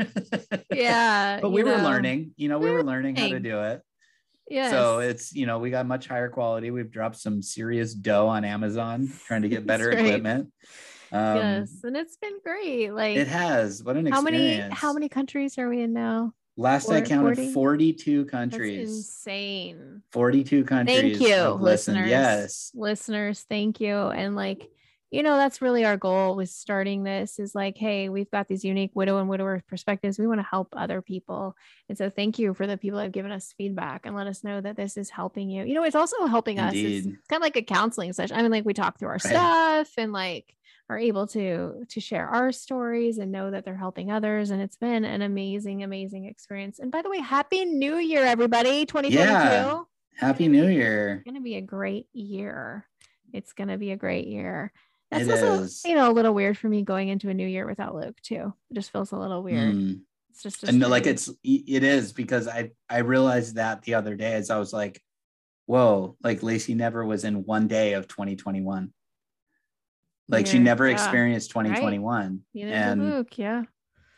[0.72, 1.40] Yeah.
[1.42, 1.84] but we were know.
[1.84, 3.82] learning, you know, we We were were learning how to do it.
[4.50, 6.72] So it's, you know, we got much higher quality.
[6.72, 10.52] We've dropped some serious dough on Amazon trying to get better equipment.
[11.12, 11.82] Um, yes.
[11.84, 12.92] And it's been great.
[12.92, 13.84] Like It has.
[13.84, 16.34] What an how many how many countries are we in now?
[16.60, 17.54] Last I counted 40?
[17.54, 18.90] 42 That's countries.
[18.90, 20.02] insane.
[20.12, 21.18] 42 countries.
[21.20, 22.10] Thank you, listeners.
[22.10, 22.72] Yes.
[22.74, 23.96] Listeners, thank you.
[23.96, 24.68] And like,
[25.10, 28.66] you know, that's really our goal with starting this is like, hey, we've got these
[28.66, 30.20] unique widow and widower perspectives.
[30.20, 31.56] We want to help other people.
[31.88, 34.44] And so thank you for the people that have given us feedback and let us
[34.44, 35.64] know that this is helping you.
[35.64, 36.74] You know, it's also helping us.
[36.76, 38.36] It's kind of like a counseling session.
[38.38, 39.22] I mean, like we talk through our Right.
[39.34, 40.54] stuff and like
[40.90, 44.52] are able to to share our stories and know that they're helping others.
[44.52, 46.80] And it's been an amazing, amazing experience.
[46.80, 48.86] And by the way, happy new year, everybody.
[48.86, 49.82] 2022 Yeah.
[50.18, 51.16] Happy New Year.
[51.16, 52.88] It's going to be a great year.
[53.34, 54.72] It's going to be a great year.
[55.12, 55.82] That's It also, is.
[55.86, 58.54] you know, a little weird for me going into a new year without Luke too.
[58.70, 59.74] It just feels a little weird.
[59.76, 60.02] Mm.
[60.32, 64.34] It's just, And like it's it is because I I realized that the other day
[64.34, 65.02] as I was like,
[65.66, 68.94] whoa, like Lacey never was in one day of 2021.
[70.30, 70.94] Like she never Yeah.
[70.94, 72.42] experienced 2021.
[72.54, 73.38] Neither did and Luke.
[73.38, 73.64] Yeah.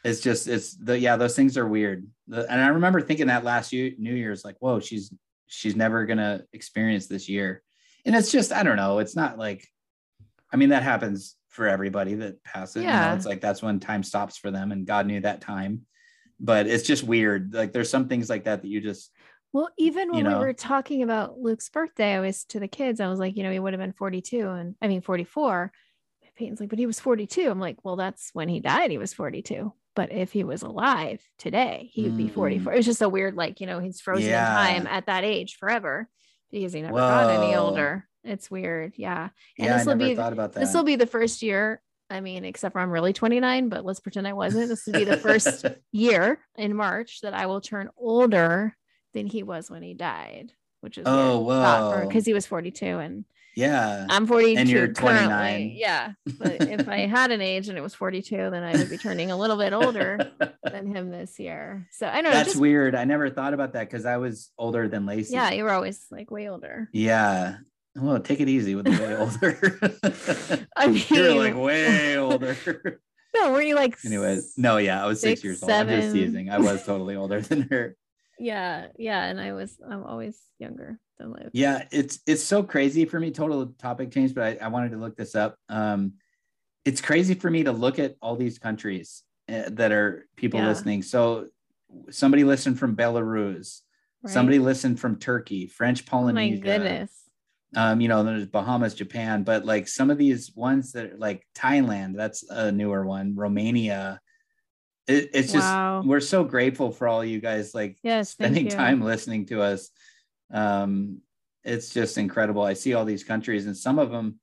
[0.03, 3.43] it's just it's the yeah those things are weird The- and i remember thinking that
[3.43, 5.13] last year new year's like whoa she's
[5.47, 7.61] she's never gonna experience this year
[8.05, 8.99] and it's just I don't know.
[8.99, 9.67] It's not like,
[10.51, 12.83] I mean, that happens for everybody that passes.
[12.83, 13.03] Yeah.
[13.03, 15.85] You know, it's like that's when time stops for them, and God knew that time.
[16.39, 17.53] But it's just weird.
[17.53, 19.11] Like there's some things like that that you just.
[19.51, 22.67] Well, even when you know, we were talking about Luke's birthday, I was to the
[22.67, 22.99] kids.
[22.99, 25.71] I was like, you know, he would have been 42, and I mean 44.
[26.39, 27.51] Peyton's like, but he was 42.
[27.51, 28.91] I'm like, well, that's when he died.
[28.91, 29.73] He was 42.
[29.93, 32.71] But if he was alive today, he would be 44.
[32.71, 32.73] Mm.
[32.73, 34.69] It was just a weird, like, you know, he's frozen yeah.
[34.69, 36.07] in time at that age forever
[36.49, 36.99] because he never Whoa.
[37.01, 38.07] got any older.
[38.23, 38.93] It's weird.
[38.97, 39.29] Yeah.
[39.57, 40.59] And yeah, this will be thought about that.
[40.59, 41.81] This will be the first year.
[42.09, 44.69] I mean, except for I'm really 29, but let's pretend I wasn't.
[44.69, 48.75] This will be the first year in March that I will turn older
[49.13, 50.51] than he was when he died,
[50.81, 53.25] which is oh wow because he was 42 and
[53.59, 54.05] yeah.
[54.09, 54.59] I'm 42.
[54.59, 55.27] And you're 29.
[55.27, 55.77] Currently.
[55.77, 56.13] Yeah.
[56.39, 59.31] But if I had an age and it was 42, then I would be turning
[59.31, 60.31] a little bit older
[60.63, 61.87] than him this year.
[61.91, 62.95] So I know that's just, weird.
[62.95, 65.33] I never thought about that because I was older than Lacey.
[65.33, 66.87] Yeah, you were always like way older.
[66.93, 67.57] Yeah.
[67.95, 70.67] Well, take it easy with the way older.
[70.75, 73.01] I mean, you're like way older.
[73.31, 73.95] No, were you like?
[74.03, 75.73] Anyways, no, yeah, I was six, six years seven.
[75.73, 75.89] old.
[75.89, 76.49] I'm just teasing.
[76.49, 77.95] I was totally older than her.
[78.39, 79.77] Yeah, yeah, and I was.
[79.87, 81.51] I'm always younger than Luke.
[81.53, 83.29] Yeah, it's it's so crazy for me.
[83.29, 85.57] Total topic change, but I, I wanted to look this up.
[85.69, 86.13] Um,
[86.85, 90.67] it's crazy for me to look at all these countries uh, that are people yeah.
[90.69, 91.03] listening.
[91.03, 91.49] So
[92.09, 93.81] somebody listened from Belarus.
[94.23, 94.33] Right.
[94.33, 96.55] Somebody listened from Turkey, French Polynesia.
[96.55, 97.18] Oh my goodness
[97.75, 101.45] um, you know, there's Bahamas, Japan, but like some of these ones that are like
[101.55, 104.19] Thailand, that's a newer one, Romania.
[105.07, 106.01] It, it's just wow.
[106.05, 109.89] we're so grateful for all you guys like yes, spending time listening to us.
[110.51, 111.21] Um,
[111.63, 112.63] it's just incredible.
[112.63, 114.39] I see all these countries, and some of them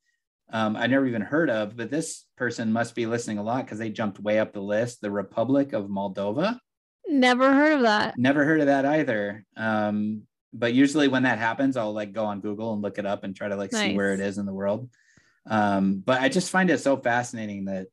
[0.53, 3.79] um, I never even heard of, but this person must be listening a lot because
[3.79, 5.01] they jumped way up the list.
[5.01, 6.59] The Republic of Moldova.
[7.09, 8.17] Never heard of that.
[8.17, 9.45] Never heard of that either.
[9.57, 10.23] Um,
[10.59, 13.35] but usually when that happens, I'll like go on Google and look it up and
[13.35, 13.91] try to like nice.
[13.91, 14.89] see where it is in the world.
[15.49, 17.87] Um, but I just find it so fascinating that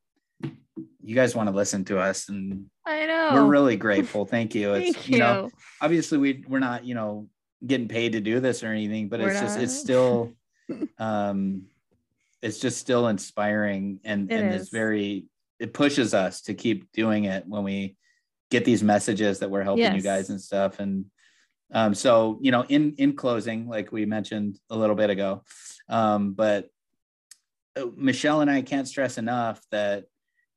[1.03, 4.25] you guys want to listen to us and I know we're really grateful.
[4.25, 4.73] Thank you.
[4.73, 5.13] It's Thank you.
[5.13, 5.49] you know,
[5.81, 7.27] obviously we we're not, you know,
[7.65, 9.47] getting paid to do this or anything, but we're it's not.
[9.47, 10.33] just it's still
[10.97, 11.63] um
[12.41, 14.63] it's just still inspiring and it and is.
[14.63, 15.25] it's very
[15.59, 17.95] it pushes us to keep doing it when we
[18.49, 19.95] get these messages that we're helping yes.
[19.95, 21.05] you guys and stuff and
[21.71, 25.43] um, so, you know, in in closing, like we mentioned a little bit ago,
[25.89, 26.69] um, but
[27.75, 30.05] uh, Michelle and I can't stress enough that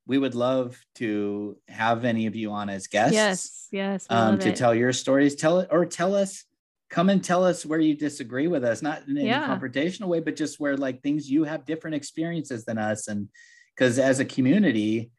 [0.06, 3.14] we would love to have any of you on as guests.
[3.14, 4.06] Yes, yes.
[4.08, 4.56] Um, to it.
[4.56, 6.44] tell your stories, tell it or tell us,
[6.90, 9.52] come and tell us where you disagree with us, not in yeah.
[9.52, 13.08] a confrontational way, but just where like things you have different experiences than us.
[13.08, 13.28] And
[13.74, 15.10] because as a community,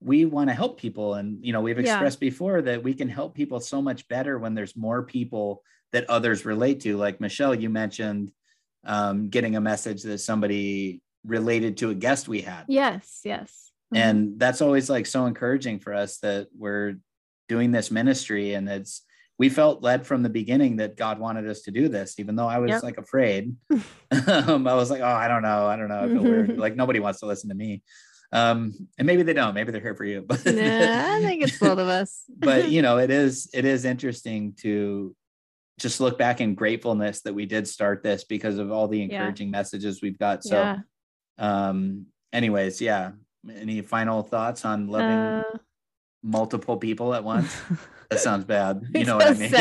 [0.00, 2.28] we want to help people and you know we've expressed yeah.
[2.28, 5.62] before that we can help people so much better when there's more people
[5.92, 6.96] that others relate to.
[6.96, 8.30] Like michelle you mentioned
[8.84, 12.64] um, getting a message that somebody related to a guest we had.
[12.68, 13.70] Yes yes.
[13.94, 14.02] Mm-hmm.
[14.02, 16.96] and that's always like so encouraging for us that we're
[17.48, 19.02] doing this ministry and it's
[19.38, 22.48] we felt led from the beginning that god wanted us to do this even though
[22.48, 22.82] i was yep.
[22.82, 23.54] like afraid.
[23.70, 23.82] Um,
[24.66, 25.66] i was like oh i don't know.
[25.66, 26.00] I don't know.
[26.00, 26.58] I feel weird.
[26.66, 27.82] Like nobody wants to listen to me
[28.32, 31.78] um and maybe they don't maybe they're here for you but i think it's both
[31.78, 32.24] of us.
[32.28, 35.14] But you know it is it is interesting to
[35.78, 39.48] just look back in gratefulness that we did start this because of all the encouraging
[39.48, 39.52] yeah.
[39.52, 40.42] messages we've got.
[40.42, 40.78] So yeah.
[41.38, 43.12] um anyways yeah.
[43.48, 45.44] Any final thoughts on loving uh,
[46.22, 47.56] multiple people at once?
[48.08, 48.82] That sounds bad.
[48.94, 49.52] You know what i mean.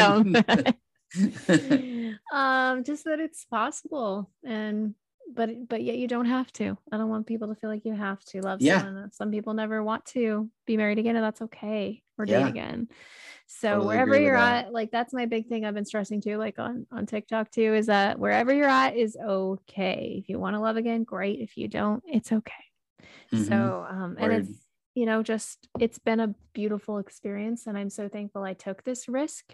[2.32, 4.94] um just that it's possible and
[5.34, 6.78] but but yet you don't have to.
[6.92, 8.82] I don't want people to feel like you have to love yeah.
[8.82, 9.12] someone.
[9.12, 12.02] Some people never want to be married again, and that's okay.
[12.18, 12.44] Or yeah.
[12.44, 12.88] date again.
[13.48, 16.60] So totally wherever you're at, like that's my big thing I've been stressing too, like
[16.60, 20.16] on on TikTok too, is that wherever you're at is okay.
[20.20, 21.40] If you want to love again, great.
[21.40, 22.54] If you don't, it's okay.
[23.34, 23.44] Mm-hmm.
[23.44, 24.66] So um and it's
[24.96, 29.08] you know just it's been a beautiful experience and i'm so thankful i took this
[29.08, 29.54] risk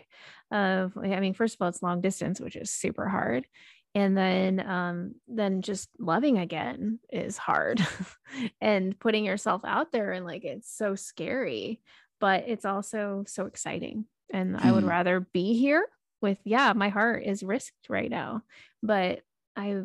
[0.51, 3.45] of i mean first of all it's long distance which is super hard
[3.93, 7.85] and then um then just loving again is hard
[8.61, 11.81] and putting yourself out there and like it's so scary
[12.19, 14.65] but it's also so exciting and mm.
[14.65, 14.89] i would mm.
[14.89, 15.85] rather be here
[16.21, 18.41] with yeah my heart is risked right now
[18.81, 19.21] but
[19.55, 19.81] i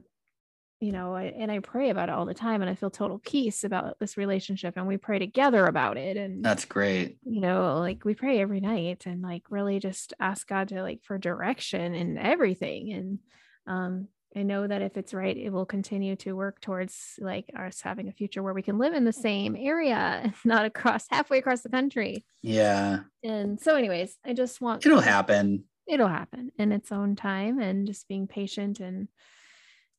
[0.78, 3.18] you know I, and i pray about it all the time and i feel total
[3.18, 7.78] peace about this relationship and we pray together about it and that's great you know
[7.78, 11.94] like we pray every night and like really just ask god to like for direction
[11.94, 13.18] and everything and
[13.66, 17.80] um, I know that if it's right, it will continue to work towards like us
[17.80, 21.62] having a future where we can live in the same area, not across halfway across
[21.62, 22.24] the country.
[22.42, 23.00] Yeah.
[23.22, 25.64] And so, anyways, I just want it'll happen.
[25.86, 29.08] It'll happen in its own time and just being patient and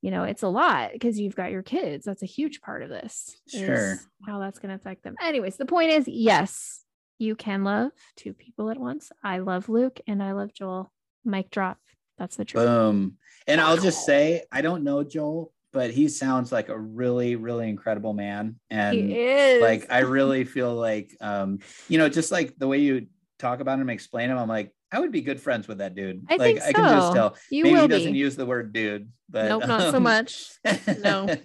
[0.04, 2.06] you know, it's a lot because you've got your kids.
[2.06, 3.36] That's a huge part of this.
[3.48, 3.96] Sure.
[4.26, 5.16] How that's going to affect them.
[5.20, 6.84] Anyways, the point is yes,
[7.18, 9.12] you can love two people at once.
[9.24, 10.92] I love Luke and I love Joel.
[11.26, 11.80] Mic drop.
[12.18, 12.66] That's the truth.
[12.66, 13.18] Boom.
[13.48, 17.70] And I'll just say, I don't know Joel, but he sounds like a really, really
[17.70, 18.60] incredible man.
[18.70, 22.80] And he is like I really feel like um, you know, just like the way
[22.80, 23.08] you
[23.40, 26.26] talk about him, explain him, I'm like, I would be good friends with that dude.
[26.30, 27.14] I like think I can just so.
[27.14, 27.38] tell.
[27.50, 28.18] you Maybe he doesn't be.
[28.18, 30.50] use the word dude, but nope, not so um, much.
[31.00, 31.36] No.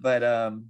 [0.00, 0.66] but um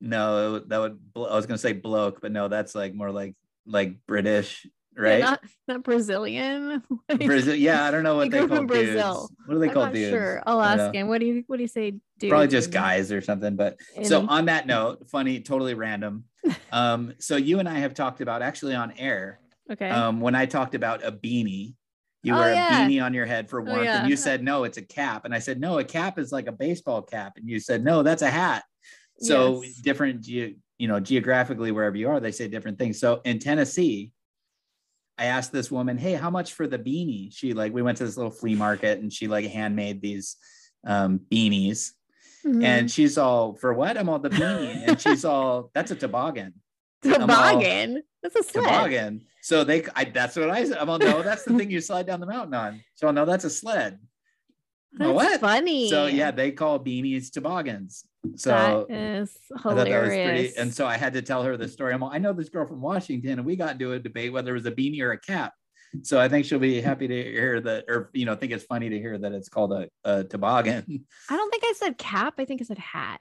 [0.00, 3.34] no, that would I was gonna say bloke, but no, that's like more like
[3.66, 4.66] like British,
[4.96, 5.20] Yeah, right?
[5.20, 6.82] not, not Brazilian.
[7.18, 8.92] Brazil, yeah, I don't know what He they call in dudes.
[8.92, 9.28] Brazil.
[9.46, 10.10] What do they I'm call dudes?
[10.10, 10.42] sure.
[10.46, 11.08] I'll ask him.
[11.08, 11.94] What do you what do you say?
[12.18, 12.30] Dude?
[12.30, 13.56] Probably just guys or something.
[13.56, 16.24] But so on that note, funny, totally random.
[16.72, 19.38] Um, so you and I have talked about actually on air
[19.72, 19.88] okay.
[19.88, 21.74] um, when I talked about a beanie,
[22.22, 22.84] you Oh, wear yeah.
[22.84, 24.00] a beanie on your head for Oh, warmth, yeah.
[24.00, 26.46] and you said no, it's a cap, and I said no, a cap is like
[26.46, 28.64] a baseball cap, and you said no, that's a hat.
[29.20, 29.76] So Yes.
[29.76, 32.98] different, ge- you know, geographically wherever you are, they say different things.
[33.00, 34.10] So in Tennessee,
[35.18, 38.04] I asked this woman, "Hey, how much for the beanie?" She like we went to
[38.04, 40.36] this little flea market, and she like handmade these
[40.86, 41.92] um, beanies,
[42.44, 42.62] Mhm.
[42.64, 43.96] and she's all for what?
[43.96, 46.54] I'm all the beanie, and she's all that's a toboggan
[47.04, 48.02] I'm all- toboggan.
[48.22, 48.64] That's a sled.
[48.64, 49.20] toboggan.
[49.42, 50.78] So they, I, that's what I said.
[50.78, 52.80] I'm all, no, that's the thing you slide down the mountain on.
[52.94, 53.98] So no, that's a sled.
[54.94, 55.38] That's Oh, what?
[55.40, 55.90] funny.
[55.90, 58.04] So yeah, they call beanies toboggans.
[58.36, 60.28] So that is I that was hilarious.
[60.28, 60.56] pretty.
[60.56, 61.92] And so I had to tell her the story.
[61.92, 64.50] I'm all, I know this girl from Washington, and we got into a debate whether
[64.50, 65.52] it was a beanie or a cap.
[66.02, 68.88] So I think she'll be happy to hear that, or you know, think it's funny
[68.88, 71.04] to hear that it's called a, a toboggan.
[71.30, 72.34] I don't think I said cap.
[72.38, 73.20] I think I said hat.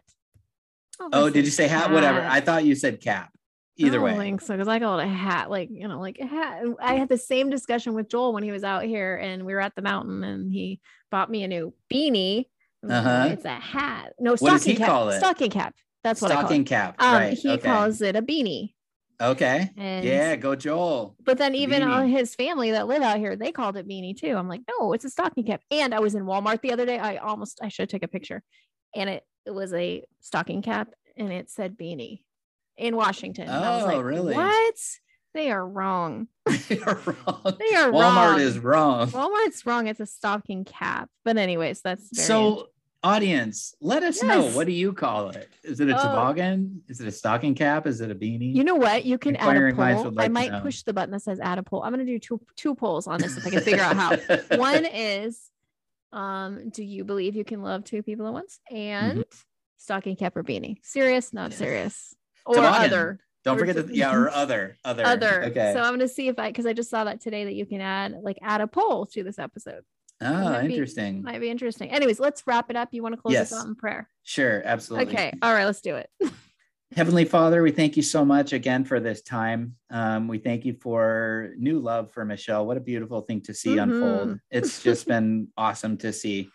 [0.97, 1.91] Don't Oh, oh did you say hat?
[1.91, 2.21] Whatever.
[2.21, 3.31] I thought you said cap.
[3.75, 4.17] Either I way.
[4.17, 6.63] think so because I call it a hat, like you know, like a hat.
[6.79, 9.59] I had the same discussion with Joel when he was out here, and we were
[9.59, 12.45] at the mountain, and he bought me a new beanie.
[12.83, 13.29] I was like, Uh-huh.
[13.33, 14.13] It's a hat.
[14.19, 14.87] No What stocking does he cap.
[14.87, 15.17] call it?
[15.19, 15.75] Stocking cap.
[16.03, 16.67] That's what I call Stocking it.
[16.67, 16.95] cap.
[16.99, 17.33] Um, right.
[17.37, 17.61] he okay.
[17.61, 18.73] calls it a beanie.
[19.21, 19.69] Okay.
[19.77, 21.15] And Yeah, go Joel.
[21.23, 22.09] But then even beanie.
[22.11, 24.35] his family that live out here, they called it beanie too.
[24.35, 25.61] I'm like, no, it's a stocking cap.
[25.71, 26.99] And I was in Walmart the other day.
[26.99, 28.43] I almost I should take a picture.
[28.95, 32.21] And it, it was a stocking cap and it said beanie
[32.77, 33.45] in Washington.
[33.47, 34.35] And I was Oh, like, really?
[34.35, 34.75] What?
[35.33, 36.27] They are wrong.
[36.69, 37.57] You're wrong.
[37.59, 38.01] They are wrong.
[38.15, 38.39] Walmart wrong.
[38.41, 39.07] is wrong.
[39.11, 39.87] Walmart's wrong.
[39.87, 41.09] It's a stocking cap.
[41.23, 42.67] But anyways, that's very So,
[43.03, 44.49] audience, let us know.
[44.51, 45.49] What do you call it?
[45.63, 46.03] Is it a Oh.
[46.03, 46.81] toboggan?
[46.87, 47.85] Is it a stocking cap?
[47.85, 48.55] Is it a beanie?
[48.55, 49.05] You know what?
[49.05, 50.03] You can add a poll.
[50.11, 51.83] would I might push the button that says add a poll.
[51.83, 54.15] I'm gonna do two two polls on this if I can figure out how.
[54.57, 55.49] One is
[56.11, 58.59] um, do you believe you can love two people at once?
[58.71, 58.77] Mm-hmm.
[59.17, 59.25] And
[59.77, 60.77] stocking cap or beanie.
[60.83, 62.15] Serious, not serious.
[62.45, 62.85] Or Toboggan.
[62.85, 63.19] other.
[63.43, 65.43] Don't forget to- to yeah, or other, other, Other.
[65.45, 65.73] Okay.
[65.73, 67.81] So I'm gonna see if I because I just saw that today that you can
[67.81, 69.83] add like add a poll to this episode.
[70.25, 71.21] Oh, might be- interesting.
[71.23, 71.89] Might be interesting.
[71.89, 72.89] Anyways, let's wrap it up.
[72.91, 73.49] You want to close Yes.
[73.49, 74.09] this out in prayer?
[74.23, 75.13] Sure, absolutely.
[75.13, 75.33] Okay.
[75.41, 76.09] All right, let's do it.
[76.95, 79.75] Heavenly Father, we thank you so much again for this time.
[79.89, 82.67] Um, we thank you for new love for Michelle.
[82.67, 84.29] What a beautiful thing to see unfold.
[84.29, 84.39] Mhm.
[84.51, 86.49] It's just been awesome to see.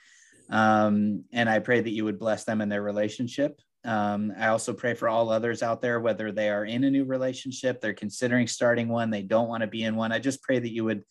[0.48, 3.60] Um, and I pray that you would bless them in their relationship.
[3.84, 7.04] Um, I also pray for all others out there, whether they are in a new
[7.04, 10.12] relationship, they're considering starting one, they don't want to be in one.
[10.12, 11.02] I just pray that you would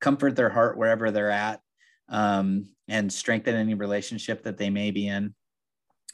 [0.00, 1.60] comfort their heart wherever they're at
[2.08, 5.34] um, and strengthen any relationship that they may be in.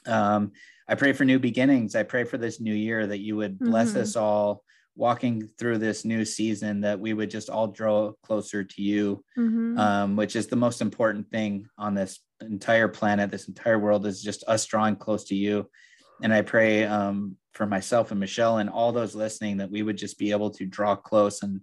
[0.07, 0.53] Um,
[0.89, 1.95] I pray for new beginnings.
[1.95, 4.01] I pray for this new year that you would bless Mhm.
[4.01, 4.65] us all
[4.97, 9.79] walking through this new season, that we would just all draw closer to you, Mhm.
[9.79, 14.23] um, which is the most important thing on this entire planet, this entire world is
[14.23, 15.71] just us drawing close to you.
[16.23, 19.97] And I pray um, for myself and Michelle and all those listening that we would
[19.97, 21.61] just be able to draw close and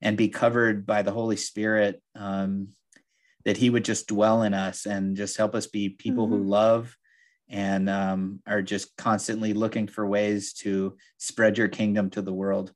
[0.00, 2.00] and be covered by the Holy Spirit.
[2.14, 2.68] Um,
[3.44, 6.48] that He would just dwell in us and just help us be people who Mhm.
[6.48, 6.96] love
[7.48, 12.72] and um, are just constantly looking for ways to spread your kingdom to the world.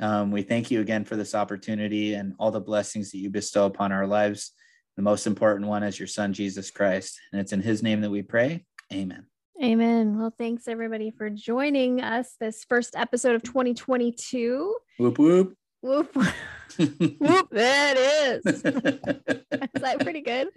[0.00, 3.66] Um, we thank you again for this opportunity and all the blessings that you bestow
[3.66, 4.52] upon our lives.
[4.96, 7.20] The most important one is your son, Jesus Christ.
[7.32, 8.64] And it's in his name that we pray.
[8.92, 9.26] Amen.
[9.62, 10.18] Amen.
[10.18, 14.74] Well, thanks everybody for joining us this first episode of 2022.
[14.98, 15.54] Whoop, whoop.
[15.82, 16.16] Whoop,
[16.78, 17.48] whoop.
[17.60, 18.62] There it is.
[18.64, 20.48] Is that pretty good?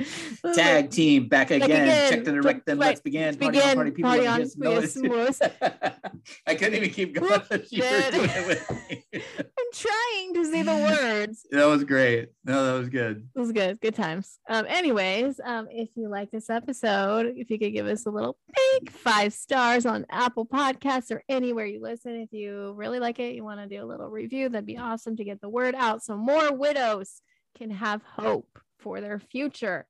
[0.53, 1.69] Tag team back again.
[1.69, 2.11] again.
[2.11, 2.77] Check the rectum.
[2.77, 3.35] Let's begin.
[3.35, 3.75] Party on, begin.
[3.75, 4.11] party people.
[4.11, 4.39] Party on.
[4.39, 4.93] hear some We have noise.
[4.93, 5.39] some noise.
[6.47, 7.29] I couldn't even keep going.
[7.31, 9.05] Whoop, you were doing it with me.
[9.13, 11.45] I'm trying to say the words.
[11.51, 12.29] That was great.
[12.45, 13.27] No, that was good.
[13.35, 13.79] It was good.
[13.81, 14.39] Good times.
[14.49, 18.37] Um, anyways, um, if you like this episode, if you could give us a little
[18.53, 22.15] big five stars on Apple Podcasts or anywhere you listen.
[22.15, 25.15] If you really like it, you want to do a little review, that'd be awesome
[25.17, 27.21] to get the word out so more widows
[27.57, 29.85] can have hope for their future.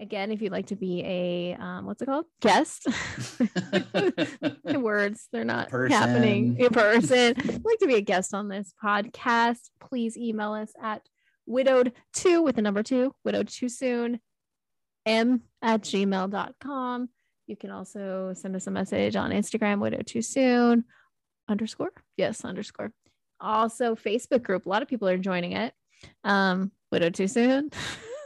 [0.00, 2.24] Again, if you'd like to be a um, what's it called?
[2.40, 2.84] Guest.
[2.84, 5.92] the Words, they're not Person.
[5.92, 7.34] happening in person.
[7.36, 11.02] You'd like to be a guest on this podcast, please email us at
[11.44, 14.20] widowed two with the number two, widowed too soon,
[15.04, 17.10] m at gmail.com.
[17.46, 20.84] You can also send us a message on Instagram, widowed too soon
[21.46, 21.92] underscore.
[22.16, 22.92] Yes, underscore.
[23.40, 24.66] Also, Facebook group.
[24.66, 25.72] A lot of people are joining it.
[26.24, 27.70] Um, widowed too soon.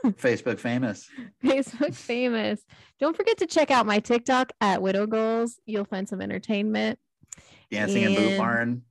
[0.06, 1.08] Facebook famous.
[1.42, 2.60] Facebook famous.
[3.00, 5.58] Don't forget to check out my TikTok at Widow Goals.
[5.64, 6.98] You'll find some entertainment.
[7.70, 8.82] Dancing in Boot Barn.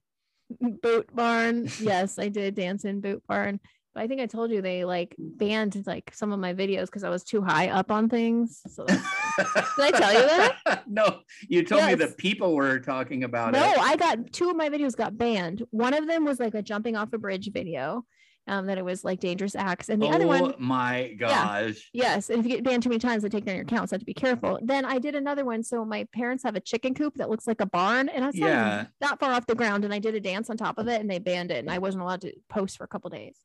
[0.81, 1.69] Boot Barn.
[1.79, 3.59] Yes, I did dance in Boot Barn.
[3.93, 7.03] But I think I told you they like banned like some of my videos because
[7.03, 8.61] I was too high up on things.
[8.67, 8.85] So
[9.37, 9.45] Did
[9.77, 10.83] I tell you that?
[10.87, 13.77] no, you told me the people were talking about no, it.
[13.77, 15.63] No, I got two of my videos got banned.
[15.69, 18.05] One of them was like a jumping off a bridge video.
[18.45, 21.89] Um, that it was like dangerous acts, and the oh other one my gosh.
[21.93, 23.89] Yes, and if you get banned too many times, they take down your account.
[23.89, 24.59] So I have to be careful.
[24.61, 25.63] Then I did another one.
[25.63, 28.35] So my parents have a chicken coop that looks like a barn, and I was
[28.35, 28.87] Yeah.
[28.99, 31.09] not far off the ground, and I did a dance on top of it, and
[31.09, 33.37] they banned it, and I wasn't allowed to post for a couple days.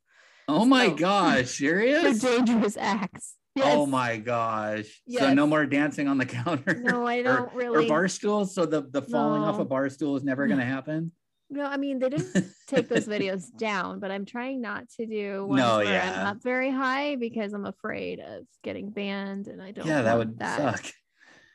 [0.49, 2.19] Oh my So- gosh, For serious?
[2.23, 3.35] dangerous acts.
[3.61, 4.87] Oh my gosh.
[5.11, 6.75] So no more dancing on the counter.
[6.81, 7.89] No, I or- don't Or really.
[7.89, 8.55] bar stools.
[8.55, 11.12] So the, the falling off a bar stool is never gonna happen.
[11.51, 15.45] no, I mean they didn't take those videos down, but I'm trying not to do
[15.47, 16.20] ones No, where yeah.
[16.20, 19.87] I'm up very high because I'm afraid of getting banned, and I don't.
[19.87, 20.77] yeah, that would that.
[20.77, 20.93] suck.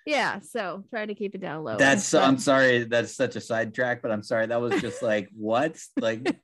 [0.06, 1.78] Yeah, so try to keep it down low.
[1.78, 4.48] That's I'm sorry, that's such a sidetrack, but I'm sorry.
[4.48, 5.78] That was just like what?
[5.98, 6.36] Like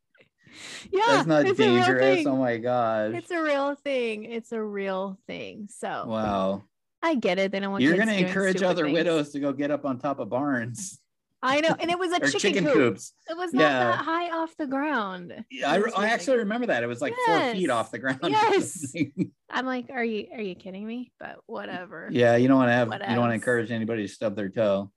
[0.92, 2.26] yeah, that's not it's a real dangerous.
[2.26, 4.26] Oh my god It's a real thing.
[4.26, 5.68] It's a real thing.
[5.72, 6.64] So wow.
[7.02, 7.52] I get it.
[7.52, 8.94] They don't want You're gonna encourage other things.
[8.94, 11.00] widows to go get up on top of barns
[11.42, 12.74] I know, and it was a chicken, chicken coop.
[12.74, 13.14] coops.
[13.30, 13.80] It was not Yeah.
[13.92, 15.46] that high off the ground.
[15.50, 16.84] Yeah, I, was I actually remember that.
[16.84, 18.20] It was like four feet off the ground.
[18.24, 18.94] Yes.
[19.50, 21.12] I'm like, are you are you kidding me?
[21.20, 22.10] But whatever.
[22.12, 24.36] yeah, you don't want to have What you don't want to encourage anybody to stub
[24.36, 24.92] their toe.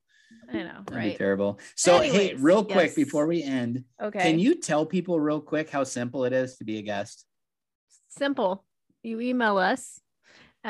[0.51, 1.59] I know, That'd be terrible.
[1.77, 2.95] So hey, real quick yes.
[2.95, 4.19] before we end, Okay.
[4.21, 7.27] can you tell people real quick how simple it is to be a guest?
[8.09, 8.65] simple?
[9.03, 9.99] You email us.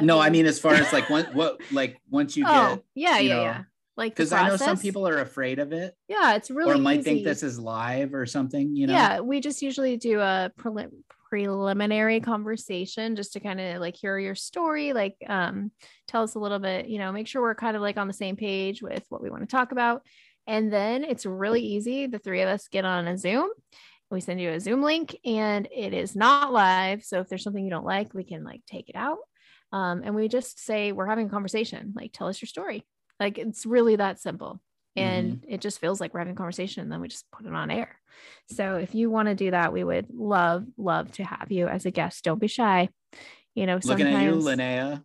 [0.01, 3.19] No, I mean as far as like what what like once you oh get yeah,
[3.19, 3.63] you yeah, know, yeah.
[3.97, 7.01] Like because I know some people are afraid of it Yeah, it's really or might
[7.01, 7.03] easy.
[7.11, 8.95] think this is live or something, you know.
[8.95, 10.93] Yeah, we just usually do a prelim-
[11.33, 15.73] preliminary conversation just to kind of like hear your story, like um
[16.07, 18.13] tell us a little bit, you know, make sure we're kind of like on the
[18.13, 20.03] same page with what we want to talk about.
[20.47, 22.07] And then it's really easy.
[22.07, 23.49] The three of us get on a Zoom.
[24.11, 27.03] We send you a Zoom link and it is not live.
[27.03, 29.21] So if there's something you don't like, we can like take it out.
[29.73, 32.85] Um, and we just say we're having a conversation, like tell us your story.
[33.19, 34.61] Like it's really that simple.
[34.97, 37.53] And it just feels like we're having a conversation and then we just put it
[37.53, 37.99] on air.
[38.51, 41.87] So if you want to do that, we would love, love to have you as
[41.87, 42.25] a guest.
[42.25, 42.89] Don't be shy.
[43.55, 45.03] You know, Looking at you, Linnea.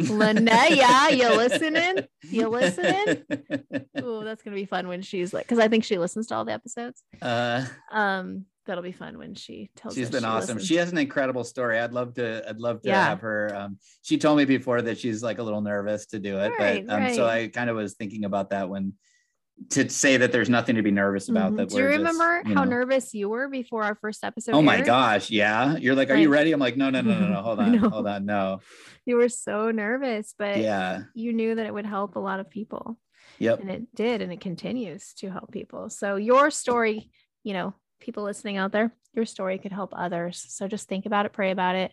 [0.00, 2.06] Linnea, you listening?
[2.30, 3.24] You listening?
[4.02, 6.44] oh, that's gonna be fun when she's like, because I think she listens to all
[6.44, 7.02] the episodes.
[7.22, 9.94] uh, Um, that'll be fun when she tells.
[9.94, 10.56] she's been she awesome.
[10.56, 10.66] listens.
[10.68, 11.78] She has an incredible story.
[11.78, 12.46] I'd love to.
[12.48, 13.04] I'd love to Yeah.
[13.04, 13.54] have her.
[13.54, 16.86] Um, she told me before that she's like a little nervous to do it, Right,
[16.86, 17.26] but um, so.
[17.26, 18.94] I kind of was thinking about that when
[19.70, 21.52] to say that there's nothing to be nervous about.
[21.52, 21.56] Mhm.
[21.56, 24.22] That Do you we're just, remember you how know- nervous you were before our first
[24.24, 24.54] episode?
[24.54, 24.86] Oh my aired?
[24.86, 25.76] gosh, yeah.
[25.76, 26.52] You're like, are you ready?
[26.52, 27.42] I'm like, no, no, no, no, no.
[27.42, 27.88] Hold on, know.
[27.88, 28.60] hold on, no.
[29.06, 31.04] You were so nervous, but Yeah.
[31.14, 32.98] you knew that it would help a lot of people.
[33.38, 33.60] Yep.
[33.60, 37.10] and it did and it continues to help people so your story
[37.42, 41.26] you know people listening out there your story could help others so just think about
[41.26, 41.92] it pray about it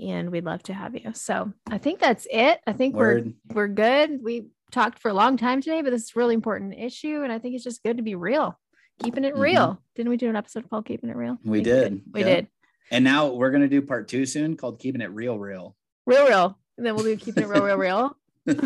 [0.00, 3.34] and we'd love to have you so i think that's it i think Word.
[3.52, 6.34] we're we're good we talked for a long time today but this is a really
[6.34, 8.58] important issue and i think it's just good to be real
[9.02, 9.40] keeping it Mhm.
[9.40, 12.02] real didn't we do an episode called keeping it real We I think did.
[12.12, 12.28] we Yep.
[12.28, 12.48] did
[12.90, 15.76] And now we're gonna do part two soon called keeping it real, real.
[16.06, 18.16] real real and then we'll do keeping it real real real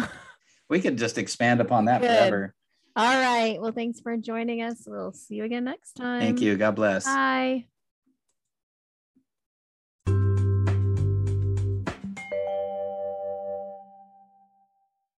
[0.70, 2.08] We could just expand upon that Good.
[2.08, 2.54] forever.
[2.96, 6.56] all right well thanks for joining us we'll see you again next time Thank you.
[6.56, 7.04] God bless.
[7.04, 7.66] bye